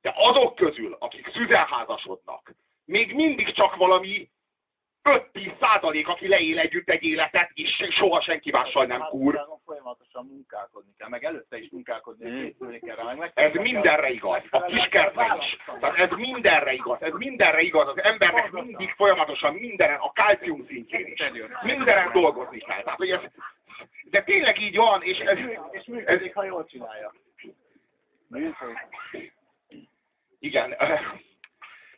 [0.00, 4.30] De azok közül, akik szüzen házasodnak, még mindig csak valami
[5.04, 9.34] 5-10 százalék, aki leél együtt egy életet, és soha senki mással nem kúr.
[9.34, 14.10] Házasságon folyamatosan munkálkodni kell, meg előtte is munkálkodni, készülni kell rá, meg meg Ez mindenre
[14.10, 15.56] igaz, a kiskertre is.
[15.80, 17.88] Tehát ez mindenre igaz, ez mindenre igaz.
[17.88, 21.22] Az embernek mindig folyamatosan mindenen, a kálcium szintjén is.
[21.62, 22.82] Mindenen dolgozni kell.
[22.82, 23.20] Tehát, hogy ez,
[24.04, 25.38] de tényleg így van, és ez,
[25.70, 27.12] És működik, ha jól csinálja.
[30.38, 30.76] igen,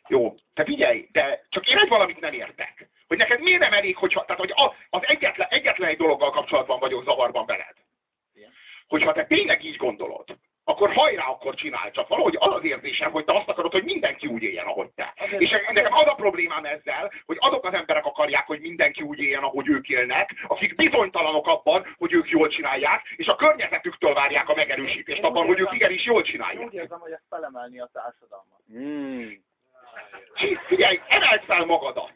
[0.07, 2.89] jó, te figyelj, de csak én egy valamit nem értek.
[3.07, 4.53] Hogy neked miért nem elég, hogyha, tehát hogy
[4.89, 7.75] az egyetlen, egyetlen egy dologgal kapcsolatban vagyok zavarban veled.
[8.87, 10.37] Hogyha te tényleg így gondolod,
[10.69, 11.91] akkor hajrá, akkor csinálj.
[11.91, 15.13] Csak valahogy az az érzésem, hogy te azt akarod, hogy mindenki úgy éljen, ahogy te.
[15.37, 19.43] És nekem az a problémám ezzel, hogy azok az emberek akarják, hogy mindenki úgy éljen,
[19.43, 24.55] ahogy ők élnek, akik bizonytalanok abban, hogy ők jól csinálják, és a környezetüktől várják a
[24.55, 26.65] megerősítést abban, hogy ők igenis jól csinálják.
[26.65, 28.59] Úgy érzem, hogy ez felemelni a társadalmat.
[28.73, 29.31] Mm.
[30.35, 32.13] Csí, figyelj, emeld fel magadat!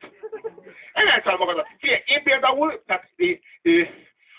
[0.93, 1.67] Emeld fel magadat!
[1.79, 3.89] Figyelj, én például, tehát, é, é,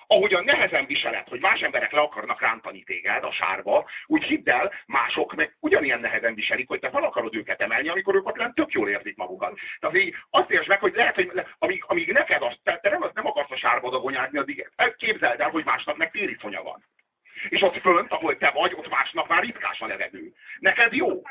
[0.06, 4.72] ahogyan nehezen viseled, hogy más emberek le akarnak rántani téged a sárba, úgy hidd el,
[4.86, 8.72] mások meg ugyanilyen nehezen viselik, hogy te fel akarod őket emelni, amikor ők ott tök
[8.72, 9.58] jól érzik magukat.
[9.80, 12.90] Tehát így azt értsd meg, hogy lehet, hogy le, amíg, amíg neked azt, te, te
[12.90, 16.84] nem, nem akarsz a sárba dagonyázni, addig képzeld el, hogy másnak meg térifonya van.
[17.48, 20.32] És ott fönt, ahol te vagy, ott másnak már ritkás a levegő.
[20.58, 21.22] Neked jó.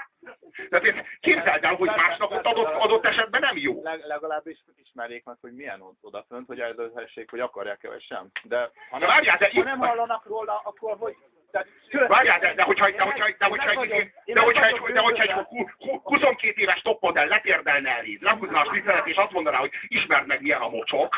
[0.70, 3.84] Tehát képzeld el, hogy másnak ott adott, adott esetben nem jó.
[3.84, 8.28] Leg, legalábbis ismerjék meg, hogy milyen ott odafönt, hogy eldönthessék, hogy akarják-e vagy sem.
[8.44, 11.16] De ha De várjál, de ha nem hallanak róla, akkor hogy...
[12.08, 15.32] Várjál, de, de hogyha, de hogyha, de hogyha, egy- de hogyha, egy- de hogyha egy
[15.32, 20.28] hu- hu- 22 éves toppodell letérdelne eléd, lehúzna a slicelet, és azt mondaná, hogy ismerd
[20.28, 21.16] meg milyen a mocsok,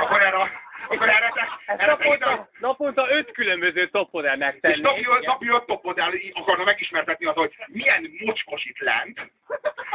[0.00, 0.36] akkor erre,
[0.88, 4.80] akkor erre, te, erre te ide, Naponta, naponta öt különböző topodel és megtenni.
[4.80, 9.30] napi, öt- napi öt toppodell akarna megismertetni az, hogy milyen mocskos itt lent,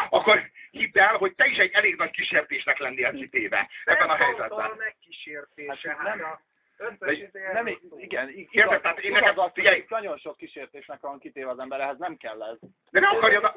[0.10, 4.72] akkor hidd el, hogy te is egy elég nagy kísértésnek lennél kitéve ebben a helyzetben.
[4.78, 5.96] megkísértése.
[6.00, 6.42] Hát a
[6.78, 7.68] összes De- izé- nem,
[7.98, 8.48] igen, Érted?
[8.52, 9.86] igaz, Tehát én nekem- az, figyelj.
[9.90, 12.58] nagyon sok kísértésnek van kitéve az ember, ehhez nem kell ez.
[12.92, 13.54] De nem akarja,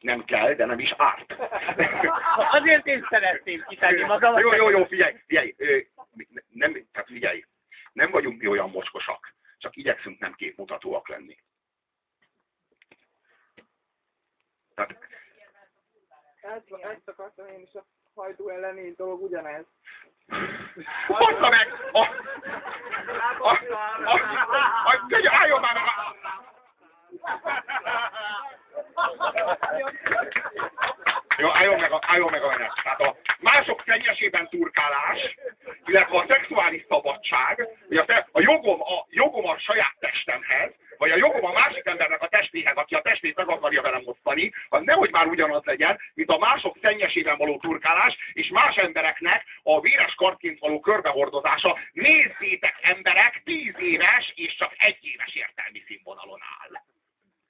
[0.00, 1.36] nem kell, de nem is árt.
[2.58, 4.40] Azért én szeretném kitenni magamat.
[4.40, 5.78] Jó, jó, jó, figyelj, figyelj, ö,
[6.48, 7.44] nem, tehát figyelj,
[7.94, 11.38] nem vagyunk mi olyan mocskosak, csak igyekszünk nem képmutatóak lenni.
[14.74, 15.08] Tehát,
[16.40, 17.84] Ezt, ezt akartam én is a
[18.14, 19.64] hajdú elleni dolog ugyanez.
[21.08, 21.72] bassza meg!
[21.92, 21.98] A,
[23.38, 23.58] a, a,
[24.04, 24.20] a, a,
[24.84, 25.84] a, álljon már meg!
[31.38, 32.72] Jó, álljon meg, a, álljon meg a menet.
[32.82, 35.34] Tehát a mások szennyesében turkálás,
[35.86, 41.10] illetve a szexuális szabadság, vagy a, te- a, jogom, a jogom a saját testemhez, vagy
[41.10, 44.82] a jogom a másik embernek a testéhez, aki a testét meg akarja velem osztani, az
[44.84, 50.14] nehogy már ugyanaz legyen, mint a mások szennyesében való turkálás, és más embereknek a véres
[50.14, 51.78] kartként való körbehordozása.
[51.92, 56.82] Nézzétek emberek, tíz éves és csak egy éves értelmi színvonalon áll.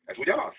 [0.06, 0.55] Ez ugyanaz?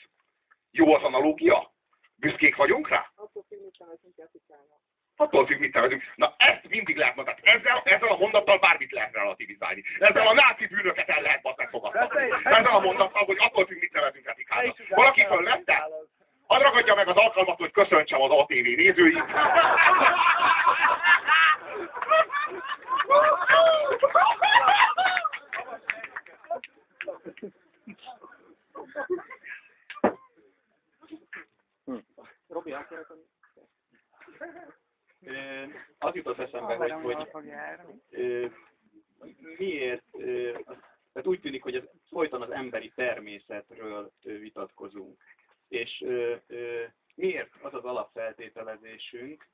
[0.72, 1.74] Jó az analógia?
[2.16, 3.12] Büszkék vagyunk rá?
[3.16, 4.80] Attól függ, mit nevezünk etikának.
[5.16, 6.04] Attól függ, mit nevezünk.
[6.16, 7.38] Na ezt mindig lehet mondani.
[7.42, 9.84] Ezzel, ezzel a mondattal bármit lehet relativizálni.
[10.00, 12.00] Ezzel a náci bűnöket el lehet azt megfogadni.
[12.44, 14.76] Ezzel a mondattal, hogy attól függ, mit nevezünk etikának.
[14.90, 15.88] Valaki fölvette?
[16.48, 19.24] Hadd ragadja meg az alkalmat, hogy köszöntsem az ATV nézőit.
[32.56, 33.26] Robi, akarod?
[35.22, 35.64] Ö,
[35.98, 36.92] Az jutott eszembe, hogy,
[37.32, 37.46] hogy
[39.58, 40.04] miért,
[41.14, 45.24] tehát úgy tűnik, hogy ez, folyton az emberi természetről vitatkozunk.
[45.68, 46.06] És
[47.16, 49.48] miért az az alapfeltételezésünk,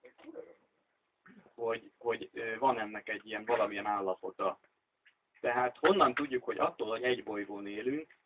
[1.56, 2.30] hogy, hogy
[2.60, 4.60] van ennek egy ilyen valamilyen állapota.
[5.40, 8.18] Tehát honnan tudjuk, hogy attól, hogy egy bolygón élünk,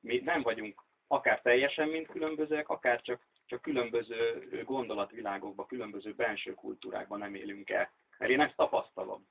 [0.00, 7.18] mi nem vagyunk akár teljesen mind különbözőek, akár csak, csak különböző gondolatvilágokban, különböző belső kultúrákban
[7.18, 7.90] nem élünk el.
[8.18, 9.26] Mert én ezt tapasztalom.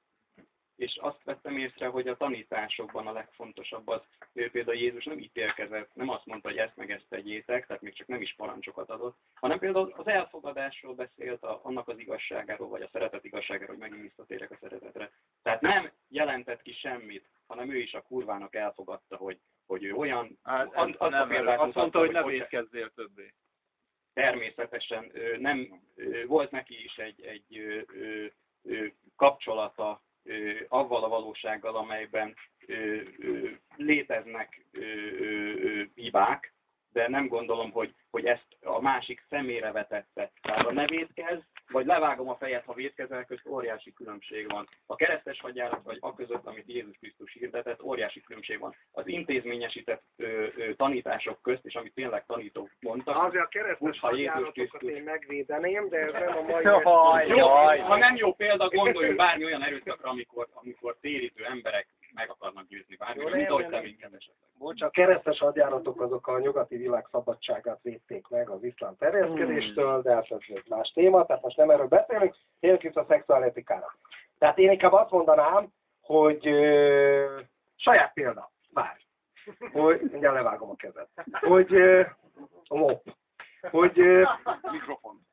[0.75, 4.01] És azt vettem észre, hogy a tanításokban a legfontosabb az,
[4.33, 7.93] ő például Jézus nem ítélkezett, nem azt mondta, hogy ezt meg ezt tegyétek, tehát még
[7.93, 12.81] csak nem is parancsokat adott, hanem például az elfogadásról beszélt, a, annak az igazságáról, vagy
[12.81, 15.11] a szeretet igazságáról, hogy megint visszatérek a szeretetre.
[15.43, 20.39] Tehát nem jelentett ki semmit, hanem ő is a kurvának elfogadta, hogy, hogy ő olyan,
[20.43, 23.33] Hát, az- ez azt a nem, példát azt mondta, hogy ne hogy védkezzél többé.
[24.17, 25.81] Természetesen nem
[26.27, 27.85] volt neki is egy, egy
[29.15, 30.01] kapcsolata
[30.67, 32.35] avval a valósággal, amelyben
[33.75, 34.65] léteznek
[35.95, 36.53] hibák,
[36.97, 40.31] de nem gondolom, hogy, hogy ezt a másik szemére vetette.
[40.41, 41.39] Tehát a ne védkezz,
[41.71, 44.67] vagy levágom a fejet, ha védkezel, közt óriási különbség van.
[44.85, 48.75] A keresztes hadjárat, vagy a között, amit Jézus Krisztus hirdetett, óriási különbség van.
[48.91, 54.15] Az intézményesített ö, ö, tanítások közt, és amit tényleg tanítók mondtak, Azért a keresztes ha
[54.15, 56.63] Jézus Krisztus- én megvédeném, de ez nem a mai...
[56.63, 57.79] Jaj, jó, jaj.
[57.79, 62.95] ha nem jó példa, gondoljunk bármi olyan erőszakra, amikor, amikor térítő emberek meg akarnak győzni
[62.95, 64.49] bármi, Jó, mint ahogy te minket esetleg.
[64.57, 70.13] Bocs, a keresztes hadjáratok azok a nyugati világ szabadságát védték meg az iszlám terjeszkedéstől, de
[70.13, 73.95] hát ez egy más téma, tehát most nem erről beszélünk, tényleg itt a szexuáletikára.
[74.37, 75.67] Tehát én inkább azt mondanám,
[76.01, 77.39] hogy ö,
[77.75, 79.01] saját példa, várj,
[79.71, 82.03] hogy mindjárt levágom a kezed, hogy ö,
[82.69, 83.01] ó,
[83.71, 84.23] hogy ö,
[84.71, 85.27] Mikrofon.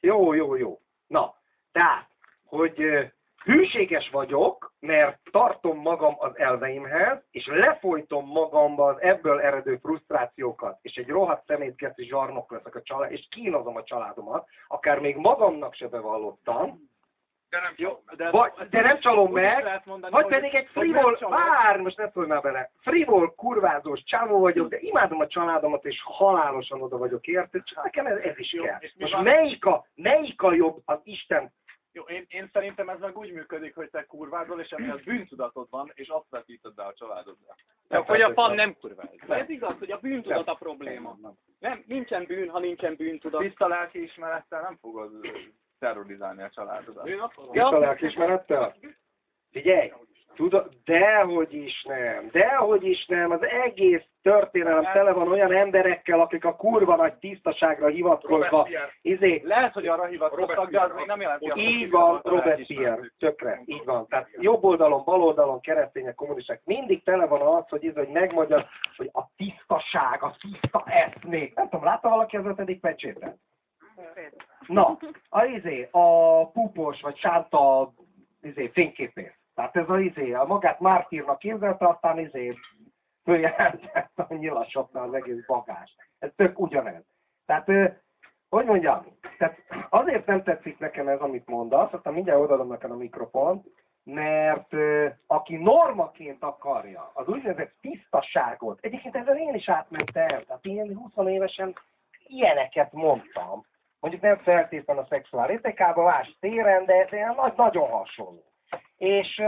[0.00, 0.80] jó, jó, jó.
[1.06, 1.34] Na,
[1.72, 2.08] tehát,
[2.44, 3.12] hogy
[3.44, 10.96] hűséges vagyok, mert tartom magam az elveimhez, és lefolytom magamba az ebből eredő frusztrációkat, és
[10.96, 15.88] egy rohadt szemétkezti zsarnok leszek a család, és kínozom a családomat, akár még magamnak se
[15.88, 16.90] bevallottam,
[17.50, 21.76] De nem Jó, de, vagy, de nem csalom meg, mondani, vagy pedig egy frivol, vár,
[21.76, 26.82] most ne szólj már bele, frivol, kurvázós csávó vagyok, de imádom a családomat, és halálosan
[26.82, 28.78] oda vagyok érte, csak nekem ez, ez is Jó, kell.
[28.98, 31.52] Most melyik a, melyik a jobb az Isten
[31.92, 35.90] Jó, én, én szerintem ez meg úgy működik, hogy te kurvázol, és emiatt bűntudatod van,
[35.94, 37.54] és azt vetíted be a családodra.
[37.88, 39.08] Csak hogy a fan nem kurváz.
[39.28, 41.18] Ez igaz, hogy a bűntudat a probléma.
[41.58, 43.40] Nem, nincsen bűn, ha nincsen bűntudat.
[43.40, 45.10] Tiszta lelki ismerettel nem fogod
[45.78, 47.04] terrorizálni a családodat.
[47.50, 48.76] Tiszta lelkiismerettel?
[49.50, 49.92] Figyelj,
[50.34, 56.44] tudod, dehogy is nem, dehogy is nem, az egész történelem tele van olyan emberekkel, akik
[56.44, 58.68] a kurva nagy tisztaságra hivatkozva,
[59.02, 62.66] izé, Lehet, hogy arra hivatkoztak, de az még nem jelenti így van Robert.
[62.66, 64.06] Pierre, tökre, így van.
[64.08, 68.66] Tehát jobb oldalon, bal oldalon, keresztények, kommunisták, mindig tele van az, hogy, ez, hogy megmagyar,
[68.96, 71.54] hogy a tisztaság, a tiszta eszmék.
[71.54, 73.36] Nem tudom, látta valaki az ötödik pecsétet?
[74.66, 77.92] Na, a izé, a pupos vagy sánta
[78.42, 79.32] izé, fényképész.
[79.54, 82.56] Tehát ez a izé, a magát mártírnak képzelte, aztán izé
[84.14, 85.94] a nyilasoknál az egész bagást.
[86.18, 87.04] Ez tök ugyanez.
[87.46, 87.66] Tehát,
[88.48, 89.06] hogy mondjam,
[89.38, 89.58] tehát
[89.88, 93.66] azért nem tetszik nekem ez, amit mondasz, aztán mindjárt odaadom neked a mikrofont,
[94.04, 94.72] mert
[95.26, 101.74] aki normaként akarja az úgynevezett tisztaságot, egyébként ezzel én is átmentem, tehát én 20 évesen
[102.26, 103.64] ilyeneket mondtam,
[104.00, 108.44] mondjuk nem feltétlenül a szexuális etikában, más téren, de, de nagy, nagyon hasonló.
[108.96, 109.42] És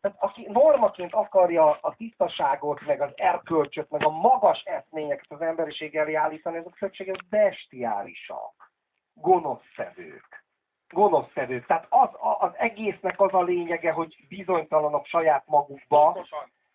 [0.00, 5.96] tehát aki normaként akarja a tisztaságot, meg az erkölcsöt, meg a magas eszményeket az emberiség
[5.96, 8.72] elé állítani, azok többsége bestiálisak,
[9.14, 10.44] gonoszszevők.
[10.88, 11.66] Gonoszszevők.
[11.66, 12.08] Tehát az,
[12.38, 16.26] az egésznek az a lényege, hogy bizonytalanok saját magukba,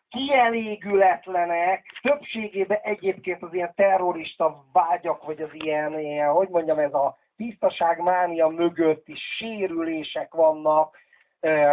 [0.09, 7.17] kielégületlenek, többségében egyébként az ilyen terrorista vágyak, vagy az ilyen, ilyen hogy mondjam, ez a
[7.35, 10.97] tisztaságmánia mögött is sérülések vannak,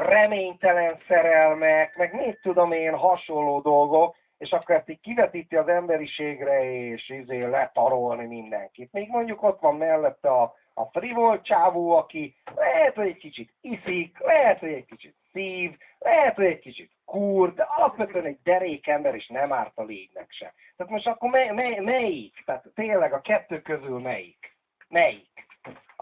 [0.02, 6.72] reménytelen szerelmek, meg mit tudom én, hasonló dolgok, és akkor ezt így kivetíti az emberiségre,
[6.72, 8.92] és izé letarolni mindenkit.
[8.92, 14.18] Még mondjuk ott van mellette a, a frivol csávó, aki lehet, hogy egy kicsit iszik,
[14.18, 19.14] lehet, hogy egy kicsit szív, lehet, hogy egy kicsit kur, de alapvetően egy derék ember,
[19.14, 20.54] és nem árt a légnek se.
[20.76, 22.42] Tehát most akkor mely, mely, melyik?
[22.44, 24.56] Tehát tényleg a kettő közül melyik?
[24.88, 25.46] Melyik?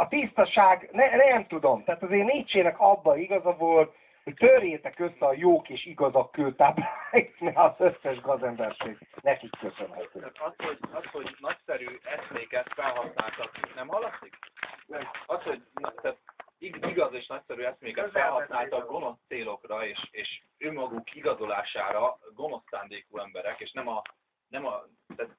[0.00, 3.94] A tisztaság, ne, nem tudom, tehát azért Nietzsének abban igaza volt,
[4.24, 10.18] hogy törjétek össze a jók és igazak kőtábláit, mert az összes gazemberség nekik köszönhető.
[10.18, 14.38] Tehát az, hogy, az, hogy nagyszerű eszméket felhasználtak, nem hallatszik?
[14.86, 15.08] Nem.
[15.26, 16.18] Az, hogy na, tehát
[16.58, 23.60] ig- igaz és nagyszerű eszméket felhasználtak gonosz célokra és, és önmaguk igazolására gonosz szándékú emberek,
[23.60, 24.02] és nem a,
[24.48, 24.84] nem a
[25.16, 25.36] tehát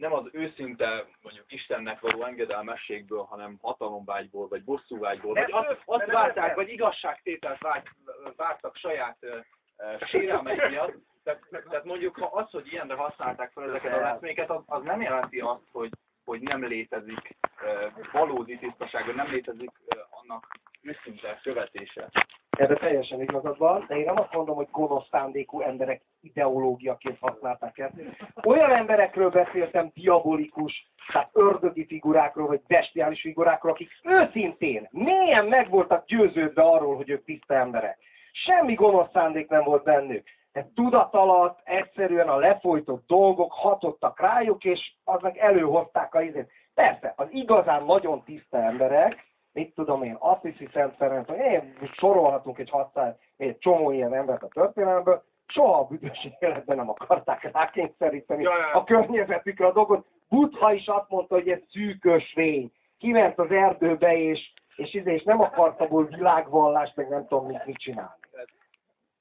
[0.00, 6.54] nem az őszinte, mondjuk Istennek való engedelmességből, hanem hatalomvágyból, vagy bosszúvágyból, vagy azt, azt várták,
[6.54, 7.82] vagy igazságtételt vágy,
[8.36, 9.38] vártak saját ö,
[10.00, 10.94] sérelmeik miatt.
[11.22, 15.00] Tehát, tehát mondjuk, ha az, hogy ilyenre használták fel ezeket az eszméket, az, az nem
[15.00, 15.90] jelenti azt, hogy,
[16.24, 20.46] hogy nem létezik ö, valódi tisztaság, vagy nem létezik ö, annak
[20.82, 22.10] őszinte követése.
[22.60, 27.78] Ebben teljesen igazad van, de én nem azt mondom, hogy gonosz szándékú emberek ideológiaként használták
[27.78, 27.92] ezt.
[28.44, 36.06] Olyan emberekről beszéltem, diabolikus, tehát ördögi figurákról, vagy bestiális figurákról, akik őszintén, mélyen meg voltak
[36.06, 37.98] győződve arról, hogy ők tiszta emberek.
[38.32, 40.26] Semmi gonosz szándék nem volt bennük.
[40.52, 46.50] de tudat alatt egyszerűen a lefolytott dolgok hatottak rájuk, és aznak előhozták a izét.
[46.74, 52.58] Persze, az igazán nagyon tiszta emberek, mit tudom én, Assisi Szent Ferenc, vagy én sorolhatunk
[52.58, 58.42] egy 600, egy csomó ilyen embert a történelemből, soha a büdös életben nem akarták rákényszeríteni
[58.42, 58.72] Ja, ja.
[58.72, 60.06] a környezetükre a dolgot.
[60.28, 62.72] Buddha is azt mondta, hogy ez szűkös rény.
[62.98, 67.66] Kiment az erdőbe, és, és, izé, és nem akart abból világvallást, meg nem tudom mit,
[67.66, 68.20] mit csinálni.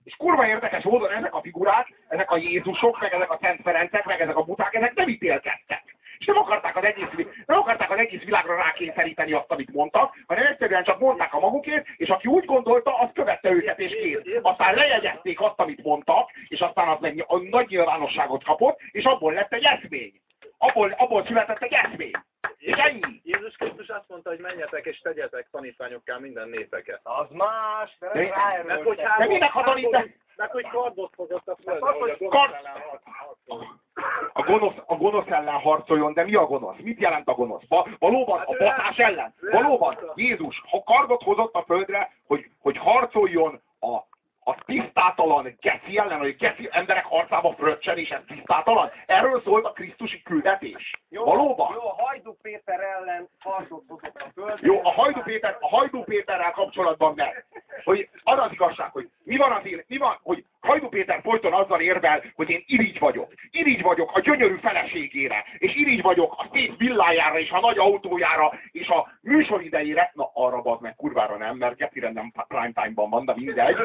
[0.04, 4.06] És kurva érdekes módon ezek a figurák, ezek a Jézusok, meg ezek a Szent Ferencek,
[4.06, 5.98] meg ezek a buták, ezek nem ítélkeztek.
[6.20, 10.46] És nem akarták az egész, nem akarták az egész világra rákényszeríteni azt, amit mondtak, hanem
[10.46, 14.40] egyszerűen csak mondták a magukét, és aki úgy gondolta, az követte őket és kész.
[14.42, 19.54] Aztán lejegyezték azt, amit mondtak, és aztán az meg nagy nyilvánosságot kapott, és abból lett
[19.54, 20.14] egy eszmény.
[20.58, 22.12] Abból, abból született egy eszmény.
[23.24, 27.00] Jézus Krisztus azt mondta, hogy menjetek és tegyetek tanítványokká minden népeket.
[27.04, 28.66] Az más, de nem ráerőltek.
[29.40, 33.82] Mert hogy tanít- Meg hogy kardot hozott a földre, a gonosz kard- ellen harcoljon.
[34.34, 36.78] A gonosz, a gonosz ellen harcoljon, de mi a gonosz?
[36.78, 37.64] Mit jelent a gonosz?
[37.68, 39.34] Va, valóban a batás ellen?
[39.52, 43.96] Valóban Jézus ha kardot hozott a földre, hogy, hogy harcoljon a,
[44.50, 48.92] a tisztátalan geci ellen, hogy geci emberek harcába fröccsen, és ez tisztátalan?
[49.06, 51.00] Erről szólt a Krisztusi küldetés.
[51.10, 51.74] Valóban?
[51.74, 54.58] Jó, a Hajdú Péter ellen harcot hozott a földre.
[54.62, 57.46] Jó, a Hajdú, Péter, a Hajdú Péterrel kapcsolatban meg,
[57.84, 61.54] hogy az az igazság, hogy mi van az én, mi van, hogy Hajdú Péter folyton
[61.54, 63.34] azzal érvel, hogy én irigy vagyok.
[63.52, 68.54] Irigy vagyok a gyönyörű feleségére, és irigy vagyok a szép villájára, és a nagy autójára,
[68.72, 73.10] és a műsor idejére, na arra az meg kurvára nem, mert Getire nem prime time-ban
[73.10, 73.78] van, de mindegy.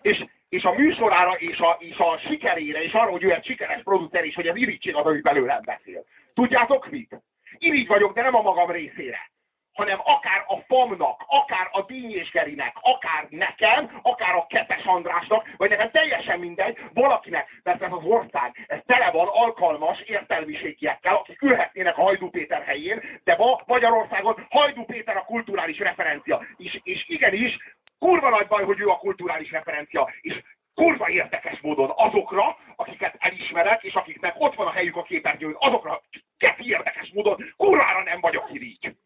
[0.00, 3.82] És, és a műsorára, és a, és a sikerére, és arra, hogy ő egy sikeres
[3.82, 6.04] producer, és hogy ez irigység az, ami belőlem beszél.
[6.34, 7.22] Tudjátok mit?
[7.58, 9.32] Irigy vagyok, de nem a magam részére
[9.74, 15.48] hanem akár a famnak, akár a Díny és Gerinek, akár nekem, akár a Kepes Andrásnak,
[15.56, 21.42] vagy nekem teljesen mindegy, valakinek, mert ez az ország, ez tele van alkalmas értelmiségiekkel, akik
[21.42, 26.46] ülhetnének a Hajdú Péter helyén, de ma Magyarországon Hajdú Péter a kulturális referencia.
[26.56, 27.58] És, és igenis,
[27.98, 30.42] kurva nagy baj, hogy ő a kulturális referencia, és
[30.74, 36.02] kurva érdekes módon azokra, akiket elismerek, és akiknek ott van a helyük a képernyőn, azokra
[36.38, 38.96] keti érdekes módon kurvára nem vagyok irigy.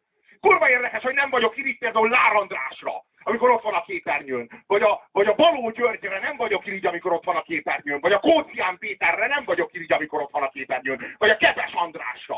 [0.40, 4.64] Kurva érdekes, hogy nem vagyok irigy például Lár Andrásra, amikor ott van a képernyőn.
[4.66, 8.00] Vagy a, vagy a Baló Györgyre nem vagyok irigy, amikor ott van a képernyőn.
[8.00, 11.14] Vagy a Kócián Péterre nem vagyok irigy, amikor ott van a képernyőn.
[11.18, 12.36] Vagy a Kepes Andrásra.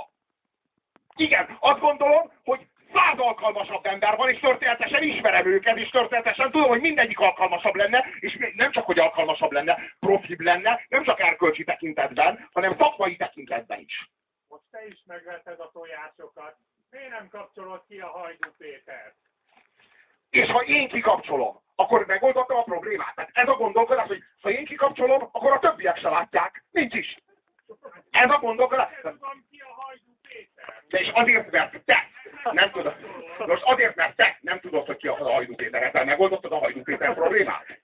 [1.16, 6.68] Igen, azt gondolom, hogy száz alkalmasabb ember van, és történetesen ismerem őket, és történetesen tudom,
[6.68, 11.64] hogy mindegyik alkalmasabb lenne, és nem csak, hogy alkalmasabb lenne, profibb lenne, nem csak erkölcsi
[11.64, 14.10] tekintetben, hanem szakmai tekintetben is.
[14.48, 16.56] Most te is megveted a tojásokat.
[16.90, 19.14] Miért nem kapcsolod ki a Hajdú Pétert?
[20.30, 23.14] És ha én kikapcsolom, akkor megoldottam a problémát.
[23.14, 26.64] Tehát ez a gondolkodás, hogy ha én kikapcsolom, akkor a többiek se látják.
[26.70, 27.18] Nincs is.
[28.10, 28.92] Ez a gondolkodás.
[28.92, 30.82] Ez van ki a Hajdú Péter?
[30.88, 32.08] De és azért, mert te
[32.52, 32.96] nem tudod.
[33.46, 35.82] Most azért, mert te nem tudod, hogy ki a Hajdú Péter.
[35.82, 37.80] Ezzel megoldottad a Hajdú Péter problémát.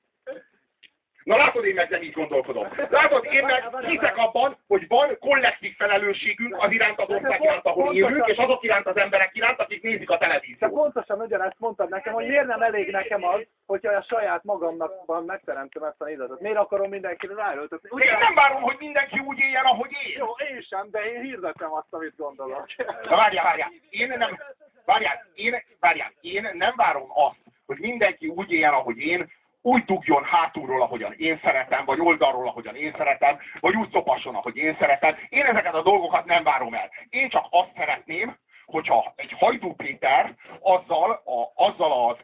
[1.26, 2.68] Na látod, én meg nem így gondolkodom.
[2.90, 7.94] Látod, én meg hiszek abban, hogy van kollektív felelősségünk az iránt az ország iránt, ahol
[7.94, 10.72] élünk, és azok iránt az emberek iránt, akik nézik a Te televíziót.
[10.72, 14.92] pontosan ugyanezt mondtad nekem, hogy miért nem elég nekem az, hogyha a saját magamnak
[15.26, 16.40] megteremtem ezt a nézetet.
[16.40, 17.88] Miért akarom mindenkire ráöltetni?
[17.98, 20.16] De én nem várom, hogy mindenki úgy éljen, ahogy én.
[20.18, 22.66] Jó, én sem, de én hirdetem azt, amit gondolok.
[23.08, 23.72] Na várjál, várjál.
[23.90, 24.38] Én nem,
[24.84, 29.30] várjál, én, várjál, én nem várom azt, hogy mindenki úgy éljen, ahogy én,
[29.66, 34.56] úgy dugjon hátulról, ahogyan én szeretem, vagy oldalról, ahogyan én szeretem, vagy úgy szopasson, ahogy
[34.56, 35.16] én szeretem.
[35.28, 36.90] Én ezeket a dolgokat nem várom el.
[37.08, 42.16] Én csak azt szeretném, hogyha egy Hajdú Péter azzal, a, azzal az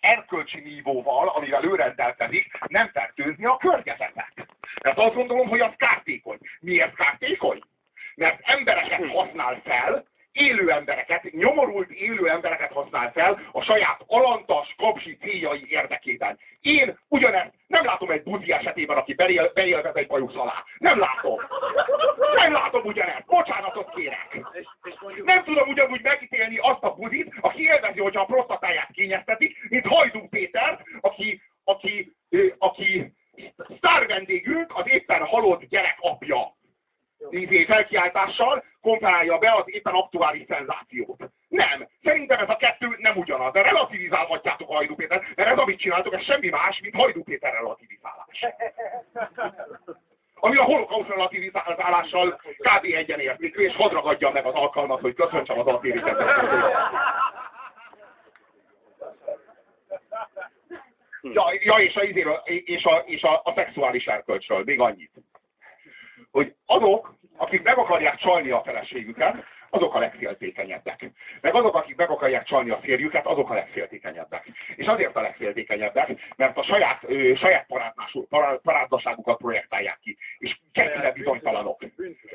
[0.00, 4.32] erkölcsi nívóval, amivel ő rendelkezik, nem fertőzni a környezetet.
[4.82, 6.38] Mert azt gondolom, hogy az kártékony.
[6.60, 7.60] Miért kártékony?
[8.14, 10.04] Mert embereket használ fel,
[10.36, 16.38] élő embereket, nyomorult élő embereket használ fel a saját alantas, kapsi céljai érdekében.
[16.60, 20.64] Én ugyanezt nem látom egy buzi esetében, aki beél, beélvez egy bajusz alá.
[20.78, 21.38] Nem látom.
[22.34, 23.26] Nem látom ugyanezt.
[23.26, 24.40] Bocsánatot kérek.
[25.24, 30.28] Nem tudom ugyanúgy megítélni azt a buzit, aki élvezi, hogyha a prostatáját kényeztetik, mint Hajdú
[30.28, 32.12] Péter, aki, aki,
[32.58, 33.12] aki
[33.76, 36.55] sztár vendégünk, az éppen halott gyerek apja
[37.66, 41.30] felkiáltással konferálja be az éppen aktuális szenzációt.
[41.48, 41.88] Nem.
[42.02, 43.52] Szerintem ez a kettő nem ugyanaz.
[43.52, 48.44] De relativizálhatjátok Hajdú Péter, mert ez, amit csináltok, ez semmi más, mint Hajdú Péter relativizálás.
[50.40, 52.84] Ami a holokauszt relativizálással kb.
[52.84, 56.02] egyenértékű, és hadd ragadja meg az alkalmat, hogy köszöntsem az altéri
[61.32, 62.00] Ja, ja és, a,
[62.44, 65.10] és, a, és a, a szexuális erkölcsről, még annyit.
[66.36, 71.10] Hogy azok, akik meg akarják csalni a feleségüket, azok a legféltékenyebbek.
[71.40, 74.46] Meg azok, akik meg akarják csalni a férjüket, azok a legféltékenyebbek.
[74.76, 77.66] És azért a legféltékenyebbek, mert a saját, ö, saját
[78.62, 80.16] parádnaságukat projektálják ki.
[80.38, 81.80] És kettőre bizonytalanok.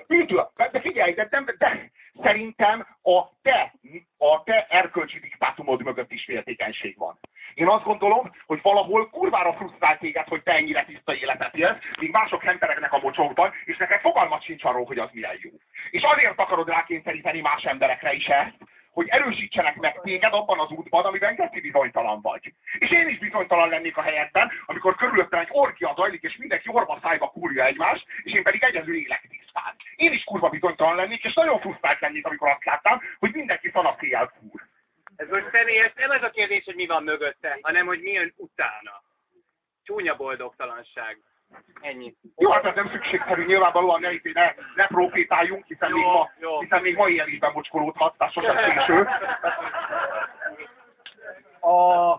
[0.07, 0.52] Bűntudat.
[0.72, 1.91] De figyelj, de, de, de
[2.22, 3.73] szerintem a te,
[4.18, 7.19] a te erkölcsi diktátumod mögött is féltékenység van.
[7.53, 12.11] Én azt gondolom, hogy valahol kurvára frusztrál téged, hogy te ennyire tiszta életet élsz, míg
[12.11, 15.52] mások hemperegnek a mocsokban, és neked fogalmat sincs arról, hogy az milyen jó.
[15.90, 18.57] És azért akarod rákényszeríteni más emberekre is ezt,
[18.91, 22.53] hogy erősítsenek meg téged abban az útban, amiben geci bizonytalan vagy.
[22.80, 26.99] És én is bizonytalan lennék a helyetben, amikor körülöttem egy orgia zajlik, és mindenki orva
[27.02, 29.76] szájba kúrja egymást, és én pedig egyedül élek tisztán.
[29.95, 34.32] Én is kurva bizonytalan lennék, és nagyon frusztrált lennék, amikor azt láttam, hogy mindenki szanaszéjjel
[34.40, 34.61] kúr.
[35.16, 38.34] Ez most személyes, nem ez a kérdés, hogy mi van mögötte, hanem hogy mi jön
[38.38, 39.04] utána.
[39.84, 41.18] Csúnya boldogtalanság.
[41.82, 42.16] Ennyi.
[42.38, 46.60] Jó, hát ez nem szükségszerű, nyilvánvalóan ne, ne, ne profétáljunk, hiszen, Jó, még ma, jó.
[46.60, 49.08] hiszen még mai élésben mocskolódhat, tehát sosem késő.
[51.60, 52.18] A,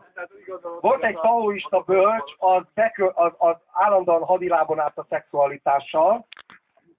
[0.81, 6.27] volt egy taoista bölcs, az, bekö, az, az állandóan hadilábon állt a szexualitással,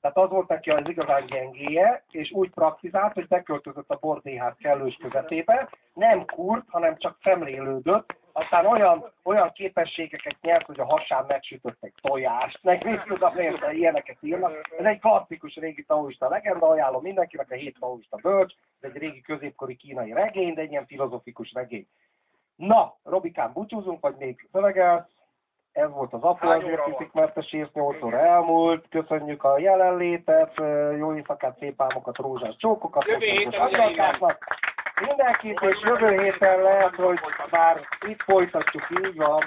[0.03, 4.97] tehát az volt neki az igazán gyengéje, és úgy praxizált, hogy beköltözött a bordéház kellős
[5.01, 11.77] közepébe, nem kurt, hanem csak szemlélődött, aztán olyan, olyan képességeket nyert, hogy a hasán megsütött
[11.83, 14.69] egy tojást, meg mit tudom én, ilyeneket írnak.
[14.77, 19.21] Ez egy klasszikus régi taoista legenda, ajánlom mindenkinek a hét taoista bölcs, ez egy régi
[19.21, 21.87] középkori kínai regény, de egy ilyen filozofikus regény.
[22.55, 25.11] Na, Robikán búcsúzunk, vagy még szövegelsz?
[25.73, 28.85] Ez volt az Hány azért a sírsz 8 óra elmúlt.
[28.89, 30.53] Köszönjük a jelenlétet,
[30.97, 34.37] jó éjszakát, szép álmokat, rózsás csókokat, Jövő héten.
[35.07, 37.19] Mindenkit, és jövő héten lehet, hogy
[37.49, 39.43] már itt folytatjuk, így van.